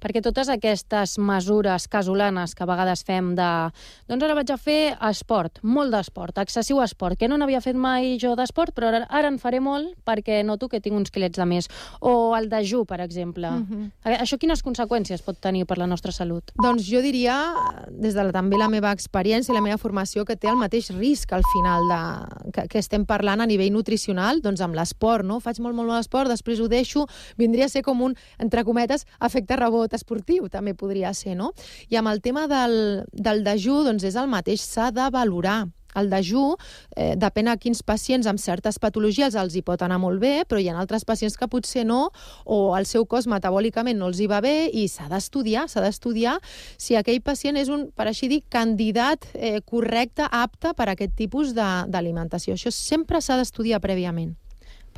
Perquè 0.00 0.22
totes 0.24 0.48
aquestes 0.48 1.18
mesures 1.18 1.88
casolanes 1.88 2.54
que 2.54 2.64
a 2.64 2.70
vegades 2.70 3.04
fem 3.06 3.34
de 3.38 3.48
doncs 4.08 4.24
ara 4.24 4.36
vaig 4.38 4.50
a 4.52 4.58
fer 4.60 4.96
esport, 5.10 5.60
molt 5.62 5.92
d'esport, 5.92 6.38
excessiu 6.42 6.80
esport, 6.84 7.18
que 7.18 7.28
no 7.28 7.36
n'havia 7.38 7.60
fet 7.64 7.76
mai 7.76 8.16
jo 8.20 8.34
d'esport, 8.38 8.74
però 8.76 8.90
ara, 8.92 9.04
ara 9.08 9.28
en 9.28 9.38
faré 9.38 9.60
molt 9.60 9.94
perquè 10.06 10.40
noto 10.46 10.68
que 10.68 10.80
tinc 10.80 10.96
uns 10.96 11.12
quilets 11.14 11.38
de 11.38 11.46
més. 11.48 11.68
O 12.00 12.34
el 12.36 12.48
dejú, 12.48 12.84
per 12.86 13.00
exemple. 13.00 13.50
Mhm. 13.50 13.68
Mm 13.68 13.90
-hmm. 14.04 14.20
Això 14.22 14.38
quines 14.38 14.62
conseqüències 14.62 15.22
pot 15.22 15.38
tenir 15.40 15.66
per 15.66 15.78
la 15.78 15.86
nostra 15.86 16.12
salut? 16.12 16.50
Doncs 16.62 16.88
jo 16.88 17.00
diria, 17.02 17.54
des 17.90 18.14
de 18.14 18.24
la, 18.24 18.32
també 18.32 18.56
la 18.56 18.68
meva 18.68 18.92
experiència 18.92 19.52
i 19.52 19.54
la 19.54 19.60
meva 19.60 19.78
formació, 19.78 20.24
que 20.24 20.36
té 20.36 20.48
el 20.48 20.56
mateix 20.56 20.90
risc 20.90 21.32
al 21.32 21.42
final 21.52 21.88
de, 21.88 22.52
que, 22.52 22.68
que 22.68 22.78
estem 22.78 23.04
parlant 23.04 23.40
a 23.40 23.46
nivell 23.46 23.72
nutricional, 23.72 24.40
doncs 24.40 24.60
amb 24.60 24.74
l'esport, 24.74 25.24
no? 25.24 25.40
Faig 25.40 25.60
molt, 25.60 25.74
molt, 25.74 25.88
molt 25.88 26.00
esport, 26.00 26.28
després 26.28 26.60
ho 26.60 26.68
deixo, 26.68 27.06
vindria 27.36 27.66
a 27.66 27.68
ser 27.68 27.82
com 27.82 28.00
un, 28.02 28.16
entre 28.38 28.64
cometes, 28.64 29.06
efecte 29.20 29.56
rebot 29.68 29.94
esportiu, 29.96 30.48
també 30.52 30.74
podria 30.74 31.14
ser, 31.14 31.36
no? 31.38 31.52
I 31.88 32.00
amb 32.00 32.12
el 32.12 32.22
tema 32.24 32.46
del, 32.50 33.04
del 33.12 33.44
dejú, 33.46 33.82
doncs 33.86 34.08
és 34.08 34.16
el 34.18 34.30
mateix, 34.30 34.64
s'ha 34.64 34.90
de 34.94 35.08
valorar. 35.14 35.66
El 35.96 36.10
dejú, 36.12 36.56
eh, 36.96 37.14
depèn 37.16 37.48
a 37.48 37.56
quins 37.56 37.80
pacients 37.82 38.28
amb 38.28 38.38
certes 38.38 38.78
patologies 38.78 39.34
els 39.40 39.56
hi 39.56 39.62
pot 39.64 39.82
anar 39.82 39.98
molt 39.98 40.20
bé, 40.20 40.44
però 40.46 40.60
hi 40.60 40.68
ha 40.68 40.76
altres 40.78 41.06
pacients 41.08 41.36
que 41.40 41.48
potser 41.48 41.86
no, 41.88 42.10
o 42.44 42.76
el 42.76 42.86
seu 42.86 43.06
cos 43.06 43.26
metabòlicament 43.26 43.98
no 43.98 44.10
els 44.12 44.20
hi 44.20 44.28
va 44.30 44.42
bé 44.44 44.68
i 44.68 44.86
s'ha 44.88 45.08
d'estudiar, 45.08 45.66
s'ha 45.68 45.82
d'estudiar 45.84 46.38
si 46.76 46.98
aquell 46.98 47.22
pacient 47.24 47.56
és 47.56 47.72
un, 47.72 47.88
per 47.90 48.08
així 48.10 48.28
dir, 48.28 48.42
candidat 48.52 49.26
eh, 49.34 49.60
correcte, 49.64 50.28
apte 50.28 50.74
per 50.76 50.90
a 50.90 50.92
aquest 50.94 51.16
tipus 51.16 51.54
d'alimentació. 51.56 52.54
Això 52.54 52.70
sempre 52.74 53.22
s'ha 53.24 53.40
d'estudiar 53.40 53.80
prèviament. 53.80 54.36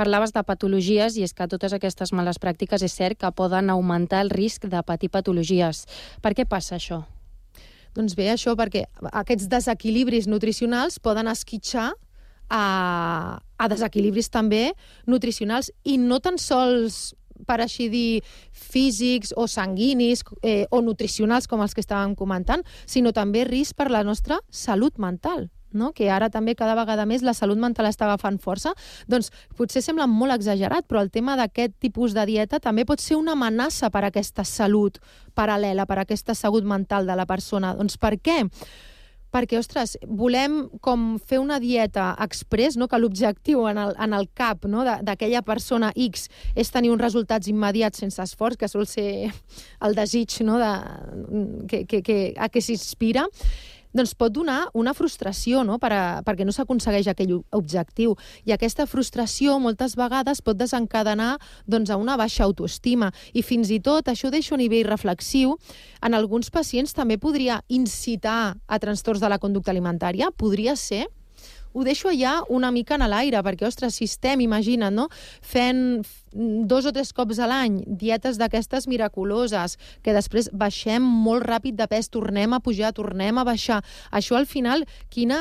Parlaves 0.01 0.33
de 0.33 0.41
patologies 0.49 1.19
i 1.21 1.27
és 1.27 1.35
que 1.37 1.45
totes 1.51 1.75
aquestes 1.77 2.15
males 2.17 2.39
pràctiques 2.41 2.81
és 2.87 2.95
cert 2.97 3.19
que 3.21 3.29
poden 3.37 3.69
augmentar 3.69 4.23
el 4.25 4.31
risc 4.33 4.65
de 4.73 4.81
patir 4.87 5.11
patologies. 5.13 5.85
Per 6.25 6.33
què 6.33 6.47
passa 6.49 6.79
això? 6.79 7.03
Doncs 7.93 8.15
bé, 8.17 8.31
això 8.33 8.55
perquè 8.57 8.87
aquests 9.11 9.51
desequilibris 9.53 10.31
nutricionals 10.31 10.97
poden 11.05 11.29
esquitxar 11.29 11.91
a, 12.49 12.65
a 13.45 13.69
desequilibris 13.69 14.33
també 14.33 14.71
nutricionals 15.11 15.69
i 15.85 15.99
no 16.01 16.21
tan 16.25 16.41
sols 16.41 17.11
per 17.47 17.61
així 17.61 17.89
dir, 17.93 18.23
físics 18.53 19.35
o 19.37 19.47
sanguinis 19.49 20.25
eh, 20.41 20.67
o 20.71 20.81
nutricionals, 20.85 21.49
com 21.49 21.61
els 21.65 21.77
que 21.77 21.85
estàvem 21.85 22.17
comentant, 22.17 22.65
sinó 22.87 23.13
també 23.17 23.47
risc 23.49 23.77
per 23.77 23.91
la 23.93 24.05
nostra 24.05 24.41
salut 24.49 25.01
mental 25.01 25.49
no? 25.73 25.93
que 25.93 26.11
ara 26.11 26.31
també 26.31 26.55
cada 26.59 26.75
vegada 26.79 27.07
més 27.07 27.25
la 27.27 27.35
salut 27.35 27.59
mental 27.59 27.89
està 27.91 28.07
agafant 28.07 28.39
força, 28.43 28.75
doncs 29.09 29.31
potser 29.57 29.83
sembla 29.85 30.07
molt 30.11 30.35
exagerat, 30.37 30.87
però 30.89 31.03
el 31.03 31.11
tema 31.11 31.37
d'aquest 31.41 31.79
tipus 31.81 32.15
de 32.17 32.27
dieta 32.27 32.61
també 32.61 32.85
pot 32.85 33.01
ser 33.01 33.19
una 33.21 33.37
amenaça 33.39 33.91
per 33.91 34.05
a 34.05 34.13
aquesta 34.13 34.45
salut 34.45 35.01
paral·lela, 35.35 35.87
per 35.87 35.99
a 35.99 36.07
aquesta 36.07 36.35
salut 36.35 36.65
mental 36.65 37.07
de 37.07 37.17
la 37.17 37.27
persona. 37.27 37.75
Doncs 37.79 37.99
per 38.01 38.17
què? 38.21 38.43
perquè, 39.31 39.59
ostres, 39.61 39.97
volem 40.07 40.65
com 40.83 41.15
fer 41.23 41.39
una 41.41 41.61
dieta 41.63 42.11
express, 42.25 42.77
no? 42.81 42.89
que 42.91 42.99
l'objectiu 42.99 43.65
en, 43.71 43.79
el, 43.79 43.95
en 44.03 44.15
el 44.17 44.29
cap 44.35 44.67
no? 44.71 44.85
d'aquella 44.85 45.43
persona 45.47 45.93
X 45.95 46.29
és 46.59 46.73
tenir 46.75 46.91
uns 46.93 47.03
resultats 47.03 47.51
immediats 47.51 48.03
sense 48.03 48.23
esforç, 48.23 48.59
que 48.61 48.71
sol 48.71 48.89
ser 48.91 49.31
el 49.87 49.99
desig 49.99 50.41
no? 50.47 50.59
de, 50.61 50.73
que, 51.71 51.85
que, 51.87 52.03
que, 52.07 52.19
a 52.37 52.51
què 52.51 52.65
s'inspira, 52.65 53.29
doncs 53.97 54.15
pot 54.15 54.33
donar 54.33 54.69
una 54.75 54.95
frustració 54.95 55.65
no? 55.67 55.79
per 55.83 55.93
a, 55.95 56.03
perquè 56.27 56.47
no 56.47 56.55
s'aconsegueix 56.55 57.11
aquell 57.11 57.37
objectiu. 57.57 58.17
I 58.47 58.55
aquesta 58.55 58.87
frustració 58.91 59.59
moltes 59.63 59.97
vegades 59.99 60.43
pot 60.43 60.59
desencadenar 60.59 61.37
doncs, 61.67 61.91
a 61.91 61.99
una 62.01 62.17
baixa 62.21 62.45
autoestima. 62.45 63.11
I 63.35 63.43
fins 63.47 63.71
i 63.71 63.81
tot, 63.83 64.09
això 64.09 64.31
deixo 64.31 64.57
a 64.57 64.61
nivell 64.61 64.87
reflexiu, 64.89 65.57
en 66.03 66.15
alguns 66.15 66.51
pacients 66.51 66.95
també 66.97 67.19
podria 67.19 67.61
incitar 67.69 68.57
a 68.67 68.79
trastorns 68.83 69.21
de 69.21 69.29
la 69.31 69.39
conducta 69.39 69.73
alimentària, 69.75 70.31
podria 70.31 70.77
ser, 70.77 71.07
ho 71.73 71.85
deixo 71.85 72.09
allà 72.11 72.41
una 72.49 72.71
mica 72.75 72.97
en 72.99 73.07
l'aire, 73.09 73.43
perquè, 73.47 73.67
ostres, 73.69 73.99
si 73.99 74.09
estem, 74.11 74.43
imagina't, 74.47 74.95
no?, 74.95 75.09
fent 75.41 76.03
dos 76.33 76.87
o 76.87 76.93
tres 76.95 77.13
cops 77.13 77.41
a 77.43 77.49
l'any 77.51 77.81
dietes 77.87 78.39
d'aquestes 78.39 78.87
miraculoses, 78.91 79.77
que 80.03 80.15
després 80.15 80.51
baixem 80.55 81.03
molt 81.03 81.45
ràpid 81.47 81.79
de 81.79 81.87
pes, 81.91 82.11
tornem 82.11 82.55
a 82.55 82.61
pujar, 82.63 82.93
tornem 82.95 83.39
a 83.39 83.45
baixar. 83.45 83.81
Això, 84.15 84.39
al 84.39 84.47
final, 84.47 84.85
quina, 85.11 85.41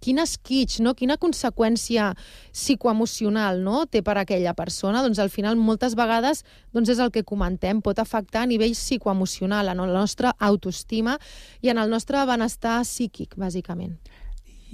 quin 0.00 0.22
esquitx, 0.22 0.80
no? 0.84 0.94
quina 0.94 1.18
conseqüència 1.18 2.12
psicoemocional 2.52 3.62
no? 3.66 3.84
té 3.86 4.02
per 4.06 4.16
aquella 4.20 4.54
persona? 4.54 5.02
Doncs, 5.02 5.18
al 5.18 5.32
final, 5.32 5.58
moltes 5.58 5.98
vegades, 5.98 6.44
doncs 6.74 6.94
és 6.94 7.02
el 7.02 7.10
que 7.14 7.26
comentem, 7.26 7.82
pot 7.82 7.98
afectar 7.98 8.44
a 8.44 8.50
nivell 8.50 8.76
psicoemocional, 8.78 9.72
en 9.74 9.82
la 9.82 9.90
nostra 9.90 10.34
autoestima 10.38 11.18
i 11.62 11.70
en 11.72 11.82
el 11.82 11.90
nostre 11.90 12.22
benestar 12.28 12.82
psíquic, 12.86 13.34
bàsicament. 13.40 13.98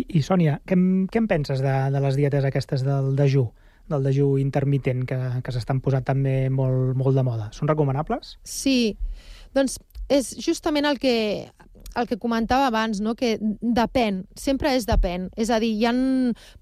I, 0.00 0.04
i 0.18 0.22
Sònia, 0.24 0.58
què, 0.68 0.78
què 1.12 1.20
en 1.20 1.28
penses 1.30 1.62
de, 1.64 1.74
de 1.92 2.02
les 2.02 2.16
dietes 2.18 2.46
aquestes 2.48 2.84
del 2.86 3.12
dejú, 3.18 3.46
del 3.90 4.06
dejú 4.06 4.32
intermitent, 4.40 5.04
que, 5.08 5.18
que 5.44 5.54
s'estan 5.54 5.82
posant 5.84 6.06
també 6.06 6.34
molt, 6.52 6.96
molt 6.98 7.18
de 7.18 7.26
moda? 7.26 7.50
Són 7.56 7.70
recomanables? 7.70 8.36
Sí, 8.46 8.96
doncs 9.56 9.78
és 10.10 10.32
justament 10.42 10.88
el 10.88 10.98
que, 11.02 11.14
el 11.96 12.06
que 12.06 12.18
comentava 12.18 12.68
abans, 12.68 13.00
no? 13.00 13.14
que 13.18 13.36
depèn, 13.40 14.24
sempre 14.38 14.74
és 14.76 14.86
depèn. 14.88 15.28
És 15.40 15.50
a 15.50 15.60
dir, 15.62 15.72
hi 15.76 15.86
han 15.88 16.00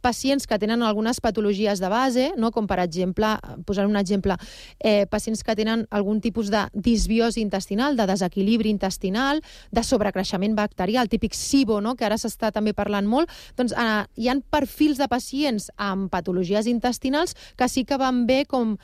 pacients 0.04 0.46
que 0.48 0.58
tenen 0.60 0.82
algunes 0.82 1.20
patologies 1.24 1.82
de 1.82 1.90
base, 1.92 2.28
no? 2.36 2.50
com 2.54 2.68
per 2.70 2.80
exemple, 2.82 3.34
posar 3.66 3.86
un 3.88 3.98
exemple, 4.00 4.36
eh, 4.78 5.06
pacients 5.10 5.44
que 5.44 5.56
tenen 5.58 5.86
algun 5.90 6.22
tipus 6.24 6.50
de 6.52 6.64
disbiosi 6.74 7.42
intestinal, 7.44 7.96
de 7.96 8.08
desequilibri 8.08 8.72
intestinal, 8.72 9.42
de 9.70 9.84
sobrecreixement 9.84 10.56
bacterial, 10.56 11.08
típic 11.08 11.36
SIBO, 11.36 11.80
no? 11.84 11.96
que 11.96 12.08
ara 12.08 12.18
s'està 12.20 12.52
també 12.54 12.74
parlant 12.76 13.08
molt, 13.08 13.32
doncs 13.58 13.74
eh, 13.76 14.04
hi 14.16 14.30
han 14.32 14.42
perfils 14.42 14.98
de 14.98 15.08
pacients 15.10 15.70
amb 15.76 16.10
patologies 16.12 16.68
intestinals 16.70 17.36
que 17.56 17.68
sí 17.68 17.84
que 17.84 17.98
van 18.00 18.24
bé 18.26 18.44
com 18.48 18.76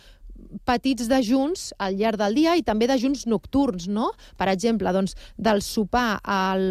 petits 0.69 1.09
dejuns 1.11 1.73
al 1.83 1.99
llarg 1.99 2.21
del 2.21 2.39
dia 2.39 2.55
i 2.57 2.65
també 2.67 2.89
dejuns 2.91 3.27
nocturns, 3.31 3.89
no? 3.91 4.11
Per 4.39 4.49
exemple, 4.53 4.93
doncs, 4.95 5.17
del 5.37 5.63
sopar 5.65 6.21
al, 6.23 6.65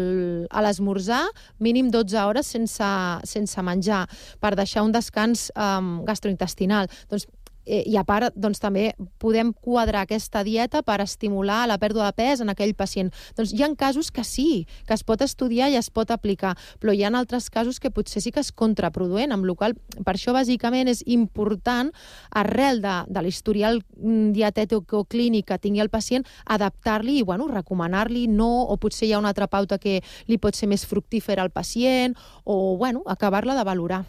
a 0.50 0.64
l'esmorzar, 0.64 1.24
mínim 1.58 1.90
12 1.92 2.20
hores 2.24 2.50
sense, 2.54 2.90
sense 3.28 3.64
menjar, 3.66 4.04
per 4.40 4.54
deixar 4.58 4.84
un 4.86 4.94
descans 4.94 5.50
um, 5.54 5.96
gastrointestinal. 6.08 6.90
Doncs 7.10 7.28
eh, 7.66 7.82
i 7.86 7.96
a 7.96 8.04
part 8.04 8.34
doncs, 8.36 8.60
també 8.62 8.92
podem 9.18 9.52
quadrar 9.52 10.04
aquesta 10.04 10.44
dieta 10.44 10.82
per 10.82 11.00
estimular 11.04 11.64
la 11.68 11.78
pèrdua 11.80 12.10
de 12.10 12.16
pes 12.18 12.42
en 12.44 12.52
aquell 12.52 12.74
pacient. 12.74 13.12
Doncs 13.36 13.54
hi 13.54 13.62
ha 13.62 13.70
casos 13.76 14.10
que 14.10 14.24
sí, 14.24 14.66
que 14.86 14.94
es 14.94 15.02
pot 15.04 15.22
estudiar 15.24 15.70
i 15.72 15.78
es 15.80 15.90
pot 15.90 16.10
aplicar, 16.10 16.54
però 16.80 16.94
hi 16.94 17.04
ha 17.04 17.12
altres 17.14 17.50
casos 17.50 17.80
que 17.80 17.90
potser 17.90 18.22
sí 18.22 18.32
que 18.34 18.42
és 18.42 18.52
contraproduent, 18.52 19.32
amb 19.32 19.46
la 19.48 19.54
qual 19.58 19.74
per 20.04 20.14
això 20.14 20.34
bàsicament 20.34 20.88
és 20.90 21.02
important, 21.06 21.90
arrel 22.30 22.80
de, 22.82 22.94
de 23.08 23.22
l'historial 23.24 23.80
mm, 23.80 24.32
dietètic 24.36 24.92
o 24.94 25.04
clínic 25.04 25.48
que 25.48 25.58
tingui 25.58 25.82
el 25.84 25.92
pacient, 25.92 26.24
adaptar-li 26.46 27.18
i 27.20 27.26
bueno, 27.26 27.48
recomanar-li 27.48 28.26
no, 28.28 28.50
o 28.68 28.78
potser 28.80 29.08
hi 29.08 29.14
ha 29.14 29.22
una 29.22 29.32
altra 29.32 29.48
pauta 29.50 29.78
que 29.78 30.00
li 30.28 30.38
pot 30.38 30.56
ser 30.56 30.68
més 30.70 30.86
fructífera 30.86 31.42
al 31.42 31.52
pacient, 31.54 32.16
o 32.44 32.76
bueno, 32.80 33.02
acabar-la 33.06 33.56
de 33.58 33.64
valorar. 33.64 34.04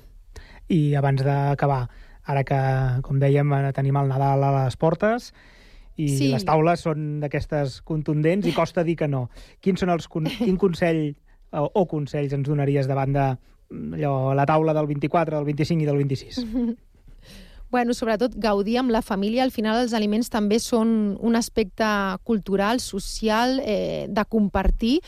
I 0.71 0.95
abans 0.97 1.21
d'acabar, 1.21 1.85
ara 2.25 2.43
que, 2.43 2.57
com 3.05 3.19
dèiem, 3.21 3.51
tenim 3.73 3.97
el 4.01 4.07
Nadal 4.09 4.43
a 4.43 4.51
les 4.63 4.77
portes 4.77 5.31
i 5.97 6.09
Sí. 6.09 6.27
les 6.33 6.43
taules 6.43 6.81
són 6.83 7.19
d'aquestes 7.21 7.81
contundents 7.81 8.47
i 8.47 8.53
costa 8.53 8.83
dir 8.83 8.95
que 8.99 9.07
no. 9.07 9.29
Quins 9.61 9.79
són 9.79 9.89
els, 9.93 10.07
con- 10.11 10.25
quin 10.27 10.57
consell 10.57 11.15
o, 11.51 11.69
o 11.73 11.85
consells 11.87 12.33
ens 12.35 12.49
donaries 12.49 12.87
davant 12.89 13.13
de 13.15 13.27
mm, 13.69 13.93
allò, 14.01 14.33
la 14.35 14.45
taula 14.45 14.73
del 14.73 14.87
24, 14.87 15.37
del 15.37 15.45
25 15.45 15.83
i 15.83 15.85
del 15.85 15.97
26? 16.03 16.41
Bueno, 17.71 17.93
sobretot 17.93 18.35
gaudir 18.37 18.77
amb 18.79 18.91
la 18.93 19.01
família. 19.01 19.43
Al 19.43 19.51
final 19.51 19.81
els 19.81 19.93
aliments 19.97 20.29
també 20.29 20.59
són 20.61 21.17
un 21.19 21.35
aspecte 21.35 21.85
cultural, 22.23 22.79
social, 22.79 23.59
eh, 23.63 24.05
de 24.09 24.25
compartir 24.29 24.99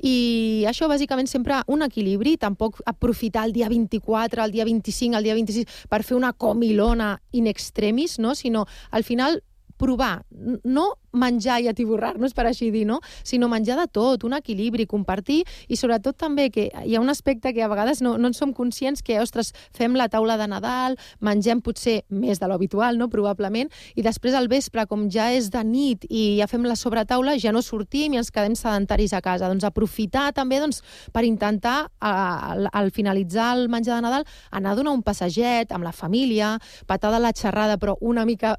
i 0.00 0.64
això 0.68 0.88
bàsicament 0.88 1.28
sempre 1.28 1.60
un 1.66 1.82
equilibri, 1.82 2.36
tampoc 2.36 2.80
aprofitar 2.86 3.44
el 3.44 3.52
dia 3.52 3.68
24, 3.68 4.44
el 4.44 4.52
dia 4.52 4.64
25, 4.64 5.16
el 5.18 5.24
dia 5.24 5.34
26 5.34 5.88
per 5.88 6.02
fer 6.02 6.16
una 6.16 6.32
comilona 6.32 7.18
in 7.32 7.46
extremis, 7.46 8.18
no? 8.18 8.34
sinó 8.34 8.66
al 8.90 9.04
final 9.04 9.42
provar, 9.84 10.22
no 10.64 10.94
menjar 11.14 11.60
i 11.62 11.68
atiborrar-nos, 11.70 12.34
per 12.34 12.48
així 12.48 12.70
dir, 12.74 12.84
no? 12.88 12.98
sinó 13.22 13.48
menjar 13.48 13.76
de 13.78 13.86
tot, 13.92 14.24
un 14.26 14.34
equilibri, 14.34 14.86
compartir, 14.90 15.42
i 15.68 15.78
sobretot 15.78 16.18
també 16.18 16.48
que 16.50 16.66
hi 16.84 16.96
ha 16.96 17.02
un 17.02 17.12
aspecte 17.12 17.52
que 17.54 17.62
a 17.62 17.70
vegades 17.70 18.02
no, 18.02 18.16
no 18.18 18.30
en 18.30 18.34
som 18.36 18.52
conscients 18.56 19.04
que, 19.04 19.20
ostres, 19.22 19.52
fem 19.74 19.94
la 19.94 20.08
taula 20.10 20.36
de 20.40 20.48
Nadal, 20.50 20.98
mengem 21.24 21.62
potser 21.64 22.00
més 22.08 22.42
de 22.42 22.50
l'habitual, 22.50 22.98
no?, 22.98 23.08
probablement, 23.12 23.70
i 23.94 24.02
després 24.02 24.34
al 24.34 24.50
vespre, 24.50 24.86
com 24.90 25.06
ja 25.12 25.30
és 25.36 25.50
de 25.54 25.62
nit 25.64 26.08
i 26.10 26.24
ja 26.40 26.48
fem 26.50 26.66
la 26.66 26.76
sobretaula, 26.78 27.36
ja 27.38 27.54
no 27.54 27.62
sortim 27.62 28.16
i 28.16 28.20
ens 28.20 28.32
quedem 28.34 28.56
sedentaris 28.58 29.14
a 29.14 29.22
casa. 29.24 29.50
Doncs 29.52 29.66
aprofitar 29.68 30.30
també 30.34 30.58
doncs, 30.62 30.82
per 31.14 31.24
intentar, 31.28 31.76
al, 32.00 32.68
al 32.72 32.90
finalitzar 32.94 33.52
el 33.58 33.68
menjar 33.70 34.00
de 34.00 34.08
Nadal, 34.08 34.28
anar 34.50 34.74
a 34.74 34.80
donar 34.80 34.96
un 34.96 35.04
passeget 35.06 35.72
amb 35.72 35.86
la 35.86 35.94
família, 35.94 36.56
patar 36.90 37.14
de 37.14 37.22
la 37.22 37.34
xerrada, 37.36 37.78
però 37.78 37.98
una 38.00 38.26
mica 38.26 38.56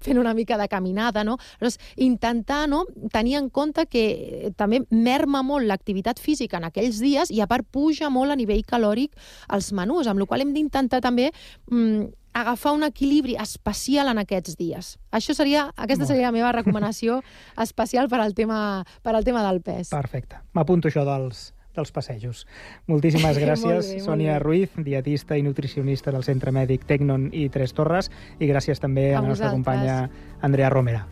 fent 0.00 0.18
una 0.18 0.34
mica 0.34 0.58
de 0.58 0.68
caminada, 0.68 1.24
no? 1.24 1.38
Aleshores, 1.60 1.78
intentar 1.96 2.68
no, 2.68 2.84
tenir 3.12 3.36
en 3.40 3.50
compte 3.50 3.86
que 3.86 4.04
eh, 4.12 4.50
també 4.56 4.82
merma 4.90 5.42
molt 5.42 5.66
l'activitat 5.66 6.20
física 6.22 6.58
en 6.60 6.68
aquells 6.68 7.00
dies 7.02 7.30
i 7.30 7.40
a 7.40 7.48
part 7.50 7.66
puja 7.70 8.10
molt 8.10 8.32
a 8.32 8.38
nivell 8.38 8.64
calòric 8.66 9.16
els 9.52 9.72
menús, 9.72 10.06
amb 10.06 10.22
la 10.22 10.26
qual 10.26 10.44
hem 10.44 10.52
d'intentar 10.54 11.02
també 11.02 11.30
mm, 11.70 12.10
agafar 12.32 12.72
un 12.72 12.84
equilibri 12.84 13.36
especial 13.40 14.08
en 14.08 14.22
aquests 14.22 14.56
dies. 14.56 14.96
Això 15.12 15.34
seria, 15.36 15.66
aquesta 15.76 16.08
seria 16.08 16.30
la 16.30 16.36
meva 16.36 16.52
recomanació 16.52 17.20
especial 17.64 18.08
per 18.08 18.22
al 18.24 18.34
tema, 18.34 18.84
per 19.02 19.16
al 19.16 19.24
tema 19.24 19.44
del 19.46 19.60
pes. 19.64 19.92
Perfecte. 19.92 20.40
M'apunto 20.56 20.88
això 20.88 21.04
dels, 21.08 21.50
dels 21.74 21.92
passejos. 21.92 22.46
Moltíssimes 22.86 23.36
Molt 23.36 23.44
gràcies, 23.46 23.94
bé, 23.94 24.00
Sònia 24.04 24.34
bé. 24.34 24.38
Ruiz, 24.44 24.70
dietista 24.76 25.36
i 25.36 25.42
nutricionista 25.42 26.12
del 26.12 26.24
Centre 26.24 26.52
Mèdic 26.52 26.84
Tecnon 26.86 27.30
i 27.32 27.48
Tres 27.48 27.72
Torres, 27.72 28.10
i 28.38 28.46
gràcies 28.46 28.80
també 28.80 29.14
a, 29.14 29.18
A 29.18 29.22
la 29.22 29.28
nostra 29.28 29.52
vosaltres. 29.52 29.52
companya 29.52 30.10
Andrea 30.42 30.70
Romera. 30.70 31.06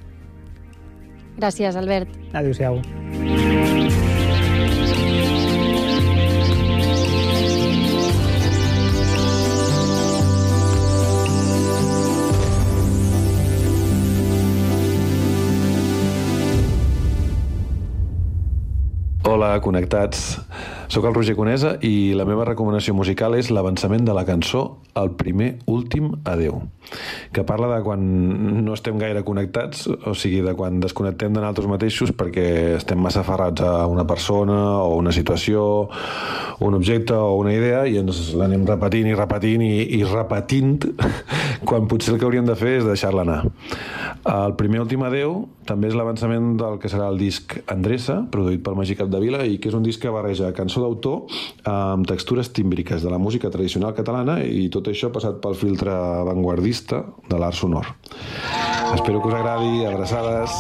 Gràcies, 1.40 1.76
Albert. 1.76 2.08
Adéu-siau. 2.34 2.82
Hola, 19.22 19.58
connectats. 19.60 20.38
Soc 20.88 21.04
el 21.04 21.12
Roger 21.12 21.34
Conesa 21.36 21.74
i 21.84 22.14
la 22.16 22.24
meva 22.24 22.46
recomanació 22.48 22.94
musical 22.96 23.34
és 23.36 23.50
l'avançament 23.52 24.06
de 24.06 24.14
la 24.16 24.22
cançó 24.24 24.62
El 24.96 25.10
primer 25.20 25.50
últim 25.68 26.08
adeu, 26.24 26.56
que 27.30 27.44
parla 27.44 27.68
de 27.74 27.82
quan 27.84 28.00
no 28.64 28.72
estem 28.72 28.96
gaire 28.98 29.20
connectats, 29.22 29.84
o 29.86 30.14
sigui, 30.16 30.40
de 30.42 30.56
quan 30.56 30.80
desconnectem 30.80 31.36
de 31.36 31.38
nosaltres 31.44 31.68
mateixos 31.68 32.14
perquè 32.16 32.46
estem 32.80 32.98
massa 32.98 33.20
aferrats 33.20 33.62
a 33.62 33.86
una 33.92 34.06
persona 34.08 34.56
o 34.80 34.96
una 34.96 35.12
situació, 35.12 35.62
un 36.64 36.80
objecte 36.80 37.14
o 37.14 37.36
una 37.38 37.52
idea 37.54 37.84
i 37.86 38.00
ens 38.00 38.32
l'anem 38.40 38.64
repetint 38.66 39.12
i 39.12 39.16
repetint 39.20 39.68
i, 39.68 39.74
i 40.00 40.04
repetint 40.08 40.80
quan 41.68 41.86
potser 41.92 42.16
el 42.16 42.18
que 42.18 42.26
hauríem 42.26 42.48
de 42.48 42.56
fer 42.56 42.78
és 42.80 42.88
deixar-la 42.88 43.28
anar. 43.28 43.42
El 44.30 44.54
primer 44.54 44.78
últim 44.84 45.02
adeu 45.02 45.48
també 45.66 45.88
és 45.90 45.96
l'avançament 45.98 46.52
del 46.60 46.76
que 46.82 46.90
serà 46.92 47.08
el 47.10 47.18
disc 47.18 47.56
Endreça, 47.72 48.20
produït 48.30 48.62
pel 48.62 48.76
Magí 48.78 48.94
Capdevila 48.98 49.42
i 49.42 49.58
que 49.58 49.70
és 49.72 49.76
un 49.76 49.82
disc 49.86 50.02
que 50.02 50.12
barreja 50.14 50.52
cançó 50.54 50.84
d'autor 50.84 51.26
amb 51.70 52.06
textures 52.06 52.52
tímbriques 52.54 53.02
de 53.02 53.10
la 53.10 53.18
música 53.18 53.50
tradicional 53.50 53.94
catalana 53.96 54.38
i 54.46 54.68
tot 54.70 54.86
això 54.92 55.10
passat 55.10 55.40
pel 55.42 55.58
filtre 55.58 55.90
avantguardista 55.94 57.02
de 57.30 57.36
l'art 57.42 57.58
sonor. 57.58 57.86
Espero 58.94 59.20
que 59.20 59.28
us 59.32 59.38
agradi, 59.40 59.84
abraçades. 59.90 60.50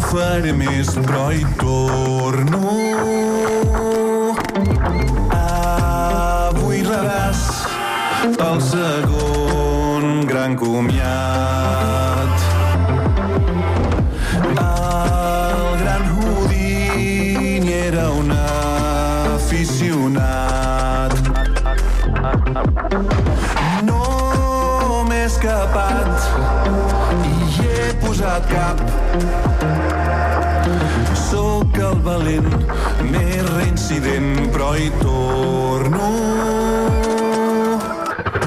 Faré 0.00 0.52
més, 0.52 0.88
però 0.94 1.30
hi 1.32 1.44
torno. 1.58 2.60
Avui 5.38 6.82
rebràs 6.86 7.40
el 8.48 8.60
segon 8.62 10.26
gran 10.28 10.56
comiat. 10.60 12.34
El 14.48 15.66
gran 15.82 16.04
Houdini 16.14 17.72
era 17.72 18.10
un 18.10 18.32
aficionat. 19.34 20.18
No 23.90 24.02
m'he 25.08 25.22
escapat 25.26 26.10
i 27.32 27.36
he 27.62 27.92
posat 28.04 28.42
cap. 28.52 28.76
Sóc 31.18 31.78
el 31.82 31.96
valent 32.04 32.46
més 33.10 33.40
reincident, 33.48 34.28
però 34.54 34.68
hi 34.78 34.90
torno. 35.00 36.10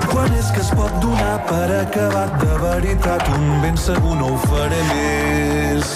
Quan 0.07 0.31
és 0.37 0.51
que 0.55 0.61
es 0.63 0.71
pot 0.77 0.93
donar 1.03 1.35
per 1.49 1.67
acabat 1.81 2.37
de 2.43 2.59
veritat? 2.63 3.27
Un 3.35 3.59
ben 3.65 3.75
segur 3.75 4.15
no 4.21 4.31
ho 4.31 4.39
faré 4.45 4.79
més. 4.93 5.91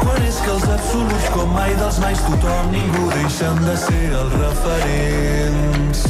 Quan 0.00 0.24
és 0.24 0.40
que 0.40 0.54
els 0.54 0.66
absoluts, 0.78 1.28
com 1.36 1.52
mai 1.52 1.76
dels 1.82 2.00
mais, 2.00 2.24
tothom, 2.30 2.72
ningú 2.72 3.10
deixen 3.12 3.60
de 3.66 3.76
ser 3.84 4.06
els 4.22 4.38
referents? 4.40 6.06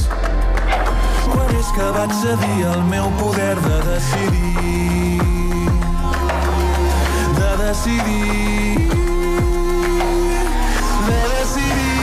Quan 1.26 1.50
és 1.58 1.74
que 1.74 1.90
vaig 1.98 2.14
cedir 2.22 2.58
el 2.76 2.86
meu 2.94 3.10
poder 3.18 3.56
de 3.66 3.82
decidir? 3.90 5.69
De 7.70 7.76
decidir... 7.76 8.88
De 11.06 11.14
decidir... 11.38 12.00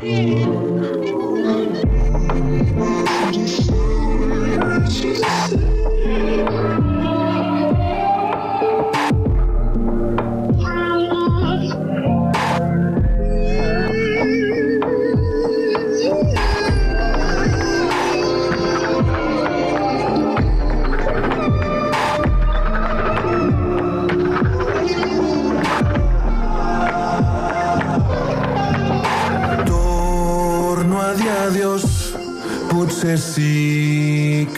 Per 0.00 0.97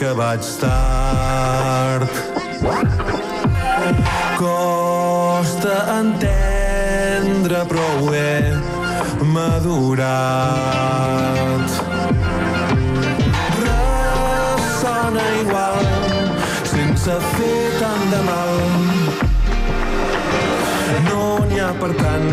que 0.01 0.15
vaig 0.17 0.41
tard. 0.61 2.09
Costa 4.39 5.75
entendre, 6.01 7.59
però 7.69 7.85
ho 8.01 8.15
he 8.17 8.57
madurat. 9.35 10.09
Ressona 13.61 15.27
igual, 15.43 15.85
sense 16.73 17.13
fer 17.35 17.61
tant 17.83 18.05
de 18.15 18.21
mal. 18.31 18.57
No 21.11 21.25
n'hi 21.51 21.61
ha 21.61 21.73
per 21.83 21.93
tant, 22.01 22.31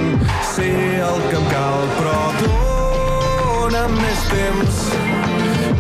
sé 0.54 0.72
el 1.10 1.20
que 1.28 1.36
em 1.42 1.52
cal, 1.52 1.84
però 2.00 2.20
dona'm 2.46 4.00
més 4.00 4.22
temps, 4.32 4.76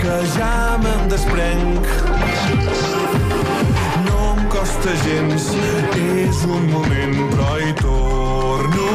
que 0.07 0.25
ja 0.37 0.77
me'n 0.79 1.09
desprenc. 1.11 1.87
No 4.05 4.19
em 4.35 4.43
costa 4.53 4.93
gens, 5.03 5.47
és 6.23 6.43
un 6.47 6.69
moment, 6.71 7.17
però 7.33 7.49
hi 7.59 7.73
torno. 7.81 8.85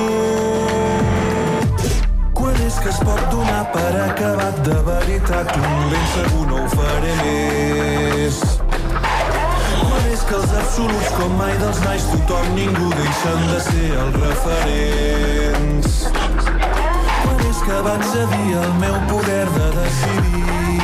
Quan 2.39 2.57
és 2.67 2.79
que 2.81 2.89
es 2.95 3.01
pot 3.05 3.21
donar 3.35 3.61
per 3.75 3.93
acabat 4.07 4.63
de 4.69 4.79
veritat? 4.89 5.53
Un 5.61 5.85
ben 5.93 6.09
segur 6.15 6.47
no 6.49 6.63
ho 6.63 6.73
faré 6.73 7.15
més. 7.21 8.41
Quan 9.83 10.11
és 10.15 10.25
que 10.31 10.39
els 10.41 10.57
absoluts, 10.63 11.13
com 11.19 11.37
mai 11.43 11.53
dels 11.61 11.85
nais, 11.85 12.09
tothom, 12.15 12.55
ningú 12.57 12.89
deixen 13.03 13.49
de 13.53 13.61
ser 13.69 13.91
els 14.07 14.23
referents. 14.25 16.01
Que 17.63 17.77
vaig 17.87 18.03
cedir 18.11 18.57
el 18.59 18.73
meu 18.81 18.97
poder 19.07 19.45
de 19.55 19.69
decidir. 19.77 20.82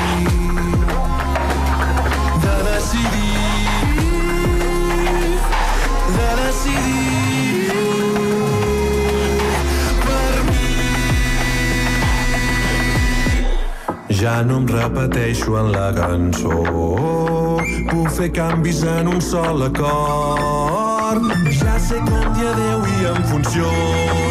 Ja 14.20 14.42
no 14.42 14.56
em 14.58 14.66
repeteixo 14.66 15.56
en 15.60 15.70
la 15.72 15.92
cançó. 15.94 16.56
Puc 17.90 18.08
fer 18.16 18.28
canvis 18.34 18.82
en 18.82 19.12
un 19.14 19.20
sol 19.22 19.62
acord. 19.68 21.28
Ja 21.60 21.78
sé 21.78 22.02
com 22.08 22.32
dir 22.34 22.50
adeu 22.54 22.88
i 22.96 23.12
em 23.12 23.22
funciona. 23.30 24.27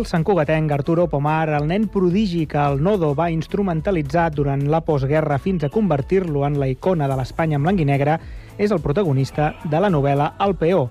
El 0.00 0.06
santcugatenc 0.06 0.70
Arturo 0.72 1.04
Pomar, 1.12 1.50
el 1.52 1.66
nen 1.68 1.82
prodigi 1.92 2.46
que 2.48 2.56
el 2.56 2.78
Nodo 2.80 3.10
va 3.12 3.26
instrumentalitzar 3.28 4.30
durant 4.32 4.62
la 4.72 4.78
postguerra 4.80 5.36
fins 5.36 5.66
a 5.66 5.68
convertir-lo 5.68 6.46
en 6.46 6.54
la 6.56 6.70
icona 6.72 7.04
de 7.10 7.18
l'Espanya 7.18 7.58
en 7.58 7.66
blanc 7.66 7.82
i 7.82 7.84
negre, 7.84 8.14
és 8.56 8.72
el 8.72 8.80
protagonista 8.80 9.50
de 9.68 9.80
la 9.84 9.90
novel·la 9.92 10.30
El 10.46 10.54
Peó. 10.56 10.86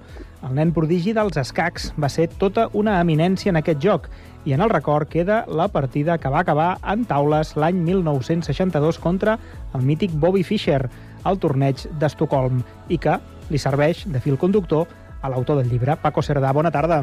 El 0.46 0.54
nen 0.60 0.74
prodigi 0.76 1.16
dels 1.18 1.40
escacs 1.42 1.88
va 1.98 2.12
ser 2.14 2.28
tota 2.44 2.68
una 2.78 3.00
eminència 3.02 3.50
en 3.50 3.58
aquest 3.58 3.82
joc 3.82 4.06
i 4.46 4.54
en 4.54 4.62
el 4.62 4.70
record 4.70 5.10
queda 5.10 5.40
la 5.50 5.72
partida 5.74 6.20
que 6.22 6.30
va 6.30 6.44
acabar 6.46 6.76
en 6.86 7.08
taules 7.10 7.56
l'any 7.58 7.80
1962 7.88 9.00
contra 9.02 9.40
el 9.74 9.88
mític 9.90 10.14
Bobby 10.14 10.46
Fischer 10.46 10.84
al 11.24 11.42
torneig 11.42 11.88
d'Estocolm 11.98 12.62
i 12.94 13.02
que 13.02 13.18
li 13.50 13.58
serveix 13.58 14.06
de 14.06 14.22
fil 14.22 14.38
conductor 14.38 14.86
a 15.24 15.34
l'autor 15.34 15.58
del 15.64 15.74
llibre, 15.74 15.98
Paco 15.98 16.22
Cerdà. 16.22 16.54
Bona 16.54 16.70
tarda. 16.70 17.02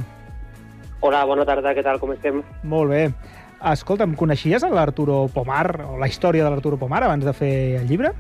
Hola, 1.05 1.25
bona 1.29 1.45
tarda, 1.45 1.75
què 1.77 1.83
tal, 1.85 1.99
com 2.01 2.15
estem? 2.15 2.41
Molt 2.65 2.89
bé. 2.89 3.03
Escolta'm, 3.73 4.15
coneixies 4.17 4.65
l'Arturo 4.73 5.27
Pomar, 5.33 5.69
o 5.85 5.99
la 6.01 6.09
història 6.09 6.45
de 6.45 6.51
l'Arturo 6.53 6.79
Pomar, 6.81 7.03
abans 7.05 7.25
de 7.25 7.35
fer 7.37 7.53
el 7.83 7.87
llibre? 7.89 8.15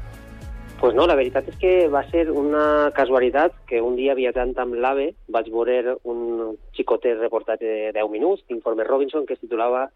Pues 0.76 0.92
no, 0.94 1.06
la 1.08 1.16
veritat 1.16 1.46
és 1.48 1.56
que 1.56 1.72
va 1.88 2.02
ser 2.10 2.26
una 2.28 2.90
casualitat 2.96 3.54
que 3.68 3.80
un 3.80 3.96
dia 3.96 4.14
viatjant 4.18 4.52
amb 4.60 4.76
l'AVE 4.76 5.06
vaig 5.32 5.48
veure 5.52 5.94
un 6.04 6.58
xicotet 6.76 7.16
reportatge 7.22 7.64
de 7.64 7.92
10 7.96 8.10
minuts 8.12 8.44
d'Informe 8.44 8.84
Robinson 8.84 9.24
que 9.24 9.38
es 9.38 9.40
titulava 9.40 9.86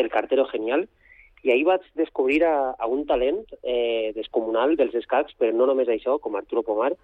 El 0.00 0.08
cartero 0.08 0.46
genial 0.48 0.86
i 1.44 1.52
ahir 1.52 1.66
vaig 1.68 1.84
descobrir 2.00 2.40
a, 2.48 2.72
a 2.72 2.88
un 2.88 3.04
talent 3.04 3.42
eh, 3.60 4.12
descomunal 4.16 4.78
dels 4.80 4.96
escacs, 4.96 5.36
però 5.36 5.52
no 5.52 5.68
només 5.68 5.92
això, 5.92 6.16
com 6.18 6.40
Arturo 6.40 6.64
Pomar, 6.64 6.94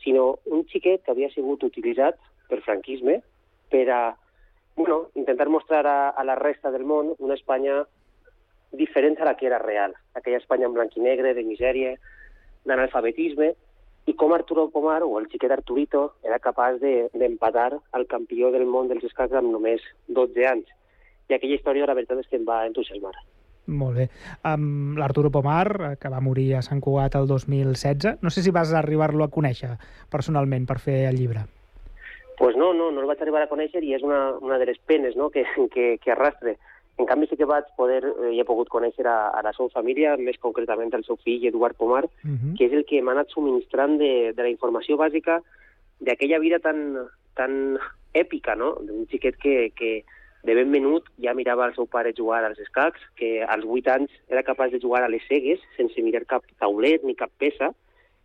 sinó 0.00 0.38
un 0.48 0.64
xiquet 0.72 1.04
que 1.04 1.12
havia 1.12 1.28
sigut 1.34 1.68
utilitzat 1.68 2.16
per 2.48 2.62
franquisme 2.64 3.20
per 3.70 3.84
a 3.92 4.00
bueno, 4.80 5.10
intentar 5.14 5.48
mostrar 5.48 5.86
a, 5.86 6.10
a 6.10 6.24
la 6.24 6.36
resta 6.36 6.70
del 6.70 6.84
món 6.84 7.14
una 7.18 7.34
Espanya 7.34 7.84
diferent 8.72 9.18
a 9.20 9.24
la 9.24 9.36
que 9.36 9.46
era 9.46 9.58
real. 9.58 9.94
Aquella 10.14 10.38
Espanya 10.38 10.66
en 10.66 10.74
blanc 10.74 10.96
i 10.96 11.02
negre, 11.04 11.34
de 11.34 11.44
misèria, 11.44 11.96
d'analfabetisme, 12.64 13.54
i 14.06 14.14
com 14.18 14.32
Arturo 14.34 14.68
Pomar, 14.72 15.02
o 15.04 15.18
el 15.20 15.28
xiquet 15.30 15.52
Arturito, 15.52 16.14
era 16.26 16.40
capaç 16.42 16.80
d'empatar 16.80 17.70
de, 17.76 17.82
al 17.92 18.06
campió 18.10 18.50
del 18.54 18.66
món 18.66 18.88
dels 18.88 19.04
escacs 19.06 19.36
amb 19.36 19.52
només 19.52 19.84
12 20.08 20.46
anys. 20.48 20.72
I 21.28 21.36
aquella 21.36 21.58
història, 21.58 21.86
la 21.86 21.94
veritat 21.98 22.22
és 22.22 22.30
que 22.30 22.40
em 22.40 22.48
va 22.48 22.64
entusiasmar. 22.66 23.14
Molt 23.70 24.00
bé. 24.00 24.08
Um, 24.42 24.96
L'Arturo 24.98 25.30
Pomar, 25.30 25.68
eh, 25.70 25.94
que 26.00 26.10
va 26.10 26.24
morir 26.24 26.54
a 26.56 26.64
Sant 26.66 26.80
Cugat 26.82 27.14
el 27.20 27.28
2016, 27.30 28.18
no 28.24 28.30
sé 28.34 28.42
si 28.42 28.50
vas 28.50 28.72
arribar-lo 28.74 29.22
a 29.26 29.30
conèixer 29.30 29.76
personalment 30.10 30.66
per 30.66 30.80
fer 30.82 31.04
el 31.12 31.20
llibre. 31.20 31.46
Pues 32.40 32.56
no, 32.56 32.72
no, 32.72 32.90
no 32.90 33.02
el 33.02 33.06
vaig 33.06 33.20
arribar 33.20 33.42
a 33.44 33.50
conèixer 33.50 33.82
i 33.84 33.90
és 33.92 34.00
una, 34.00 34.30
una 34.40 34.56
de 34.56 34.64
les 34.70 34.78
penes 34.88 35.12
no? 35.12 35.26
que, 35.28 35.42
que, 35.74 35.98
que 36.00 36.12
arrastre. 36.14 36.54
En 36.96 37.04
canvi 37.04 37.26
sí 37.28 37.36
que 37.36 37.44
vaig 37.44 37.66
poder, 37.76 37.98
eh, 38.08 38.30
he 38.32 38.46
pogut 38.48 38.70
conèixer 38.72 39.04
a, 39.04 39.16
a 39.36 39.42
la 39.44 39.52
seva 39.52 39.68
família, 39.74 40.14
més 40.16 40.40
concretament 40.40 40.88
al 40.96 41.04
seu 41.04 41.18
fill 41.20 41.44
Eduard 41.50 41.76
Pomar, 41.76 42.06
uh 42.08 42.30
-huh. 42.30 42.54
que 42.56 42.64
és 42.64 42.72
el 42.72 42.86
que 42.88 43.02
m'ha 43.02 43.12
anat 43.12 43.28
subministrant 43.28 43.98
de, 44.00 44.32
de 44.32 44.42
la 44.42 44.48
informació 44.48 44.96
bàsica 44.96 45.42
d'aquella 46.00 46.38
vida 46.40 46.58
tan, 46.64 46.96
tan 47.36 47.76
èpica, 48.14 48.56
no? 48.56 48.72
d'un 48.80 49.04
xiquet 49.12 49.36
que, 49.36 49.72
que 49.76 50.04
de 50.42 50.54
ben 50.54 50.70
menut 50.70 51.04
ja 51.20 51.34
mirava 51.34 51.66
el 51.66 51.74
seu 51.74 51.84
pare 51.84 52.14
jugar 52.16 52.44
als 52.44 52.58
escacs, 52.58 53.00
que 53.16 53.44
als 53.44 53.64
8 53.68 53.92
anys 53.92 54.10
era 54.28 54.42
capaç 54.42 54.72
de 54.72 54.80
jugar 54.80 55.02
a 55.04 55.12
les 55.12 55.28
cegues 55.28 55.60
sense 55.76 56.00
mirar 56.00 56.24
cap 56.24 56.42
taulet 56.58 57.04
ni 57.04 57.14
cap 57.14 57.30
peça, 57.36 57.74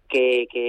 que, 0.10 0.48
que 0.52 0.66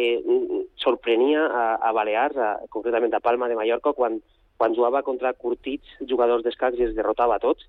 sorprenia 0.81 1.47
a, 1.47 1.65
a 1.77 1.93
Balears, 1.93 2.37
a, 2.37 2.51
concretament 2.71 3.15
a 3.15 3.21
Palma 3.21 3.49
de 3.49 3.57
Mallorca, 3.59 3.93
quan, 3.93 4.21
quan 4.57 4.75
jugava 4.75 5.03
contra 5.07 5.35
curtits 5.35 5.99
jugadors 6.09 6.45
d'escacs 6.45 6.79
i 6.81 6.89
els 6.89 6.97
derrotava 6.97 7.37
a 7.37 7.43
tots, 7.43 7.67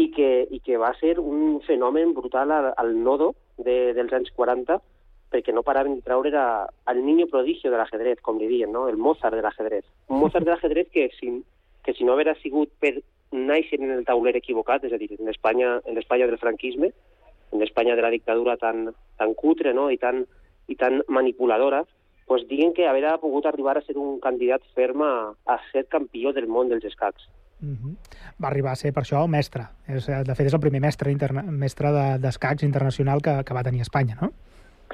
i 0.00 0.08
que, 0.14 0.30
i 0.50 0.60
que 0.64 0.78
va 0.80 0.92
ser 1.00 1.18
un 1.20 1.60
fenomen 1.66 2.14
brutal 2.16 2.50
al, 2.50 2.72
al 2.80 2.92
nodo 3.02 3.34
de, 3.58 3.92
dels 3.96 4.12
anys 4.16 4.32
40, 4.36 4.78
perquè 5.32 5.52
no 5.52 5.64
paraven 5.64 5.96
de 5.96 6.04
treure 6.04 6.32
a, 6.36 6.68
el 6.92 7.04
niño 7.04 7.26
prodigio 7.32 7.72
de 7.72 7.80
l'ajedrez, 7.80 8.20
com 8.20 8.38
li 8.38 8.48
diuen, 8.50 8.72
no? 8.72 8.86
el 8.88 9.00
Mozart 9.00 9.36
de 9.36 9.42
l'ajedrez. 9.44 9.84
Un 10.08 10.20
Mozart 10.20 10.44
de 10.44 10.52
l'ajedrez 10.52 10.88
que, 10.92 11.08
si, 11.18 11.32
que 11.84 11.94
si 11.96 12.04
no 12.04 12.14
haguera 12.14 12.36
sigut 12.40 12.72
per 12.80 12.98
néixer 13.32 13.80
en 13.80 13.90
el 13.96 14.04
tauler 14.04 14.36
equivocat, 14.36 14.84
és 14.84 14.92
a 14.92 15.00
dir, 15.00 15.10
en 15.16 15.28
l'Espanya 15.28 15.78
en 15.88 15.96
l'Espanya 15.96 16.28
del 16.28 16.40
franquisme, 16.40 16.92
en 17.52 17.60
l'Espanya 17.60 17.96
de 17.96 18.04
la 18.04 18.12
dictadura 18.12 18.58
tan, 18.60 18.90
tan 19.20 19.32
cutre 19.34 19.72
no? 19.76 19.88
I, 19.90 19.98
tan, 20.00 20.24
i 20.68 20.76
tan 20.76 21.02
manipuladora, 21.08 21.84
pues 22.26 22.46
diguen 22.48 22.72
que 22.72 22.86
haurà 22.88 23.16
pogut 23.20 23.46
arribar 23.46 23.76
a 23.78 23.84
ser 23.84 23.96
un 23.98 24.18
candidat 24.20 24.62
ferm 24.76 25.02
a, 25.02 25.12
a 25.46 25.58
ser 25.72 25.86
campió 25.90 26.32
del 26.32 26.48
món 26.48 26.70
dels 26.70 26.84
escacs. 26.84 27.28
Uh 27.62 27.76
-huh. 27.78 27.94
Va 28.42 28.48
arribar 28.48 28.72
a 28.72 28.76
ser, 28.76 28.92
per 28.92 29.02
això, 29.02 29.26
mestre. 29.28 29.68
És, 29.86 30.06
de 30.06 30.34
fet, 30.34 30.46
és 30.46 30.54
el 30.54 30.60
primer 30.60 30.80
mestre, 30.80 31.10
interna 31.10 31.42
mestre 31.42 31.92
d'escacs 32.18 32.60
de, 32.60 32.66
internacional 32.66 33.22
que, 33.22 33.44
que 33.44 33.54
va 33.54 33.62
tenir 33.62 33.80
Espanya, 33.80 34.16
no? 34.20 34.32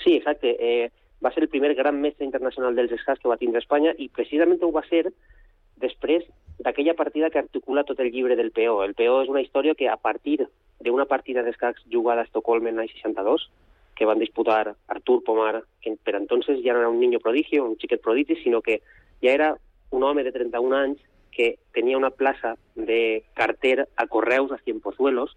Sí, 0.04 0.16
exacte. 0.16 0.56
Eh, 0.58 0.90
va 1.24 1.32
ser 1.32 1.42
el 1.42 1.48
primer 1.48 1.74
gran 1.74 2.00
mestre 2.00 2.24
internacional 2.24 2.74
dels 2.74 2.92
escacs 2.92 3.20
que 3.20 3.28
va 3.28 3.36
tindre 3.36 3.58
Espanya 3.58 3.94
i 3.98 4.08
precisament 4.08 4.62
ho 4.62 4.70
va 4.72 4.84
ser 4.88 5.12
després 5.76 6.24
d'aquella 6.58 6.94
partida 6.94 7.30
que 7.30 7.38
articula 7.38 7.84
tot 7.84 8.00
el 8.00 8.10
llibre 8.10 8.36
del 8.36 8.50
PO. 8.50 8.82
El 8.84 8.94
PO 8.94 9.22
és 9.22 9.28
una 9.28 9.40
història 9.40 9.74
que 9.74 9.88
a 9.88 9.96
partir 9.96 10.46
d'una 10.80 11.06
partida 11.06 11.42
d'escacs 11.42 11.84
jugada 11.90 12.20
a 12.20 12.24
Estocolm 12.24 12.66
en 12.66 12.76
l'any 12.76 12.88
62, 12.88 13.48
que 13.98 14.06
van 14.06 14.20
disputar 14.20 14.76
Artur 14.86 15.24
Pomar, 15.24 15.64
que 15.82 15.96
per 16.04 16.14
entonces 16.14 16.60
ja 16.62 16.72
no 16.72 16.78
era 16.78 16.88
un 16.88 17.00
niño 17.00 17.18
prodigio, 17.18 17.64
un 17.64 17.74
xiquet 17.76 18.00
prodigi, 18.00 18.36
sinó 18.36 18.62
que 18.62 18.80
ja 19.20 19.32
era 19.32 19.56
un 19.90 20.04
home 20.04 20.22
de 20.22 20.30
31 20.30 20.76
anys 20.76 21.00
que 21.32 21.58
tenia 21.74 21.98
una 21.98 22.10
plaça 22.10 22.54
de 22.76 23.24
carter 23.34 23.88
a 23.96 24.06
Correus 24.06 24.52
a 24.52 24.60
Cienpozuelos, 24.62 25.34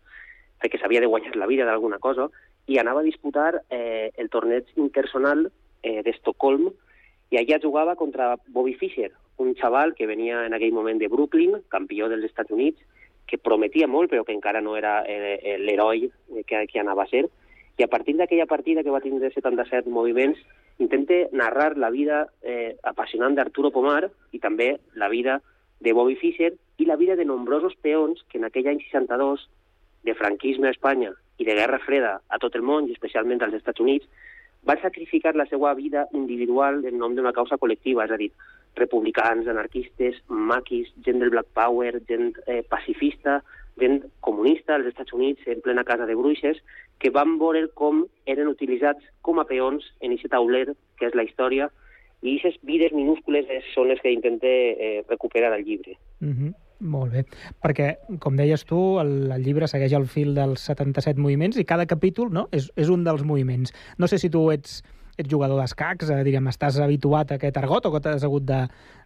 perquè 0.62 0.78
s'havia 0.78 1.02
de 1.02 1.10
guanyar 1.10 1.36
la 1.42 1.50
vida 1.50 1.66
d'alguna 1.66 1.98
cosa, 1.98 2.30
i 2.70 2.78
anava 2.78 3.02
a 3.02 3.10
disputar 3.10 3.64
eh, 3.72 4.14
el 4.22 4.30
torneig 4.30 4.70
intersonal 4.78 5.48
eh, 5.82 6.04
d'Estocolm, 6.06 6.70
i 7.34 7.42
allà 7.42 7.58
jugava 7.66 7.98
contra 7.98 8.36
Bobby 8.46 8.76
Fischer, 8.78 9.10
un 9.42 9.56
xaval 9.58 9.96
que 9.98 10.06
venia 10.06 10.46
en 10.46 10.54
aquell 10.54 10.78
moment 10.78 11.02
de 11.02 11.10
Brooklyn, 11.10 11.64
campió 11.74 12.14
dels 12.14 12.30
Estats 12.30 12.54
Units, 12.54 12.78
que 13.26 13.42
prometia 13.42 13.88
molt, 13.90 14.12
però 14.12 14.22
que 14.22 14.38
encara 14.38 14.62
no 14.62 14.78
era 14.78 15.00
eh, 15.10 15.58
l'heroi 15.58 16.12
que, 16.46 16.68
que 16.70 16.80
anava 16.80 17.10
a 17.10 17.10
ser, 17.10 17.26
i 17.78 17.84
a 17.84 17.88
partir 17.88 18.18
d'aquella 18.18 18.50
partida 18.50 18.84
que 18.84 18.94
va 18.94 19.02
tindre 19.02 19.32
77 19.32 19.90
moviments, 19.90 20.40
intenta 20.78 21.28
narrar 21.32 21.78
la 21.78 21.90
vida 21.90 22.28
eh, 22.42 22.76
apassionant 22.84 23.36
d'Arturo 23.36 23.72
Pomar 23.72 24.10
i 24.32 24.40
també 24.40 24.76
la 24.96 25.10
vida 25.10 25.40
de 25.80 25.94
Bobby 25.94 26.16
Fischer 26.16 26.54
i 26.78 26.86
la 26.86 26.98
vida 26.98 27.16
de 27.16 27.26
nombrosos 27.26 27.76
peons 27.82 28.22
que 28.30 28.38
en 28.38 28.46
aquell 28.46 28.68
any 28.70 28.82
62, 28.84 29.48
de 30.04 30.16
franquisme 30.18 30.68
a 30.68 30.76
Espanya 30.76 31.14
i 31.38 31.46
de 31.46 31.56
guerra 31.58 31.80
freda 31.82 32.20
a 32.30 32.38
tot 32.42 32.56
el 32.58 32.66
món, 32.66 32.88
i 32.88 32.96
especialment 32.96 33.42
als 33.42 33.58
Estats 33.58 33.82
Units, 33.82 34.08
van 34.64 34.82
sacrificar 34.82 35.34
la 35.36 35.48
seva 35.50 35.74
vida 35.74 36.06
individual 36.14 36.84
en 36.86 37.00
nom 37.02 37.16
d'una 37.18 37.34
causa 37.34 37.58
col·lectiva, 37.58 38.06
és 38.06 38.14
a 38.14 38.18
dir, 38.18 38.30
republicans, 38.78 39.48
anarquistes, 39.50 40.20
maquis, 40.28 40.92
gent 41.06 41.22
del 41.22 41.34
Black 41.34 41.50
Power, 41.58 41.96
gent 42.08 42.36
eh, 42.46 42.62
pacifista, 42.70 43.42
gent 43.82 44.06
comunista 44.22 44.76
als 44.78 44.88
Estats 44.92 45.14
Units, 45.18 45.44
en 45.48 45.62
plena 45.66 45.84
casa 45.84 46.06
de 46.06 46.16
bruixes, 46.16 46.62
que 47.02 47.10
van 47.10 47.38
veure 47.42 47.68
com 47.74 48.06
eren 48.30 48.52
utilitzats 48.52 49.04
com 49.26 49.42
a 49.42 49.48
peons 49.50 49.86
en 50.02 50.14
aquest 50.14 50.32
tauler, 50.34 50.68
que 50.98 51.10
és 51.10 51.18
la 51.18 51.26
història, 51.28 51.72
i 52.22 52.38
aquestes 52.38 52.62
vides 52.68 52.94
minúscules 52.94 53.48
són 53.74 53.90
les 53.90 54.02
que 54.02 54.14
intente 54.14 54.50
eh, 54.50 55.06
recuperar 55.10 55.54
al 55.54 55.66
llibre. 55.66 55.98
Mm 56.20 56.34
-hmm. 56.34 56.54
Molt 56.82 57.14
bé, 57.14 57.26
perquè, 57.62 58.18
com 58.20 58.36
deies 58.36 58.66
tu, 58.66 58.98
el, 59.00 59.32
el 59.32 59.44
llibre 59.44 59.68
segueix 59.68 59.94
el 59.94 60.08
fil 60.10 60.34
dels 60.34 60.64
77 60.66 61.22
moviments 61.22 61.58
i 61.58 61.66
cada 61.66 61.86
capítol 61.86 62.32
no, 62.34 62.48
és, 62.52 62.72
és 62.76 62.90
un 62.90 63.04
dels 63.04 63.22
moviments. 63.24 63.74
No 63.98 64.08
sé 64.08 64.18
si 64.18 64.30
tu 64.30 64.50
ets, 64.50 64.82
ets 65.16 65.30
jugador 65.30 65.62
d'escacs, 65.62 66.10
eh, 66.10 66.24
diríem, 66.24 66.48
estàs 66.48 66.80
habituat 66.82 67.32
a 67.32 67.36
aquest 67.36 67.58
argot 67.58 67.86
o 67.86 68.00
t'has 68.00 68.24
hagut 68.24 68.44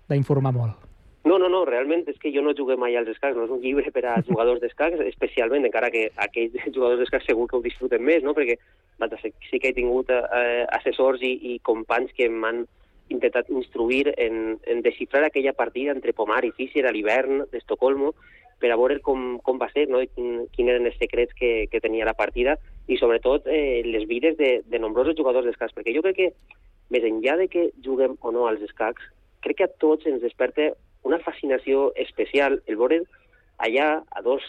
d'informar 0.08 0.54
molt? 0.54 0.95
No, 1.26 1.40
no, 1.42 1.50
no, 1.50 1.64
realment 1.66 2.04
és 2.06 2.20
que 2.22 2.30
jo 2.30 2.44
no 2.46 2.54
jugué 2.54 2.76
mai 2.78 2.94
als 2.96 3.10
escacs, 3.10 3.34
no 3.34 3.48
és 3.48 3.54
un 3.54 3.62
llibre 3.64 3.90
per 3.92 4.04
a 4.06 4.20
jugadors 4.30 4.62
d'escacs, 4.62 5.02
especialment, 5.10 5.66
encara 5.66 5.90
que 5.94 6.08
aquells 6.22 6.54
jugadors 6.76 7.02
d'escacs 7.02 7.26
segur 7.32 7.48
que 7.50 7.58
ho 7.58 7.64
disfruten 7.66 8.06
més, 8.06 8.22
no? 8.24 8.36
perquè 8.38 8.60
sí 9.50 9.60
que 9.60 9.72
he 9.72 9.78
tingut 9.78 10.14
eh, 10.14 10.66
assessors 10.78 11.26
i, 11.26 11.34
i 11.56 11.60
companys 11.66 12.14
que 12.16 12.30
m'han 12.30 12.64
intentat 13.10 13.50
instruir 13.50 14.14
en, 14.18 14.56
en 14.70 14.86
desxifrar 14.86 15.26
aquella 15.26 15.54
partida 15.54 15.94
entre 15.94 16.14
Pomar 16.14 16.44
i 16.46 16.54
Fischer 16.58 16.86
a 16.86 16.94
l'hivern 16.94 17.44
d'Estocolmo 17.52 18.14
per 18.62 18.72
a 18.72 18.78
veure 18.80 19.02
com, 19.04 19.36
com 19.46 19.60
va 19.62 19.68
ser, 19.74 19.88
no? 19.90 20.00
I 20.02 20.10
quin, 20.14 20.46
quin 20.54 20.70
eren 20.72 20.88
els 20.90 20.98
secrets 21.02 21.36
que, 21.38 21.68
que 21.70 21.82
tenia 21.84 22.08
la 22.08 22.16
partida 22.18 22.56
i 22.88 22.98
sobretot 23.02 23.50
eh, 23.52 23.82
les 23.86 24.08
vides 24.10 24.38
de, 24.38 24.60
de 24.66 24.82
nombrosos 24.82 25.18
jugadors 25.18 25.46
d'escacs, 25.50 25.76
perquè 25.76 25.94
jo 25.94 26.06
crec 26.06 26.22
que 26.22 26.32
més 26.94 27.06
enllà 27.06 27.36
de 27.42 27.50
que 27.52 27.70
juguem 27.86 28.16
o 28.22 28.32
no 28.34 28.48
als 28.48 28.64
escacs, 28.66 29.06
crec 29.46 29.60
que 29.60 29.68
a 29.68 29.74
tots 29.82 30.08
ens 30.10 30.24
desperta 30.24 30.72
una 31.06 31.22
fascinació 31.22 31.92
especial 31.96 32.62
el 32.66 32.80
veure 32.82 33.04
allà 33.62 33.90
a 34.12 34.22
dos 34.26 34.44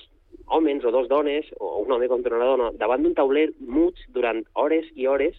homes 0.46 0.84
o 0.84 0.90
dos 0.90 1.09
dones, 1.09 1.46
o 1.59 1.78
un 1.82 1.92
home 1.92 2.09
contra 2.09 2.36
una 2.36 2.46
dona, 2.46 2.70
davant 2.78 3.02
d'un 3.02 3.14
tauler 3.14 3.50
muts 3.61 4.02
durant 4.14 4.42
hores 4.54 4.86
i 4.94 5.07
hores, 5.11 5.36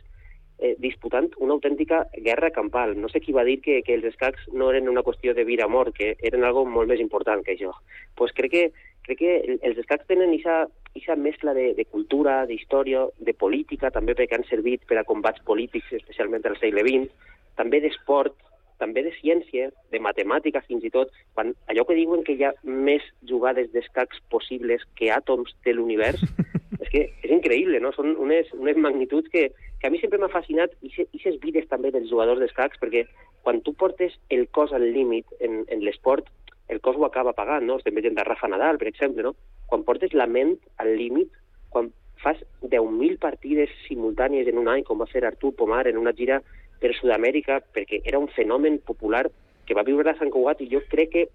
eh, 0.60 0.76
disputant 0.80 1.30
una 1.38 1.54
autèntica 1.54 2.06
guerra 2.26 2.52
campal. 2.52 2.96
No 3.00 3.10
sé 3.10 3.22
qui 3.22 3.36
va 3.36 3.46
dir 3.48 3.60
que, 3.62 3.82
que 3.86 3.96
els 3.96 4.08
escacs 4.10 4.48
no 4.54 4.72
eren 4.72 4.90
una 4.90 5.04
qüestió 5.06 5.34
de 5.38 5.46
vida 5.46 5.68
o 5.68 5.72
mort, 5.72 5.96
que 5.96 6.16
eren 6.22 6.44
algo 6.44 6.66
molt 6.66 6.90
més 6.90 7.02
important 7.04 7.44
que 7.44 7.56
això. 7.56 7.74
pues 8.16 8.34
crec 8.34 8.52
que, 8.52 8.64
crec 9.06 9.20
que 9.20 9.58
els 9.62 9.78
escacs 9.78 10.08
tenen 10.08 10.34
aquesta 10.34 11.16
mescla 11.16 11.54
de, 11.54 11.74
de 11.78 11.86
cultura, 11.86 12.46
d'història, 12.46 13.06
de 13.20 13.34
política, 13.34 13.92
també 13.92 14.16
perquè 14.16 14.36
han 14.36 14.50
servit 14.50 14.86
per 14.88 14.98
a 14.98 15.06
combats 15.06 15.42
polítics, 15.46 15.94
especialment 15.94 16.46
al 16.46 16.58
segle 16.58 16.82
XX, 16.82 17.14
també 17.56 17.80
d'esport, 17.82 18.36
també 18.82 19.04
de 19.06 19.14
ciència, 19.18 19.70
de 19.92 20.02
matemàtica 20.04 20.62
fins 20.68 20.86
i 20.86 20.92
tot, 20.94 21.12
quan 21.36 21.54
allò 21.72 21.86
que 21.88 21.98
diuen 21.98 22.24
que 22.28 22.36
hi 22.38 22.46
ha 22.48 22.54
més 22.64 23.06
jugades 23.30 23.72
d'escacs 23.74 24.22
possibles 24.34 24.86
que 25.00 25.12
àtoms 25.14 25.56
de 25.66 25.74
l'univers, 25.74 26.24
és 26.82 26.90
que 26.94 27.04
és 27.10 27.32
increïble, 27.34 27.82
no? 27.84 27.94
Són 27.96 28.16
unes, 28.22 28.50
unes 28.58 28.78
magnituds 28.78 29.30
que, 29.34 29.48
que 29.82 29.90
a 29.90 29.94
mi 29.94 30.02
sempre 30.02 30.20
m'ha 30.22 30.32
fascinat 30.34 30.74
i 30.82 30.92
aquestes 30.94 31.40
vides 31.44 31.70
també 31.72 31.92
dels 31.94 32.10
jugadors 32.10 32.42
d'escacs, 32.44 32.80
perquè 32.82 33.06
quan 33.46 33.62
tu 33.66 33.74
portes 33.74 34.18
el 34.30 34.48
cos 34.54 34.74
al 34.76 34.86
límit 34.94 35.26
en, 35.40 35.64
en 35.68 35.86
l'esport, 35.86 36.30
el 36.68 36.82
cos 36.84 36.98
ho 37.00 37.06
acaba 37.08 37.36
pagant, 37.36 37.66
no? 37.66 37.78
Estem 37.80 37.96
veient 37.96 38.18
de 38.18 38.26
Rafa 38.28 38.50
Nadal, 38.52 38.80
per 38.80 38.90
exemple, 38.92 39.24
no? 39.24 39.36
Quan 39.72 39.86
portes 39.88 40.14
la 40.14 40.28
ment 40.28 40.58
al 40.84 40.94
límit, 41.00 41.32
quan 41.72 41.92
fas 42.22 42.40
10.000 42.64 43.20
partides 43.22 43.72
simultànies 43.88 44.48
en 44.50 44.58
un 44.60 44.68
any, 44.72 44.84
com 44.84 45.00
va 45.00 45.10
fer 45.10 45.24
Artur 45.26 45.54
Pomar 45.56 45.86
en 45.88 46.00
una 46.02 46.16
gira 46.18 46.42
per 46.82 46.94
Sud-amèrica, 46.98 47.60
perquè 47.74 48.02
era 48.06 48.20
un 48.20 48.30
fenomen 48.36 48.80
popular 48.86 49.26
que 49.68 49.76
va 49.76 49.86
viure 49.88 50.12
a 50.12 50.18
Sant 50.20 50.32
Cugat 50.32 50.62
i 50.64 50.70
jo 50.72 50.82
crec 50.92 51.12
que 51.14 51.28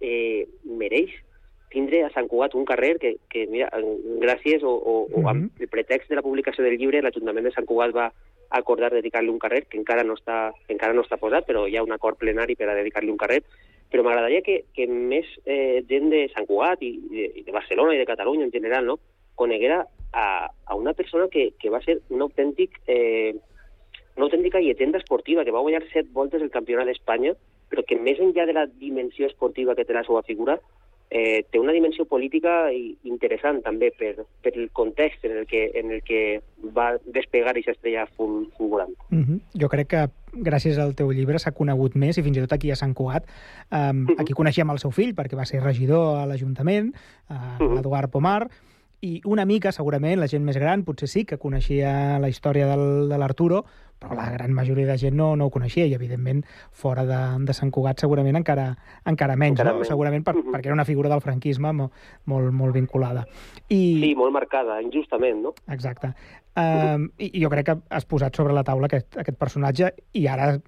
eh, 0.00 0.48
mereix 0.64 1.12
tindre 1.72 2.02
a 2.04 2.10
Sant 2.12 2.28
Cugat 2.28 2.54
un 2.58 2.66
carrer 2.68 2.98
que, 3.00 3.14
que 3.32 3.46
mira, 3.48 3.70
gràcies 4.22 4.62
o, 4.62 4.72
o, 4.72 4.94
o 5.08 5.24
amb 5.30 5.60
el 5.60 5.70
pretext 5.72 6.10
de 6.12 6.18
la 6.18 6.24
publicació 6.24 6.64
del 6.64 6.76
llibre, 6.80 7.00
l'Ajuntament 7.02 7.48
de 7.48 7.54
Sant 7.54 7.68
Cugat 7.68 7.94
va 7.96 8.10
acordar 8.52 8.92
dedicar-li 8.92 9.32
un 9.32 9.40
carrer, 9.40 9.64
que 9.68 9.78
encara 9.80 10.04
no, 10.04 10.16
està, 10.18 10.50
encara 10.68 10.92
no 10.92 11.04
està 11.06 11.16
posat, 11.20 11.46
però 11.48 11.64
hi 11.66 11.78
ha 11.78 11.84
un 11.84 11.94
acord 11.96 12.20
plenari 12.20 12.56
per 12.58 12.68
a 12.68 12.76
dedicar-li 12.76 13.12
un 13.12 13.20
carrer, 13.20 13.40
però 13.92 14.04
m'agradaria 14.04 14.44
que, 14.44 14.58
que 14.76 14.86
més 14.88 15.28
eh, 15.44 15.80
gent 15.88 16.10
de 16.12 16.26
Sant 16.34 16.48
Cugat 16.48 16.84
i 16.84 16.92
de, 17.12 17.30
i 17.40 17.46
de 17.46 17.56
Barcelona 17.56 17.96
i 17.96 18.00
de 18.00 18.08
Catalunya 18.08 18.48
en 18.48 18.52
general 18.52 18.88
no, 18.88 18.98
coneguera 19.40 19.82
a, 20.12 20.26
a 20.48 20.76
una 20.76 20.92
persona 20.92 21.28
que, 21.32 21.52
que 21.58 21.72
va 21.72 21.80
ser 21.84 21.98
un 22.12 22.24
autèntic 22.24 22.76
eh, 22.86 23.32
una 24.16 24.26
autèntica 24.26 24.60
llegenda 24.60 24.98
esportiva 24.98 25.44
que 25.44 25.54
va 25.54 25.64
guanyar 25.64 25.82
set 25.92 26.12
voltes 26.12 26.42
el 26.42 26.50
campionat 26.50 26.86
d'Espanya, 26.86 27.34
però 27.70 27.84
que 27.88 27.96
més 27.96 28.20
enllà 28.20 28.46
de 28.46 28.56
la 28.56 28.66
dimensió 28.66 29.26
esportiva 29.26 29.74
que 29.74 29.84
té 29.84 29.96
la 29.96 30.04
seva 30.04 30.22
figura, 30.22 30.58
eh, 31.12 31.44
té 31.50 31.60
una 31.60 31.74
dimensió 31.76 32.06
política 32.08 32.70
interessant 33.04 33.60
també 33.64 33.90
per, 33.92 34.24
per 34.40 34.52
el 34.56 34.70
context 34.72 35.24
en 35.28 35.36
el 35.42 35.46
que, 35.46 35.66
en 35.76 35.92
el 35.92 36.00
que 36.02 36.40
va 36.72 36.94
despegar 37.04 37.52
aquesta 37.52 37.74
estrella 37.76 38.06
fulgurant. 38.16 38.96
Mm 39.10 39.22
-hmm. 39.22 39.40
Jo 39.60 39.68
crec 39.68 39.88
que 39.88 40.08
gràcies 40.32 40.78
al 40.78 40.94
teu 40.94 41.12
llibre 41.12 41.38
s'ha 41.38 41.52
conegut 41.52 41.94
més, 41.94 42.18
i 42.18 42.22
fins 42.22 42.36
i 42.36 42.40
tot 42.40 42.52
aquí 42.52 42.70
a 42.70 42.76
Sant 42.76 42.94
Cugat. 42.94 43.24
Um, 43.70 44.06
aquí 44.18 44.32
coneixem 44.32 44.70
el 44.70 44.78
seu 44.78 44.90
fill, 44.90 45.14
perquè 45.14 45.36
va 45.36 45.44
ser 45.44 45.60
regidor 45.60 46.16
a 46.16 46.26
l'Ajuntament, 46.26 46.94
uh, 47.28 47.74
l'Eduard 47.74 48.10
Pomar, 48.10 48.48
i 49.02 49.20
una 49.24 49.44
mica, 49.44 49.72
segurament, 49.72 50.20
la 50.20 50.28
gent 50.28 50.44
més 50.44 50.56
gran 50.56 50.84
potser 50.84 51.08
sí 51.08 51.24
que 51.24 51.36
coneixia 51.36 52.20
la 52.22 52.28
història 52.28 52.66
del, 52.66 53.08
de 53.08 53.18
l'Arturo, 53.18 53.64
però 54.02 54.18
la 54.18 54.28
gran 54.34 54.52
majoria 54.52 54.88
de 54.90 54.98
gent 54.98 55.16
no, 55.18 55.32
no 55.38 55.46
ho 55.46 55.54
coneixia 55.54 55.86
i, 55.86 55.94
evidentment, 55.94 56.42
fora 56.70 57.06
de, 57.06 57.20
de 57.46 57.56
Sant 57.56 57.70
Cugat 57.74 58.02
segurament 58.02 58.40
encara, 58.40 58.72
encara 59.08 59.38
menys, 59.38 59.56
encara 59.56 59.76
no? 59.76 59.80
menys. 59.80 59.92
segurament 59.94 60.26
per, 60.26 60.36
uh 60.36 60.42
-huh. 60.42 60.54
perquè 60.56 60.72
era 60.72 60.78
una 60.78 60.88
figura 60.88 61.08
del 61.08 61.24
franquisme 61.24 61.72
molt, 61.72 61.92
molt, 62.24 62.52
molt 62.52 62.74
vinculada. 62.74 63.26
I... 63.68 64.00
Sí, 64.02 64.14
molt 64.16 64.32
marcada, 64.32 64.80
injustament, 64.82 65.42
no? 65.42 65.54
Exacte. 65.68 66.14
Uh, 66.52 67.08
I 67.16 67.40
jo 67.40 67.48
crec 67.48 67.64
que 67.64 67.74
has 67.88 68.04
posat 68.04 68.36
sobre 68.36 68.52
la 68.52 68.60
taula 68.62 68.84
aquest, 68.84 69.16
aquest 69.16 69.38
personatge 69.40 69.86
i 70.12 70.26
ara 70.28 70.58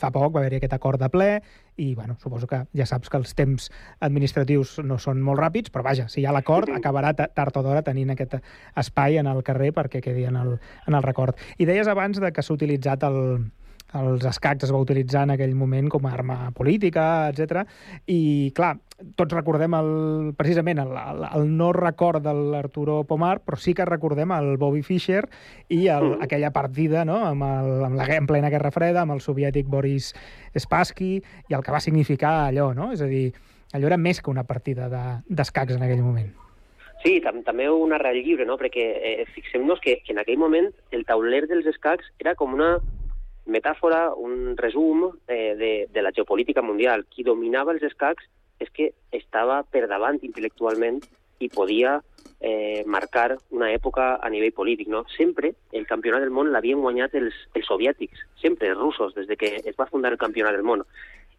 fa 0.00 0.08
poc 0.10 0.32
va 0.32 0.40
haver-hi 0.40 0.56
aquest 0.56 0.72
acord 0.72 0.98
de 0.98 1.10
ple 1.12 1.42
i 1.76 1.94
bueno, 1.94 2.16
suposo 2.22 2.46
que 2.46 2.62
ja 2.72 2.86
saps 2.86 3.10
que 3.10 3.18
els 3.18 3.34
temps 3.36 3.66
administratius 4.06 4.78
no 4.86 4.96
són 5.02 5.20
molt 5.26 5.42
ràpids, 5.42 5.72
però 5.74 5.84
vaja, 5.84 6.06
si 6.08 6.22
hi 6.22 6.26
ha 6.26 6.32
l'acord, 6.32 6.70
acabarà 6.72 7.12
tard 7.12 7.56
o 7.58 7.62
d'hora 7.66 7.82
tenint 7.84 8.14
aquest 8.14 8.38
espai 8.80 9.18
en 9.20 9.28
el 9.28 9.42
carrer 9.44 9.72
perquè 9.74 10.00
quedi 10.00 10.24
en 10.30 10.38
el, 10.40 10.54
en 10.86 10.96
el 10.96 11.04
record. 11.04 11.36
I 11.58 11.66
deies 11.68 11.90
abans 11.90 12.22
de 12.22 12.30
que 12.32 12.42
s'ha 12.42 12.54
utilitzat 12.84 13.04
el, 13.08 13.50
els 13.94 14.24
escacs 14.26 14.64
es 14.66 14.72
va 14.72 14.80
utilitzar 14.82 15.22
en 15.24 15.34
aquell 15.34 15.54
moment 15.54 15.88
com 15.88 16.04
a 16.06 16.12
arma 16.12 16.50
política, 16.52 17.30
etc. 17.30 17.64
I, 18.06 18.50
clar, 18.54 18.74
tots 19.16 19.34
recordem 19.34 19.74
el, 19.78 20.32
precisament 20.36 20.82
el, 20.82 20.92
el, 20.98 21.24
el 21.30 21.48
no 21.56 21.72
record 21.72 22.22
de 22.24 22.34
l'Arturo 22.34 23.04
Pomar, 23.04 23.40
però 23.44 23.56
sí 23.56 23.74
que 23.74 23.86
recordem 23.86 24.32
el 24.34 24.56
Bobby 24.58 24.82
Fischer 24.82 25.24
i 25.68 25.86
el, 25.86 26.16
mm. 26.16 26.22
aquella 26.26 26.52
partida 26.52 27.04
no? 27.04 27.22
amb, 27.24 27.46
el, 27.46 27.84
amb 27.88 27.98
la 27.98 28.08
en 28.14 28.26
plena 28.26 28.50
Guerra 28.50 28.74
Freda, 28.74 29.02
amb 29.02 29.16
el 29.16 29.22
soviètic 29.24 29.70
Boris 29.70 30.12
Spassky, 30.58 31.16
i 31.48 31.54
el 31.54 31.64
que 31.64 31.74
va 31.74 31.82
significar 31.82 32.50
allò, 32.50 32.72
no? 32.74 32.92
És 32.92 33.02
a 33.02 33.10
dir, 33.10 33.28
allò 33.72 33.90
era 33.90 33.98
més 34.00 34.20
que 34.20 34.32
una 34.32 34.44
partida 34.44 34.90
d'escacs 34.90 35.74
de, 35.74 35.80
en 35.80 35.86
aquell 35.86 36.04
moment. 36.04 36.43
Sí, 37.04 37.18
tam 37.20 37.42
també 37.44 37.66
ho 37.68 37.82
narra 37.84 38.14
el 38.14 38.22
llibre, 38.24 38.46
no? 38.48 38.54
perquè 38.56 38.84
eh, 38.96 39.24
fixem-nos 39.34 39.80
que, 39.84 39.98
que 40.06 40.14
en 40.14 40.22
aquell 40.22 40.38
moment 40.40 40.70
el 40.96 41.04
tauler 41.04 41.42
dels 41.50 41.66
escacs 41.68 42.06
era 42.22 42.32
com 42.34 42.54
una 42.56 42.78
metàfora, 43.44 44.14
un 44.16 44.54
resum 44.56 45.10
eh, 45.28 45.52
de, 45.58 45.72
de 45.92 46.02
la 46.02 46.14
geopolítica 46.16 46.62
mundial. 46.64 47.04
Qui 47.12 47.26
dominava 47.26 47.74
els 47.76 47.84
escacs 47.84 48.24
és 48.64 48.72
que 48.72 48.88
estava 49.12 49.60
per 49.68 49.84
davant 49.90 50.16
intel·lectualment 50.24 51.02
i 51.44 51.50
podia 51.52 51.98
eh, 52.40 52.80
marcar 52.86 53.34
una 53.52 53.68
època 53.74 54.14
a 54.16 54.30
nivell 54.32 54.54
polític. 54.56 54.88
No? 54.88 55.04
Sempre 55.12 55.52
el 55.76 55.84
campionat 55.90 56.24
del 56.24 56.32
món 56.32 56.54
l'havien 56.54 56.80
guanyat 56.80 57.18
els, 57.20 57.36
els 57.52 57.68
soviètics, 57.68 58.24
sempre 58.40 58.72
els 58.72 58.80
russos, 58.80 59.12
des 59.18 59.28
de 59.28 59.36
que 59.36 59.58
es 59.60 59.76
va 59.76 59.90
fundar 59.92 60.14
el 60.14 60.22
campionat 60.24 60.56
del 60.56 60.64
món. 60.64 60.86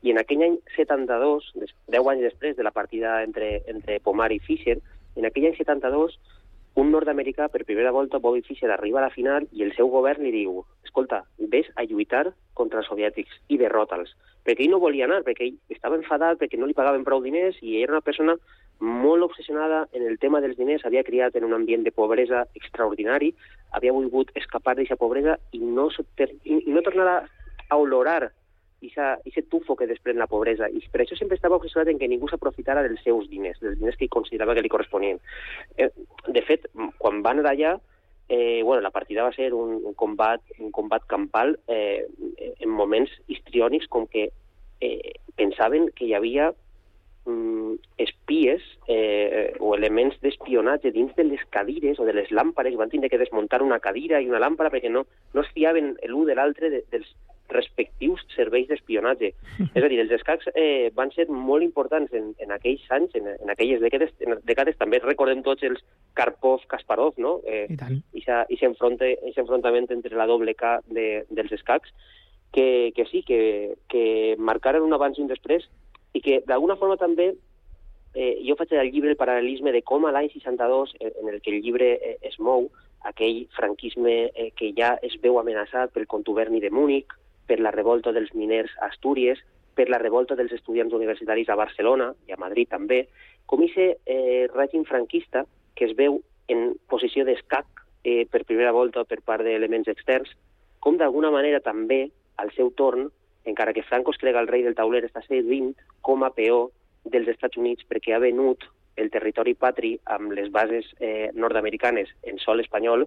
I 0.05 0.13
en 0.13 0.22
aquell 0.22 0.43
any 0.45 0.59
72, 0.76 1.55
10 1.89 2.11
anys 2.11 2.28
després 2.28 2.53
de 2.53 2.66
la 2.68 2.74
partida 2.76 3.24
entre, 3.26 3.63
entre 3.72 3.97
Pomar 4.05 4.30
i 4.36 4.38
Fischer, 4.38 4.78
en 5.16 5.28
aquell 5.28 5.49
any 5.49 5.57
72 5.57 6.18
un 6.76 6.89
nord-americà, 6.91 7.47
per 7.47 7.63
primera 7.63 7.91
volta, 7.95 8.20
Bobby 8.20 8.41
Fischer, 8.43 8.70
arriba 8.72 8.99
a 8.99 9.05
la 9.05 9.13
final 9.13 9.45
i 9.55 9.63
el 9.63 9.72
seu 9.78 9.88
govern 9.88 10.26
li 10.26 10.32
diu 10.34 10.59
escolta, 10.84 11.22
ves 11.51 11.70
a 11.80 11.86
lluitar 11.88 12.34
contra 12.53 12.82
els 12.82 12.89
soviètics 12.91 13.38
i 13.47 13.57
derrota'ls. 13.59 14.11
Perquè 14.43 14.66
ell 14.66 14.74
no 14.76 14.82
volia 14.84 15.07
anar, 15.07 15.22
perquè 15.24 15.47
ell 15.47 15.55
estava 15.72 15.95
enfadat, 15.95 16.38
perquè 16.41 16.59
no 16.59 16.68
li 16.68 16.76
pagaven 16.76 17.07
prou 17.07 17.24
diners 17.24 17.57
i 17.63 17.82
era 17.82 17.95
una 17.95 18.03
persona 18.03 18.36
molt 18.80 19.24
obsessionada 19.24 19.86
en 19.95 20.03
el 20.03 20.20
tema 20.20 20.41
dels 20.43 20.57
diners, 20.59 20.84
havia 20.84 21.03
criat 21.07 21.36
en 21.36 21.47
un 21.47 21.55
ambient 21.55 21.88
de 21.88 21.95
pobresa 21.95 22.43
extraordinari, 22.59 23.32
havia 23.72 23.95
volgut 23.95 24.36
escapar 24.36 24.76
d'aquesta 24.76 24.99
pobresa 24.99 25.39
i 25.55 25.63
no, 25.63 25.88
i 26.43 26.59
no 26.68 26.84
tornar 26.84 27.22
a 27.70 27.78
olorar 27.80 28.34
aquest 28.82 29.49
tufo 29.49 29.76
que 29.76 29.88
desprèn 29.88 30.19
la 30.19 30.28
pobresa. 30.28 30.69
I 30.69 30.82
per 30.91 31.01
això 31.01 31.17
sempre 31.17 31.36
estava 31.36 31.57
obsessionat 31.57 31.89
en 31.91 31.99
que 31.99 32.09
ningú 32.11 32.30
s'aprofitara 32.30 32.84
dels 32.86 33.01
seus 33.03 33.30
diners, 33.30 33.59
dels 33.61 33.80
diners 33.80 33.97
que 33.97 34.11
considerava 34.11 34.55
que 34.55 34.61
li 34.61 34.71
corresponien. 34.71 35.19
Eh, 35.78 35.89
de 36.28 36.41
fet, 36.45 36.67
quan 36.97 37.21
van 37.26 37.41
d'allà, 37.43 37.76
eh, 38.30 38.61
bueno, 38.63 38.82
la 38.82 38.91
partida 38.91 39.23
va 39.23 39.34
ser 39.34 39.53
un, 39.53 39.82
un 39.86 39.93
combat, 39.93 40.41
un 40.59 40.71
combat 40.71 41.05
campal 41.05 41.59
eh, 41.67 42.05
en 42.59 42.69
moments 42.69 43.11
histriònics 43.28 43.88
com 43.88 44.07
que 44.07 44.30
eh, 44.82 45.13
pensaven 45.36 45.89
que 45.95 46.07
hi 46.07 46.15
havia 46.17 46.51
mm, 47.26 47.76
espies 48.01 48.63
eh, 48.88 49.53
o 49.59 49.76
elements 49.76 50.17
d'espionatge 50.21 50.91
dins 50.91 51.13
de 51.15 51.28
les 51.28 51.43
cadires 51.49 51.99
o 51.99 52.05
de 52.05 52.13
les 52.17 52.32
làmpades, 52.32 52.78
van 52.78 52.89
tindre 52.89 53.09
que 53.09 53.21
desmuntar 53.21 53.61
una 53.61 53.80
cadira 53.80 54.21
i 54.21 54.30
una 54.30 54.41
làmpada 54.41 54.73
perquè 54.73 54.89
no, 54.89 55.05
no 55.34 55.45
es 55.45 55.53
fiaven 55.53 55.95
l'un 56.09 56.26
de 56.26 56.36
l'altre 56.36 56.71
de, 56.73 56.84
dels 56.91 57.13
respectius 57.49 58.23
serveis 58.35 58.67
d'espionatge. 58.69 59.31
És 59.67 59.83
a 59.83 59.89
dir, 59.91 59.99
els 60.01 60.11
escacs 60.17 60.49
eh, 60.53 60.91
van 60.95 61.11
ser 61.13 61.27
molt 61.29 61.63
importants 61.63 62.13
en, 62.17 62.33
en 62.41 62.53
aquells 62.55 62.85
anys, 62.95 63.15
en, 63.19 63.29
en 63.35 63.53
aquelles 63.53 63.81
dècades, 63.83 64.13
en 64.25 64.39
dècades 64.47 64.77
també 64.81 64.99
recordem 65.03 65.43
tots 65.45 65.63
els 65.67 65.83
Karpov-Kasparov, 66.17 67.19
no? 67.21 67.39
Eh, 67.45 67.65
I 67.69 67.79
tant. 67.79 68.01
i 68.13 68.23
aquest 68.25 69.39
enfrontament 69.41 69.91
entre 69.93 70.17
la 70.17 70.27
doble 70.29 70.55
K 70.55 70.79
de, 70.87 71.25
dels 71.29 71.51
escacs, 71.55 71.93
que, 72.55 72.93
que 72.95 73.05
sí, 73.11 73.21
que, 73.27 73.75
que 73.91 74.35
marcaren 74.39 74.85
un 74.85 74.95
abans 74.95 75.19
i 75.19 75.25
un 75.25 75.29
després, 75.31 75.67
i 76.15 76.21
que 76.23 76.39
d'alguna 76.47 76.77
forma 76.79 76.95
també 76.97 77.33
eh, 78.15 78.39
jo 78.47 78.55
faig 78.55 78.71
el 78.73 78.91
llibre 78.93 79.11
el 79.11 79.19
paral·lelisme 79.19 79.73
de 79.75 79.83
com 79.83 80.07
a 80.07 80.13
l'any 80.15 80.31
62, 80.31 80.95
en, 81.01 81.13
en 81.21 81.33
el 81.33 81.41
que 81.43 81.51
el 81.51 81.61
llibre 81.61 81.91
eh, 81.99 82.17
es 82.23 82.39
mou, 82.39 82.69
aquell 83.05 83.43
franquisme 83.53 84.15
eh, 84.33 84.49
que 84.57 84.71
ja 84.77 84.95
es 85.05 85.19
veu 85.21 85.37
amenaçat 85.37 85.93
pel 85.93 86.07
contuberni 86.09 86.63
de 86.63 86.71
Múnich, 86.73 87.11
per 87.47 87.59
la 87.59 87.71
revolta 87.71 88.13
dels 88.15 88.33
miners 88.33 88.73
a 88.81 88.89
Astúries, 88.89 89.41
per 89.75 89.89
la 89.89 89.99
revolta 89.99 90.37
dels 90.39 90.53
estudiants 90.55 90.93
universitaris 90.95 91.49
a 91.49 91.59
Barcelona 91.59 92.13
i 92.27 92.33
a 92.33 92.39
Madrid 92.39 92.69
també, 92.71 93.05
com 93.45 93.63
aquest 93.65 94.01
eh, 94.05 94.47
règim 94.53 94.85
franquista 94.87 95.43
que 95.75 95.89
es 95.89 95.95
veu 95.97 96.21
en 96.47 96.71
posició 96.87 97.25
d'escac 97.27 97.83
eh, 98.03 98.23
per 98.31 98.45
primera 98.45 98.71
volta 98.71 99.03
per 99.03 99.19
part 99.25 99.43
d'elements 99.43 99.91
externs, 99.91 100.31
com 100.79 100.97
d'alguna 100.97 101.31
manera 101.33 101.59
també, 101.59 102.05
al 102.37 102.51
seu 102.55 102.71
torn, 102.77 103.09
encara 103.45 103.73
que 103.73 103.83
Franco 103.83 104.11
es 104.11 104.21
crega 104.21 104.41
el 104.41 104.47
rei 104.47 104.63
del 104.63 104.77
tauler, 104.77 105.03
està 105.05 105.21
sedint 105.25 105.73
com 106.01 106.23
a 106.23 106.31
peó 106.33 106.69
dels 107.05 107.29
Estats 107.29 107.57
Units 107.61 107.85
perquè 107.89 108.15
ha 108.15 108.23
venut 108.23 108.65
el 108.95 109.11
territori 109.11 109.53
patri 109.59 109.95
amb 110.15 110.31
les 110.33 110.49
bases 110.51 110.87
eh, 110.99 111.29
nord-americanes 111.35 112.09
en 112.23 112.39
sol 112.39 112.63
espanyol 112.63 113.05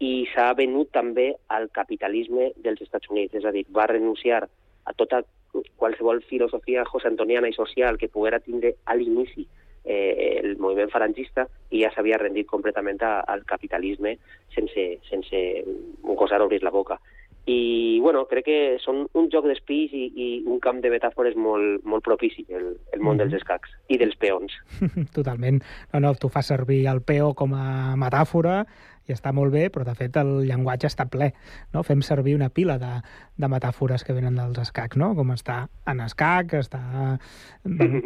i 0.00 0.26
s'ha 0.32 0.52
venut 0.58 0.90
també 0.92 1.34
al 1.48 1.68
capitalisme 1.70 2.52
dels 2.56 2.80
Estats 2.82 3.10
Units, 3.10 3.34
és 3.34 3.44
a 3.44 3.52
dir, 3.54 3.64
va 3.70 3.86
renunciar 3.86 4.42
a 4.84 4.92
tota 4.92 5.22
qualsevol 5.78 6.22
filosofia 6.28 6.84
josantoniana 6.84 7.48
i 7.48 7.54
social 7.54 7.98
que 7.98 8.08
poguera 8.08 8.40
tindre 8.42 8.74
a 8.84 8.96
l'inici 8.98 9.46
eh, 9.84 10.40
el 10.42 10.56
moviment 10.58 10.90
farangista 10.90 11.46
i 11.70 11.84
ja 11.84 11.92
s'havia 11.94 12.18
rendit 12.18 12.48
completament 12.50 13.02
a, 13.04 13.20
al 13.20 13.44
capitalisme 13.44 14.16
sense, 14.54 14.86
sense 15.10 15.44
gosar 16.02 16.42
obrir 16.42 16.62
la 16.64 16.74
boca. 16.74 16.98
I, 17.44 18.00
bueno, 18.00 18.22
crec 18.24 18.46
que 18.46 18.60
són 18.80 19.02
un 19.20 19.26
joc 19.28 19.44
d'espís 19.44 19.92
i, 19.92 20.06
i 20.16 20.28
un 20.48 20.62
camp 20.64 20.78
de 20.80 20.88
metàfores 20.88 21.36
molt, 21.36 21.82
molt 21.84 22.04
propici, 22.06 22.46
el, 22.48 22.70
el 22.96 23.00
món 23.02 23.16
mm 23.16 23.20
-hmm. 23.20 23.20
dels 23.20 23.34
escacs 23.34 23.70
i 23.88 23.98
dels 24.00 24.16
peons. 24.16 24.52
Totalment. 25.18 25.60
No, 25.92 26.00
no, 26.00 26.14
tu 26.14 26.30
fas 26.30 26.46
servir 26.46 26.86
el 26.86 27.02
peo 27.02 27.34
com 27.34 27.52
a 27.52 27.96
metàfora 27.96 28.64
i 29.08 29.12
està 29.12 29.32
molt 29.36 29.52
bé, 29.52 29.68
però 29.72 29.84
de 29.84 29.94
fet 29.98 30.16
el 30.20 30.32
llenguatge 30.48 30.88
està 30.88 31.06
ple. 31.10 31.30
No? 31.74 31.82
Fem 31.86 32.02
servir 32.02 32.34
una 32.38 32.48
pila 32.48 32.78
de, 32.80 32.92
de 33.36 33.50
metàfores 33.52 34.04
que 34.04 34.16
venen 34.16 34.38
dels 34.40 34.58
escacs, 34.62 34.96
no? 35.00 35.12
com 35.18 35.34
està 35.34 35.64
en 35.90 36.00
escac, 36.04 36.56
està 36.60 36.80
bueno, 37.64 38.00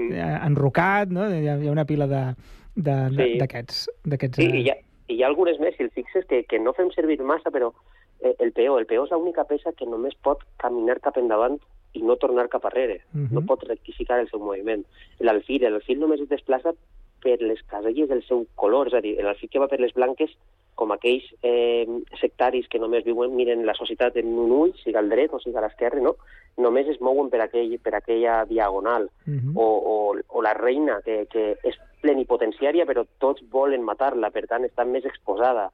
enrocat, 0.49 1.14
no? 1.14 1.28
hi, 1.30 1.46
ha, 1.46 1.57
hi 1.59 1.70
ha 1.70 1.76
una 1.76 1.86
pila 1.88 2.09
d'aquests... 2.09 3.86
Sí. 3.86 4.18
sí, 4.34 4.49
i 4.49 4.64
hi, 4.64 4.68
ha, 4.72 4.76
i 5.09 5.18
hi 5.18 5.22
ha 5.22 5.30
algunes 5.30 5.61
més, 5.62 5.76
si 5.76 5.86
el 5.86 5.94
fixes, 5.94 6.26
que, 6.28 6.42
que 6.51 6.61
no 6.62 6.74
fem 6.76 6.90
servir 6.94 7.20
massa, 7.22 7.53
però 7.55 7.72
eh, 8.20 8.34
el 8.38 8.53
peó. 8.53 8.78
El 8.78 8.86
peó 8.86 9.07
és 9.07 9.14
l'única 9.14 9.46
peça 9.49 9.74
que 9.76 9.86
només 9.86 10.16
pot 10.26 10.42
caminar 10.62 10.99
cap 11.05 11.18
endavant 11.20 11.59
i 11.96 12.03
no 12.05 12.18
tornar 12.20 12.49
cap 12.53 12.66
arrere. 12.68 13.01
Uh 13.14 13.20
-huh. 13.20 13.32
No 13.38 13.46
pot 13.46 13.64
rectificar 13.64 14.20
el 14.20 14.28
seu 14.28 14.40
moviment. 14.40 14.84
L'alfil, 15.18 15.62
l'alfil 15.62 15.99
només 16.01 16.20
es 16.20 16.28
desplaça 16.28 16.74
per 17.22 17.40
les 17.40 17.62
caselles 17.62 18.09
del 18.09 18.22
seu 18.22 18.46
color, 18.55 18.88
és 18.88 18.94
a 18.94 19.01
dir, 19.01 19.16
l'alfil 19.22 19.51
que 19.51 19.59
va 19.59 19.68
per 19.68 19.80
les 19.80 19.94
blanques, 19.94 20.30
com 20.78 20.94
aquells 20.94 21.26
eh, 21.42 21.86
sectaris 22.20 22.68
que 22.70 22.78
només 22.78 23.04
viuen, 23.06 23.34
miren 23.34 23.66
la 23.66 23.74
societat 23.74 24.16
en 24.20 24.30
un 24.30 24.52
ull, 24.54 24.74
siga 24.84 25.02
al 25.02 25.10
dret 25.10 25.34
o 25.34 25.40
siga 25.42 25.58
a 25.58 25.66
l'esquerra, 25.66 26.00
no? 26.04 26.14
només 26.58 26.88
es 26.90 27.00
mouen 27.04 27.30
per, 27.30 27.40
aquell, 27.44 27.76
per 27.82 27.94
aquella 27.98 28.44
diagonal. 28.46 29.08
Uh 29.26 29.34
-huh. 29.34 29.52
o, 29.54 29.66
o, 29.92 29.96
o 30.28 30.42
la 30.42 30.54
reina, 30.54 31.00
que, 31.04 31.26
que 31.30 31.56
és 31.62 31.78
plenipotenciària, 32.02 32.86
però 32.86 33.06
tots 33.18 33.42
volen 33.50 33.82
matar-la, 33.82 34.30
per 34.30 34.46
tant, 34.46 34.64
està 34.64 34.84
més 34.84 35.04
exposada. 35.04 35.70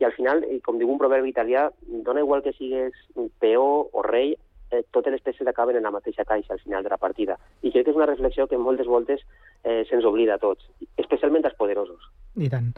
I 0.00 0.04
al 0.04 0.12
final, 0.12 0.44
com 0.64 0.78
diu 0.78 0.90
un 0.90 0.98
proverbi 0.98 1.28
italià, 1.28 1.70
dona 2.04 2.20
igual 2.20 2.42
que 2.42 2.52
sigues 2.52 2.92
peó 3.40 3.88
o 3.92 4.02
rei, 4.02 4.36
eh, 4.72 4.82
totes 4.90 5.12
les 5.12 5.22
peces 5.22 5.46
acaben 5.46 5.76
en 5.76 5.84
la 5.86 5.92
mateixa 5.94 6.24
caixa 6.24 6.54
al 6.54 6.60
final 6.60 6.82
de 6.82 6.90
la 6.90 6.98
partida. 6.98 7.38
I 7.62 7.70
crec 7.70 7.86
que 7.86 7.92
és 7.92 7.98
una 7.98 8.08
reflexió 8.08 8.48
que 8.48 8.58
moltes 8.58 8.88
voltes 8.88 9.22
eh, 9.62 9.84
se'ns 9.88 10.06
oblida 10.08 10.38
a 10.38 10.42
tots, 10.42 10.66
especialment 10.96 11.44
als 11.46 11.58
poderosos. 11.60 12.08
I 12.40 12.48
tant. 12.48 12.72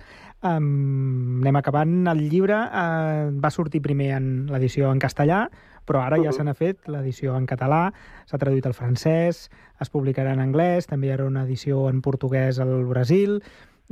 Um, 0.45 1.41
anem 1.41 1.57
acabant. 1.57 1.93
El 2.11 2.27
llibre 2.29 2.59
uh, 2.67 3.31
va 3.41 3.53
sortir 3.55 3.81
primer 3.85 4.11
en 4.19 4.27
l'edició 4.53 4.91
en 4.93 5.01
castellà, 5.01 5.47
però 5.87 6.03
ara 6.03 6.19
uh 6.19 6.23
-huh. 6.23 6.27
ja 6.27 6.33
se 6.33 6.45
n'ha 6.45 6.55
fet 6.55 6.89
l'edició 6.89 7.37
en 7.37 7.47
català, 7.47 7.93
s'ha 8.27 8.39
traduït 8.39 8.67
al 8.67 8.75
francès, 8.75 9.51
es 9.81 9.91
publicarà 9.91 10.33
en 10.33 10.41
anglès, 10.41 10.87
també 10.87 11.07
hi 11.07 11.11
haurà 11.13 11.27
una 11.27 11.45
edició 11.45 11.89
en 11.89 12.03
portuguès 12.03 12.59
al 12.59 12.85
Brasil, 12.85 13.43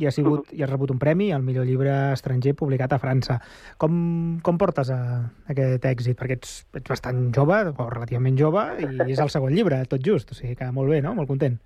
i 0.01 0.07
ha, 0.09 0.12
sigut, 0.14 0.53
i 0.57 0.62
ha 0.64 0.68
rebut 0.70 0.93
un 0.95 1.01
premi 1.01 1.28
al 1.32 1.43
millor 1.45 1.66
llibre 1.68 1.93
estranger 2.14 2.55
publicat 2.57 2.95
a 2.95 3.01
França. 3.03 3.36
Com, 3.80 4.38
com 4.45 4.61
portes 4.61 4.88
a, 4.95 5.01
a 5.28 5.53
aquest 5.53 5.84
èxit? 5.90 6.16
Perquè 6.18 6.38
ets, 6.38 6.55
ets 6.78 6.95
bastant 6.95 7.26
jove, 7.36 7.59
o 7.76 7.88
relativament 7.93 8.38
jove, 8.40 8.64
i 8.80 9.12
és 9.12 9.20
el 9.20 9.32
segon 9.34 9.53
llibre, 9.53 9.82
tot 9.90 10.01
just, 10.05 10.32
o 10.32 10.38
sigui 10.38 10.57
que 10.57 10.70
molt 10.72 10.95
bé, 10.95 11.03
no? 11.05 11.12
Molt 11.18 11.28
content. 11.28 11.59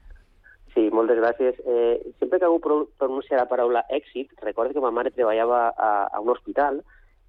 Sí, 0.74 0.90
moltes 0.92 1.16
gràcies. 1.22 1.56
Eh, 1.64 2.12
sempre 2.20 2.38
que 2.38 2.44
algú 2.44 2.58
pronuncia 2.98 3.38
la 3.38 3.48
paraula 3.48 3.86
èxit, 3.88 4.34
recordo 4.42 4.74
que 4.74 4.82
ma 4.84 4.92
mare 4.92 5.14
treballava 5.14 5.70
a, 5.70 5.92
a 6.10 6.20
un 6.20 6.34
hospital 6.34 6.82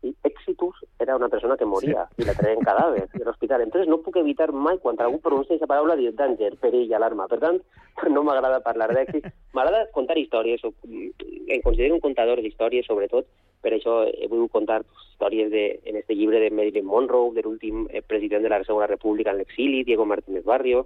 i 0.03 0.13
Exitus 0.23 0.83
era 0.99 1.15
una 1.15 1.29
persona 1.29 1.57
que 1.57 1.65
moria 1.65 2.05
sí. 2.11 2.21
i 2.21 2.27
la 2.27 2.35
traien 2.37 2.61
cadàver 2.65 3.07
de 3.13 3.23
l'hospital. 3.25 3.63
Entonces 3.65 3.89
no 3.89 3.99
puc 4.05 4.19
evitar 4.21 4.51
mai, 4.53 4.77
quan 4.83 4.99
algú 5.01 5.19
pronuncia 5.23 5.55
aquesta 5.55 5.69
paraula, 5.71 5.97
dir 5.97 6.13
danger, 6.15 6.53
perill, 6.61 6.93
alarma. 6.93 7.27
Per 7.31 7.39
tant, 7.41 7.59
no 8.15 8.23
m'agrada 8.23 8.61
parlar 8.65 8.91
d'èxit. 8.93 9.27
M'agrada 9.57 9.89
contar 9.95 10.17
històries, 10.17 10.63
o, 10.63 10.73
em 10.85 11.61
considero 11.65 11.97
un 11.97 12.03
contador 12.03 12.41
d'històries, 12.43 12.85
sobretot, 12.85 13.27
per 13.61 13.73
això 13.73 14.03
he 14.05 14.29
volgut 14.29 14.53
contar 14.53 14.83
històries 15.11 15.51
de, 15.51 15.65
en 15.85 15.97
este 15.97 16.15
llibre 16.15 16.39
de 16.39 16.51
Marilyn 16.53 16.85
Monroe, 16.85 17.33
de 17.33 17.43
l'últim 17.43 17.87
eh, 17.89 18.03
president 18.05 18.45
de 18.45 18.53
la 18.53 18.63
Segona 18.63 18.87
República 18.87 19.33
en 19.33 19.41
l'exili, 19.41 19.83
Diego 19.83 20.05
Martínez 20.05 20.45
Barrio, 20.45 20.85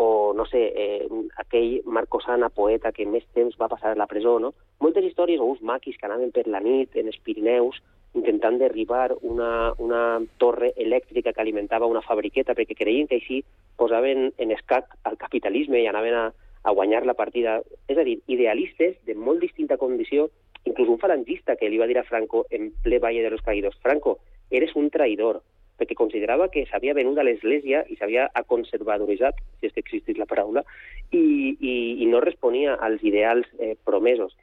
o, 0.00 0.32
no 0.32 0.46
sé, 0.48 0.72
eh, 0.74 1.08
aquell 1.36 1.82
Marco 1.84 2.22
Sana, 2.24 2.48
poeta 2.48 2.88
que 2.96 3.04
més 3.04 3.26
temps 3.36 3.58
va 3.60 3.68
passar 3.68 3.92
a 3.92 3.98
la 4.00 4.06
presó, 4.08 4.38
no? 4.40 4.54
Moltes 4.80 5.04
històries, 5.04 5.42
o 5.44 5.50
uns 5.52 5.60
maquis 5.60 5.98
que 6.00 6.08
anaven 6.08 6.32
per 6.32 6.46
la 6.48 6.62
nit 6.64 6.96
en 6.96 7.10
els 7.12 7.18
Pirineus, 7.20 7.82
intentant 8.14 8.58
derribar 8.58 9.14
una, 9.22 9.72
una 9.78 10.20
torre 10.38 10.72
elèctrica 10.76 11.32
que 11.32 11.42
alimentava 11.42 11.86
una 11.86 12.02
fabriqueta 12.02 12.56
perquè 12.58 12.74
creien 12.78 13.06
que 13.06 13.20
així 13.20 13.42
posaven 13.78 14.32
en 14.36 14.54
escac 14.56 14.96
al 15.04 15.18
capitalisme 15.20 15.80
i 15.80 15.86
anaven 15.86 16.16
a, 16.18 16.24
a 16.62 16.74
guanyar 16.74 17.04
la 17.06 17.14
partida. 17.14 17.60
És 17.88 17.98
a 17.98 18.06
dir, 18.06 18.18
idealistes 18.26 18.98
de 19.06 19.14
molt 19.14 19.40
distinta 19.40 19.78
condició, 19.78 20.28
inclús 20.64 20.90
un 20.90 20.98
falangista 20.98 21.56
que 21.56 21.70
li 21.70 21.78
va 21.78 21.88
dir 21.88 21.98
a 21.98 22.04
Franco 22.04 22.46
en 22.50 22.72
ple 22.82 22.98
Valle 22.98 23.22
de 23.22 23.30
los 23.30 23.42
Caídos, 23.42 23.78
Franco, 23.80 24.18
eres 24.50 24.74
un 24.76 24.90
traïdor, 24.90 25.40
perquè 25.80 25.96
considerava 25.96 26.50
que 26.52 26.66
s'havia 26.68 26.92
venut 26.98 27.16
a 27.16 27.24
l'Església 27.24 27.86
i 27.88 27.96
s'havia 27.96 28.26
aconservadoritzat, 28.36 29.38
si 29.60 29.70
és 29.70 29.72
que 29.72 29.80
existís 29.80 30.18
la 30.18 30.28
paraula, 30.28 30.66
i, 31.10 31.56
i, 31.56 31.74
i 32.02 32.10
no 32.10 32.20
responia 32.20 32.74
als 32.76 33.00
ideals 33.06 33.48
eh, 33.58 33.76
promesos 33.86 34.34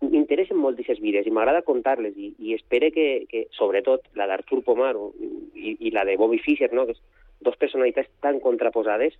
m'interessen 0.00 0.58
molt 0.58 0.78
aquestes 0.78 1.00
vides 1.02 1.26
i 1.26 1.32
m'agrada 1.34 1.64
contar-les 1.66 2.16
i, 2.16 2.30
i 2.38 2.54
espero 2.54 2.90
que, 2.94 3.26
que, 3.30 3.46
sobretot, 3.56 4.06
la 4.18 4.28
d'Artur 4.30 4.62
Pomar 4.66 4.94
i, 4.94 5.74
i 5.80 5.90
la 5.94 6.04
de 6.06 6.16
Bobby 6.16 6.38
Fischer, 6.38 6.70
no? 6.72 6.86
que 6.86 6.94
dos 7.40 7.56
personalitats 7.58 8.10
tan 8.22 8.38
contraposades, 8.40 9.18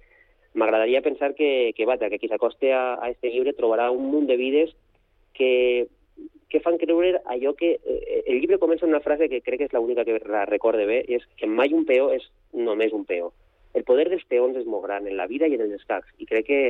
m'agradaria 0.54 1.02
pensar 1.02 1.34
que, 1.34 1.72
que, 1.76 1.86
vaja, 1.86 2.08
que 2.10 2.18
qui 2.18 2.30
s'acoste 2.30 2.72
a, 2.72 2.94
a 2.94 3.10
este 3.10 3.30
llibre 3.30 3.56
trobarà 3.58 3.90
un 3.90 4.10
munt 4.12 4.26
de 4.30 4.38
vides 4.38 4.74
que, 5.34 5.88
que 6.48 6.60
fan 6.60 6.78
creure 6.78 7.20
allò 7.26 7.54
que... 7.54 7.78
Eh, 7.84 8.22
el 8.28 8.40
llibre 8.40 8.58
comença 8.62 8.86
amb 8.86 8.94
una 8.94 9.04
frase 9.04 9.28
que 9.28 9.42
crec 9.44 9.62
que 9.62 9.68
és 9.68 9.74
l'única 9.76 10.04
que 10.04 10.18
la 10.26 10.46
recorde 10.48 10.86
bé, 10.88 11.02
i 11.08 11.18
és 11.18 11.26
que 11.36 11.50
mai 11.50 11.74
un 11.76 11.86
peó 11.88 12.10
és 12.14 12.26
només 12.52 12.94
un 12.96 13.04
peó. 13.08 13.32
El 13.76 13.84
poder 13.84 14.08
dels 14.08 14.24
peons 14.28 14.56
és 14.56 14.66
molt 14.66 14.86
gran 14.86 15.06
en 15.06 15.16
la 15.16 15.28
vida 15.30 15.46
i 15.46 15.58
en 15.58 15.66
els 15.66 15.76
escacs, 15.78 16.10
i 16.18 16.26
crec 16.26 16.48
que 16.48 16.60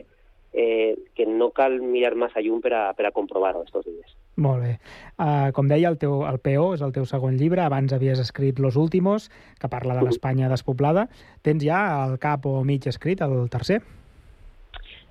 eh, 0.52 0.96
que 1.14 1.26
no 1.26 1.50
cal 1.50 1.80
mirar 1.80 2.14
massa 2.14 2.40
llum 2.40 2.62
per 2.64 2.72
a, 2.74 2.82
per 2.94 3.06
a 3.08 3.12
comprovar-ho 3.12 3.62
estos 3.66 3.84
dies. 3.86 4.16
Molt 4.38 4.62
bé. 4.62 4.72
Uh, 5.18 5.50
com 5.54 5.66
deia, 5.66 5.90
el, 5.90 5.98
teu, 5.98 6.22
el 6.28 6.38
PO 6.38 6.72
és 6.76 6.82
el 6.86 6.94
teu 6.94 7.06
segon 7.10 7.36
llibre. 7.40 7.64
Abans 7.64 7.92
havies 7.92 8.20
escrit 8.22 8.60
Los 8.62 8.76
Últimos, 8.76 9.30
que 9.58 9.70
parla 9.70 9.98
de 9.98 10.06
l'Espanya 10.06 10.50
despoblada. 10.50 11.08
Tens 11.42 11.64
ja 11.66 11.80
el 12.04 12.18
cap 12.22 12.46
o 12.46 12.62
mig 12.64 12.86
escrit, 12.86 13.24
el 13.26 13.50
tercer? 13.50 13.80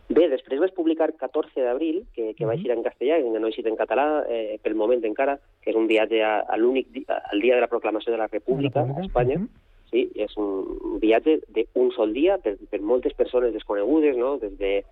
Bé, 0.07 0.29
després 0.31 0.61
vaig 0.61 0.71
publicar 0.71 1.09
14 1.19 1.65
d'abril, 1.65 2.05
que, 2.15 2.29
que 2.37 2.47
va 2.47 2.55
eixir 2.55 2.71
en 2.71 2.83
castellà, 2.85 3.17
que 3.19 3.39
no 3.41 3.49
ha 3.49 3.51
eixit 3.51 3.67
en 3.67 3.75
català, 3.75 4.05
eh, 4.31 4.55
pel 4.63 4.77
moment 4.79 5.03
encara, 5.03 5.35
que 5.59 5.73
és 5.73 5.79
un 5.79 5.89
viatge 5.89 6.21
a, 6.23 6.37
a 6.47 6.59
l'únic 6.59 7.01
al 7.11 7.43
dia 7.43 7.57
de 7.57 7.65
la 7.65 7.67
proclamació 7.67 8.13
de 8.13 8.21
la 8.21 8.29
República, 8.31 8.85
a 8.87 9.03
Espanya. 9.03 9.35
Uh 9.35 9.43
-huh. 9.43 9.65
Sí, 9.91 10.09
és 10.15 10.31
un 10.37 10.99
viatge 10.99 11.39
d'un 11.51 11.91
sol 11.91 12.13
dia 12.13 12.37
per, 12.37 12.55
per 12.71 12.81
moltes 12.81 13.13
persones 13.13 13.53
desconegudes, 13.53 14.17
no? 14.17 14.37
des 14.37 14.57
de 14.57 14.83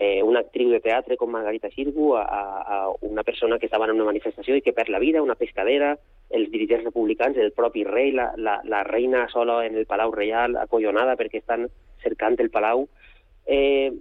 eh, 0.00 0.22
una 0.22 0.40
actriu 0.40 0.70
de 0.72 0.80
teatre 0.80 1.18
com 1.20 1.28
Margarita 1.28 1.68
Xirgu, 1.68 2.14
a, 2.16 2.24
a 2.24 2.76
una 3.04 3.22
persona 3.22 3.58
que 3.60 3.66
estava 3.68 3.84
en 3.84 3.92
una 3.98 4.06
manifestació 4.08 4.56
i 4.56 4.62
que 4.64 4.72
perd 4.72 4.88
la 4.88 4.98
vida, 4.98 5.20
una 5.20 5.36
pescadera, 5.36 5.90
els 6.32 6.48
dirigents 6.48 6.86
republicans, 6.86 7.36
el 7.36 7.52
propi 7.52 7.84
rei, 7.84 8.14
la, 8.16 8.30
la, 8.40 8.62
la 8.64 8.80
reina 8.88 9.26
sola 9.28 9.58
en 9.66 9.76
el 9.76 9.84
Palau 9.84 10.14
Reial, 10.16 10.56
acollonada 10.56 11.18
perquè 11.20 11.42
estan 11.42 11.68
cercant 12.00 12.40
el 12.40 12.48
Palau. 12.48 12.86
Eh, 13.44 13.92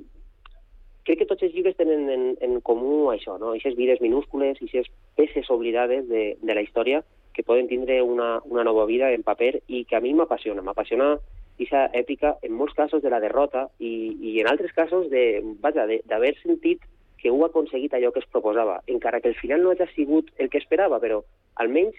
crec 1.04 1.20
que 1.20 1.28
tots 1.28 1.43
els 1.43 1.52
llibres 1.52 1.76
tenen 1.76 2.08
en, 2.16 2.26
en 2.47 2.56
comú 2.64 3.10
això, 3.12 3.36
no? 3.41 3.52
Aquestes 3.52 3.76
vides 3.76 4.00
minúscules, 4.00 4.56
aquestes 4.56 4.88
peces 5.20 5.52
oblidades 5.52 6.08
de, 6.08 6.38
de 6.39 6.56
la 6.56 6.64
història 6.64 7.04
que 7.36 7.43
poden 7.43 7.68
tindre 7.68 8.00
una, 8.08 8.38
una 8.47 8.64
nova 8.64 8.88
vida 8.88 9.12
en 9.12 9.28
paper 9.28 9.58
i 9.68 9.84
que 9.84 10.00
a 10.00 10.04
mi 10.06 10.16
m'apassiona. 10.16 10.64
M'apassiona 10.64 11.18
aquesta 11.60 11.89
èpica, 11.97 12.38
en 12.41 12.55
molts 12.55 12.74
casos, 12.74 13.03
de 13.03 13.12
la 13.12 13.20
derrota 13.20 13.68
i, 13.80 14.16
i 14.22 14.39
en 14.39 14.47
altres 14.47 14.72
casos 14.72 15.10
de, 15.12 15.43
vaja, 15.60 15.86
d'haver 16.07 16.36
sentit 16.39 16.86
que 17.20 17.30
ho 17.30 17.43
ha 17.43 17.49
aconseguit 17.49 17.93
allò 17.93 18.14
que 18.16 18.24
es 18.24 18.30
proposava, 18.32 18.80
encara 18.88 19.20
que 19.20 19.28
el 19.28 19.36
final 19.36 19.62
no 19.64 19.74
hagi 19.76 19.89
sigut 19.91 20.32
el 20.39 20.49
que 20.49 20.62
esperava, 20.62 21.01
però 21.03 21.20
almenys 21.60 21.97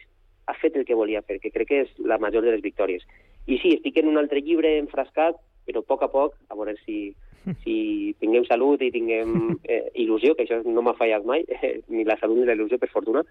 ha 0.48 0.54
fet 0.56 0.76
el 0.76 0.86
que 0.88 0.96
volia 0.96 1.20
fer, 1.22 1.38
que 1.40 1.52
crec 1.52 1.68
que 1.68 1.80
és 1.84 1.90
la 2.00 2.18
major 2.18 2.42
de 2.42 2.54
les 2.54 2.64
victòries. 2.64 3.04
I 3.46 3.60
sí, 3.60 3.76
estic 3.76 4.00
en 4.00 4.08
un 4.08 4.16
altre 4.18 4.40
llibre 4.40 4.78
enfrascat, 4.80 5.36
però 5.68 5.84
a 5.84 5.86
poc 5.86 6.06
a 6.06 6.08
poc, 6.10 6.38
a 6.48 6.56
veure 6.56 6.74
si, 6.86 7.12
si 7.64 7.76
tinguem 8.22 8.48
salut 8.48 8.82
i 8.82 8.90
tinguem 8.94 9.58
eh, 9.68 9.84
il·lusió, 10.00 10.34
que 10.34 10.46
això 10.46 10.62
no 10.64 10.82
m'ha 10.86 10.96
fallat 10.96 11.28
mai, 11.28 11.44
eh, 11.60 11.76
ni 11.92 12.08
la 12.08 12.16
salut 12.20 12.40
ni 12.40 12.48
la 12.48 12.56
il·lusió, 12.56 12.80
per 12.80 12.90
fortuna, 12.92 13.24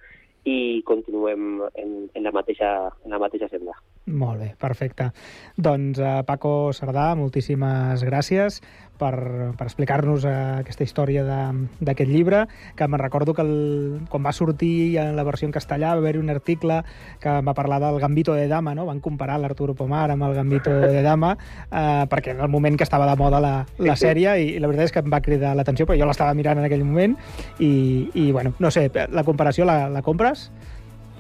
i 0.47 0.81
continuem 0.87 1.61
en, 1.75 1.95
en, 2.13 2.23
la, 2.23 2.31
mateixa, 2.31 2.71
en 3.05 3.11
la 3.11 3.19
mateixa 3.19 3.49
senda. 3.51 3.75
Molt 4.09 4.39
bé, 4.41 4.53
perfecte. 4.57 5.11
Doncs 5.59 5.99
uh, 6.01 6.21
Paco 6.25 6.71
Sardà, 6.73 7.11
moltíssimes 7.19 8.01
gràcies 8.07 8.61
per, 8.99 9.13
per 9.55 9.67
explicar-nos 9.67 10.25
uh, 10.25 10.31
aquesta 10.63 10.85
història 10.85 11.23
d'aquest 11.25 12.09
llibre, 12.09 12.45
que 12.75 12.87
me'n 12.87 13.01
recordo 13.01 13.35
que 13.37 13.45
el, 13.45 13.99
quan 14.09 14.25
va 14.25 14.33
sortir 14.33 14.97
en 15.01 15.15
la 15.19 15.25
versió 15.27 15.47
en 15.47 15.53
castellà 15.53 15.93
va 15.93 16.01
haver-hi 16.01 16.21
un 16.23 16.31
article 16.33 16.81
que 17.21 17.35
va 17.45 17.55
parlar 17.57 17.79
del 17.83 17.99
Gambito 18.01 18.33
de 18.33 18.47
Dama, 18.49 18.73
no? 18.75 18.87
van 18.89 19.03
comparar 19.03 19.37
l'Arturo 19.39 19.75
Pomar 19.77 20.07
amb 20.09 20.25
el 20.25 20.35
Gambito 20.39 20.73
de 20.73 21.03
Dama, 21.05 21.35
uh, 21.69 22.07
perquè 22.09 22.33
en 22.33 22.41
el 22.41 22.49
moment 22.49 22.79
que 22.79 22.87
estava 22.87 23.07
de 23.09 23.17
moda 23.19 23.43
la, 23.43 23.53
la 23.77 23.99
sèrie, 23.99 24.39
i, 24.41 24.55
i 24.55 24.63
la 24.63 24.71
veritat 24.71 24.89
és 24.89 24.95
que 24.95 25.03
em 25.05 25.13
va 25.13 25.21
cridar 25.21 25.53
l'atenció, 25.59 25.85
però 25.85 25.99
jo 25.99 26.09
l'estava 26.09 26.33
mirant 26.33 26.63
en 26.63 26.67
aquell 26.67 26.87
moment, 26.87 27.17
i, 27.59 28.09
i 28.15 28.31
bueno, 28.31 28.55
no 28.59 28.73
sé, 28.73 28.87
la 28.89 29.27
comparació 29.27 29.69
la, 29.69 29.83
la 29.91 30.01
compres? 30.29 30.51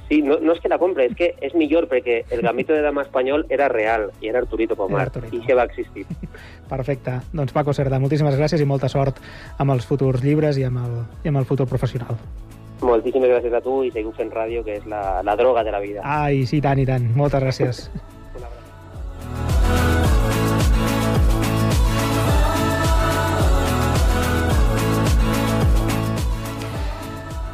Sí, 0.09 0.23
no, 0.23 0.39
no 0.41 0.55
és 0.55 0.59
que 0.59 0.69
la 0.71 0.79
compre, 0.81 1.05
és 1.05 1.13
que 1.13 1.27
és 1.45 1.53
millor 1.53 1.85
perquè 1.85 2.23
el 2.33 2.41
gambito 2.41 2.73
de 2.73 2.81
dama 2.81 3.03
espanyol 3.05 3.45
era 3.53 3.67
real 3.69 4.07
i 4.21 4.31
era 4.31 4.41
Arturito 4.41 4.75
Pomar, 4.75 5.03
Arturito. 5.05 5.37
i 5.37 5.43
que 5.45 5.53
va 5.53 5.67
existir. 5.69 6.07
Perfecte. 6.69 7.19
Doncs 7.31 7.53
Paco 7.53 7.75
Cerdà, 7.77 7.99
moltíssimes 8.01 8.33
gràcies 8.39 8.61
i 8.61 8.65
molta 8.65 8.89
sort 8.89 9.21
amb 9.61 9.77
els 9.77 9.85
futurs 9.85 10.25
llibres 10.25 10.57
i 10.57 10.65
amb 10.65 10.81
el, 10.81 10.99
i 11.23 11.29
amb 11.29 11.43
el 11.43 11.45
futur 11.45 11.69
professional. 11.69 12.17
Moltíssimes 12.81 13.29
gràcies 13.29 13.53
a 13.53 13.61
tu 13.61 13.83
i 13.85 13.91
seguim 13.93 14.15
fent 14.17 14.33
ràdio, 14.33 14.63
que 14.65 14.79
és 14.79 14.85
la, 14.89 15.21
la 15.21 15.35
droga 15.37 15.63
de 15.67 15.77
la 15.77 15.83
vida. 15.83 16.01
Ai, 16.01 16.47
sí, 16.49 16.57
tant 16.63 16.79
i 16.81 16.87
tant. 16.89 17.11
Moltes 17.13 17.45
gràcies. 17.45 17.89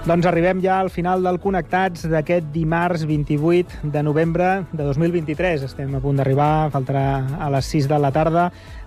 Doncs 0.05 0.27
arribem 0.29 0.59
ja 0.61 0.75
al 0.77 0.91
final 0.93 1.23
del 1.25 1.39
Connectats 1.41 2.03
d'aquest 2.05 2.51
dimarts 2.53 3.07
28 3.09 3.89
de 3.89 4.03
novembre 4.05 4.49
de 4.69 4.85
2023. 4.85 5.63
Estem 5.65 5.95
a 5.97 6.01
punt 6.03 6.21
d'arribar, 6.21 6.69
faltarà 6.69 7.23
a 7.41 7.47
les 7.49 7.65
6 7.73 7.89
de 7.89 7.97
la 7.97 8.13
tarda. 8.13 8.43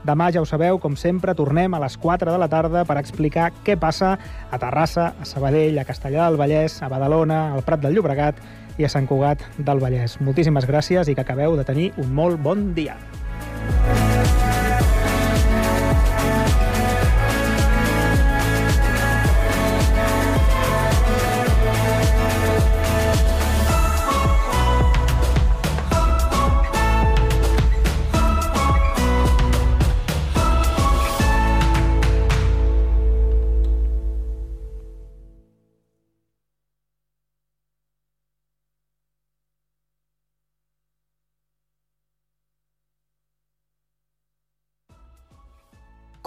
Demà, 0.07 0.31
ja 0.31 0.39
ho 0.39 0.47
sabeu, 0.47 0.79
com 0.79 0.95
sempre, 0.95 1.35
tornem 1.35 1.75
a 1.75 1.83
les 1.83 1.99
4 1.99 2.31
de 2.31 2.39
la 2.39 2.47
tarda 2.47 2.87
per 2.87 3.01
explicar 3.03 3.51
què 3.67 3.75
passa 3.75 4.15
a 4.15 4.63
Terrassa, 4.63 5.11
a 5.19 5.27
Sabadell, 5.27 5.83
a 5.83 5.89
Castellà 5.91 6.31
del 6.31 6.39
Vallès, 6.39 6.79
a 6.87 6.95
Badalona, 6.95 7.49
al 7.51 7.67
Prat 7.67 7.83
del 7.83 7.99
Llobregat 7.99 8.39
i 8.79 8.87
a 8.87 8.95
Sant 8.95 9.11
Cugat 9.11 9.43
del 9.59 9.83
Vallès. 9.83 10.21
Moltíssimes 10.23 10.71
gràcies 10.71 11.11
i 11.11 11.19
que 11.19 11.27
acabeu 11.27 11.59
de 11.59 11.67
tenir 11.67 11.97
un 11.99 12.15
molt 12.15 12.39
bon 12.39 12.77
dia. 12.79 12.95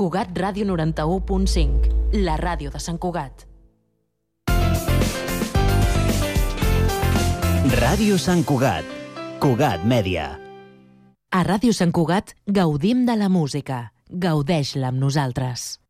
Cugat 0.01 0.31
Ràdio 0.33 0.65
91.5, 0.65 2.15
la 2.25 2.33
ràdio 2.41 2.71
de 2.73 2.79
Sant 2.81 2.95
Cugat. 2.97 3.43
Ràdio 7.75 8.17
Sant 8.17 8.41
Cugat, 8.41 8.87
Cugat 9.43 9.85
Mèdia. 9.85 10.25
A 11.29 11.43
Ràdio 11.45 11.77
Sant 11.77 11.93
Cugat 11.93 12.33
gaudim 12.49 13.05
de 13.05 13.13
la 13.13 13.29
música. 13.29 13.91
Gaudeix-la 14.09 14.89
amb 14.89 15.05
nosaltres. 15.05 15.80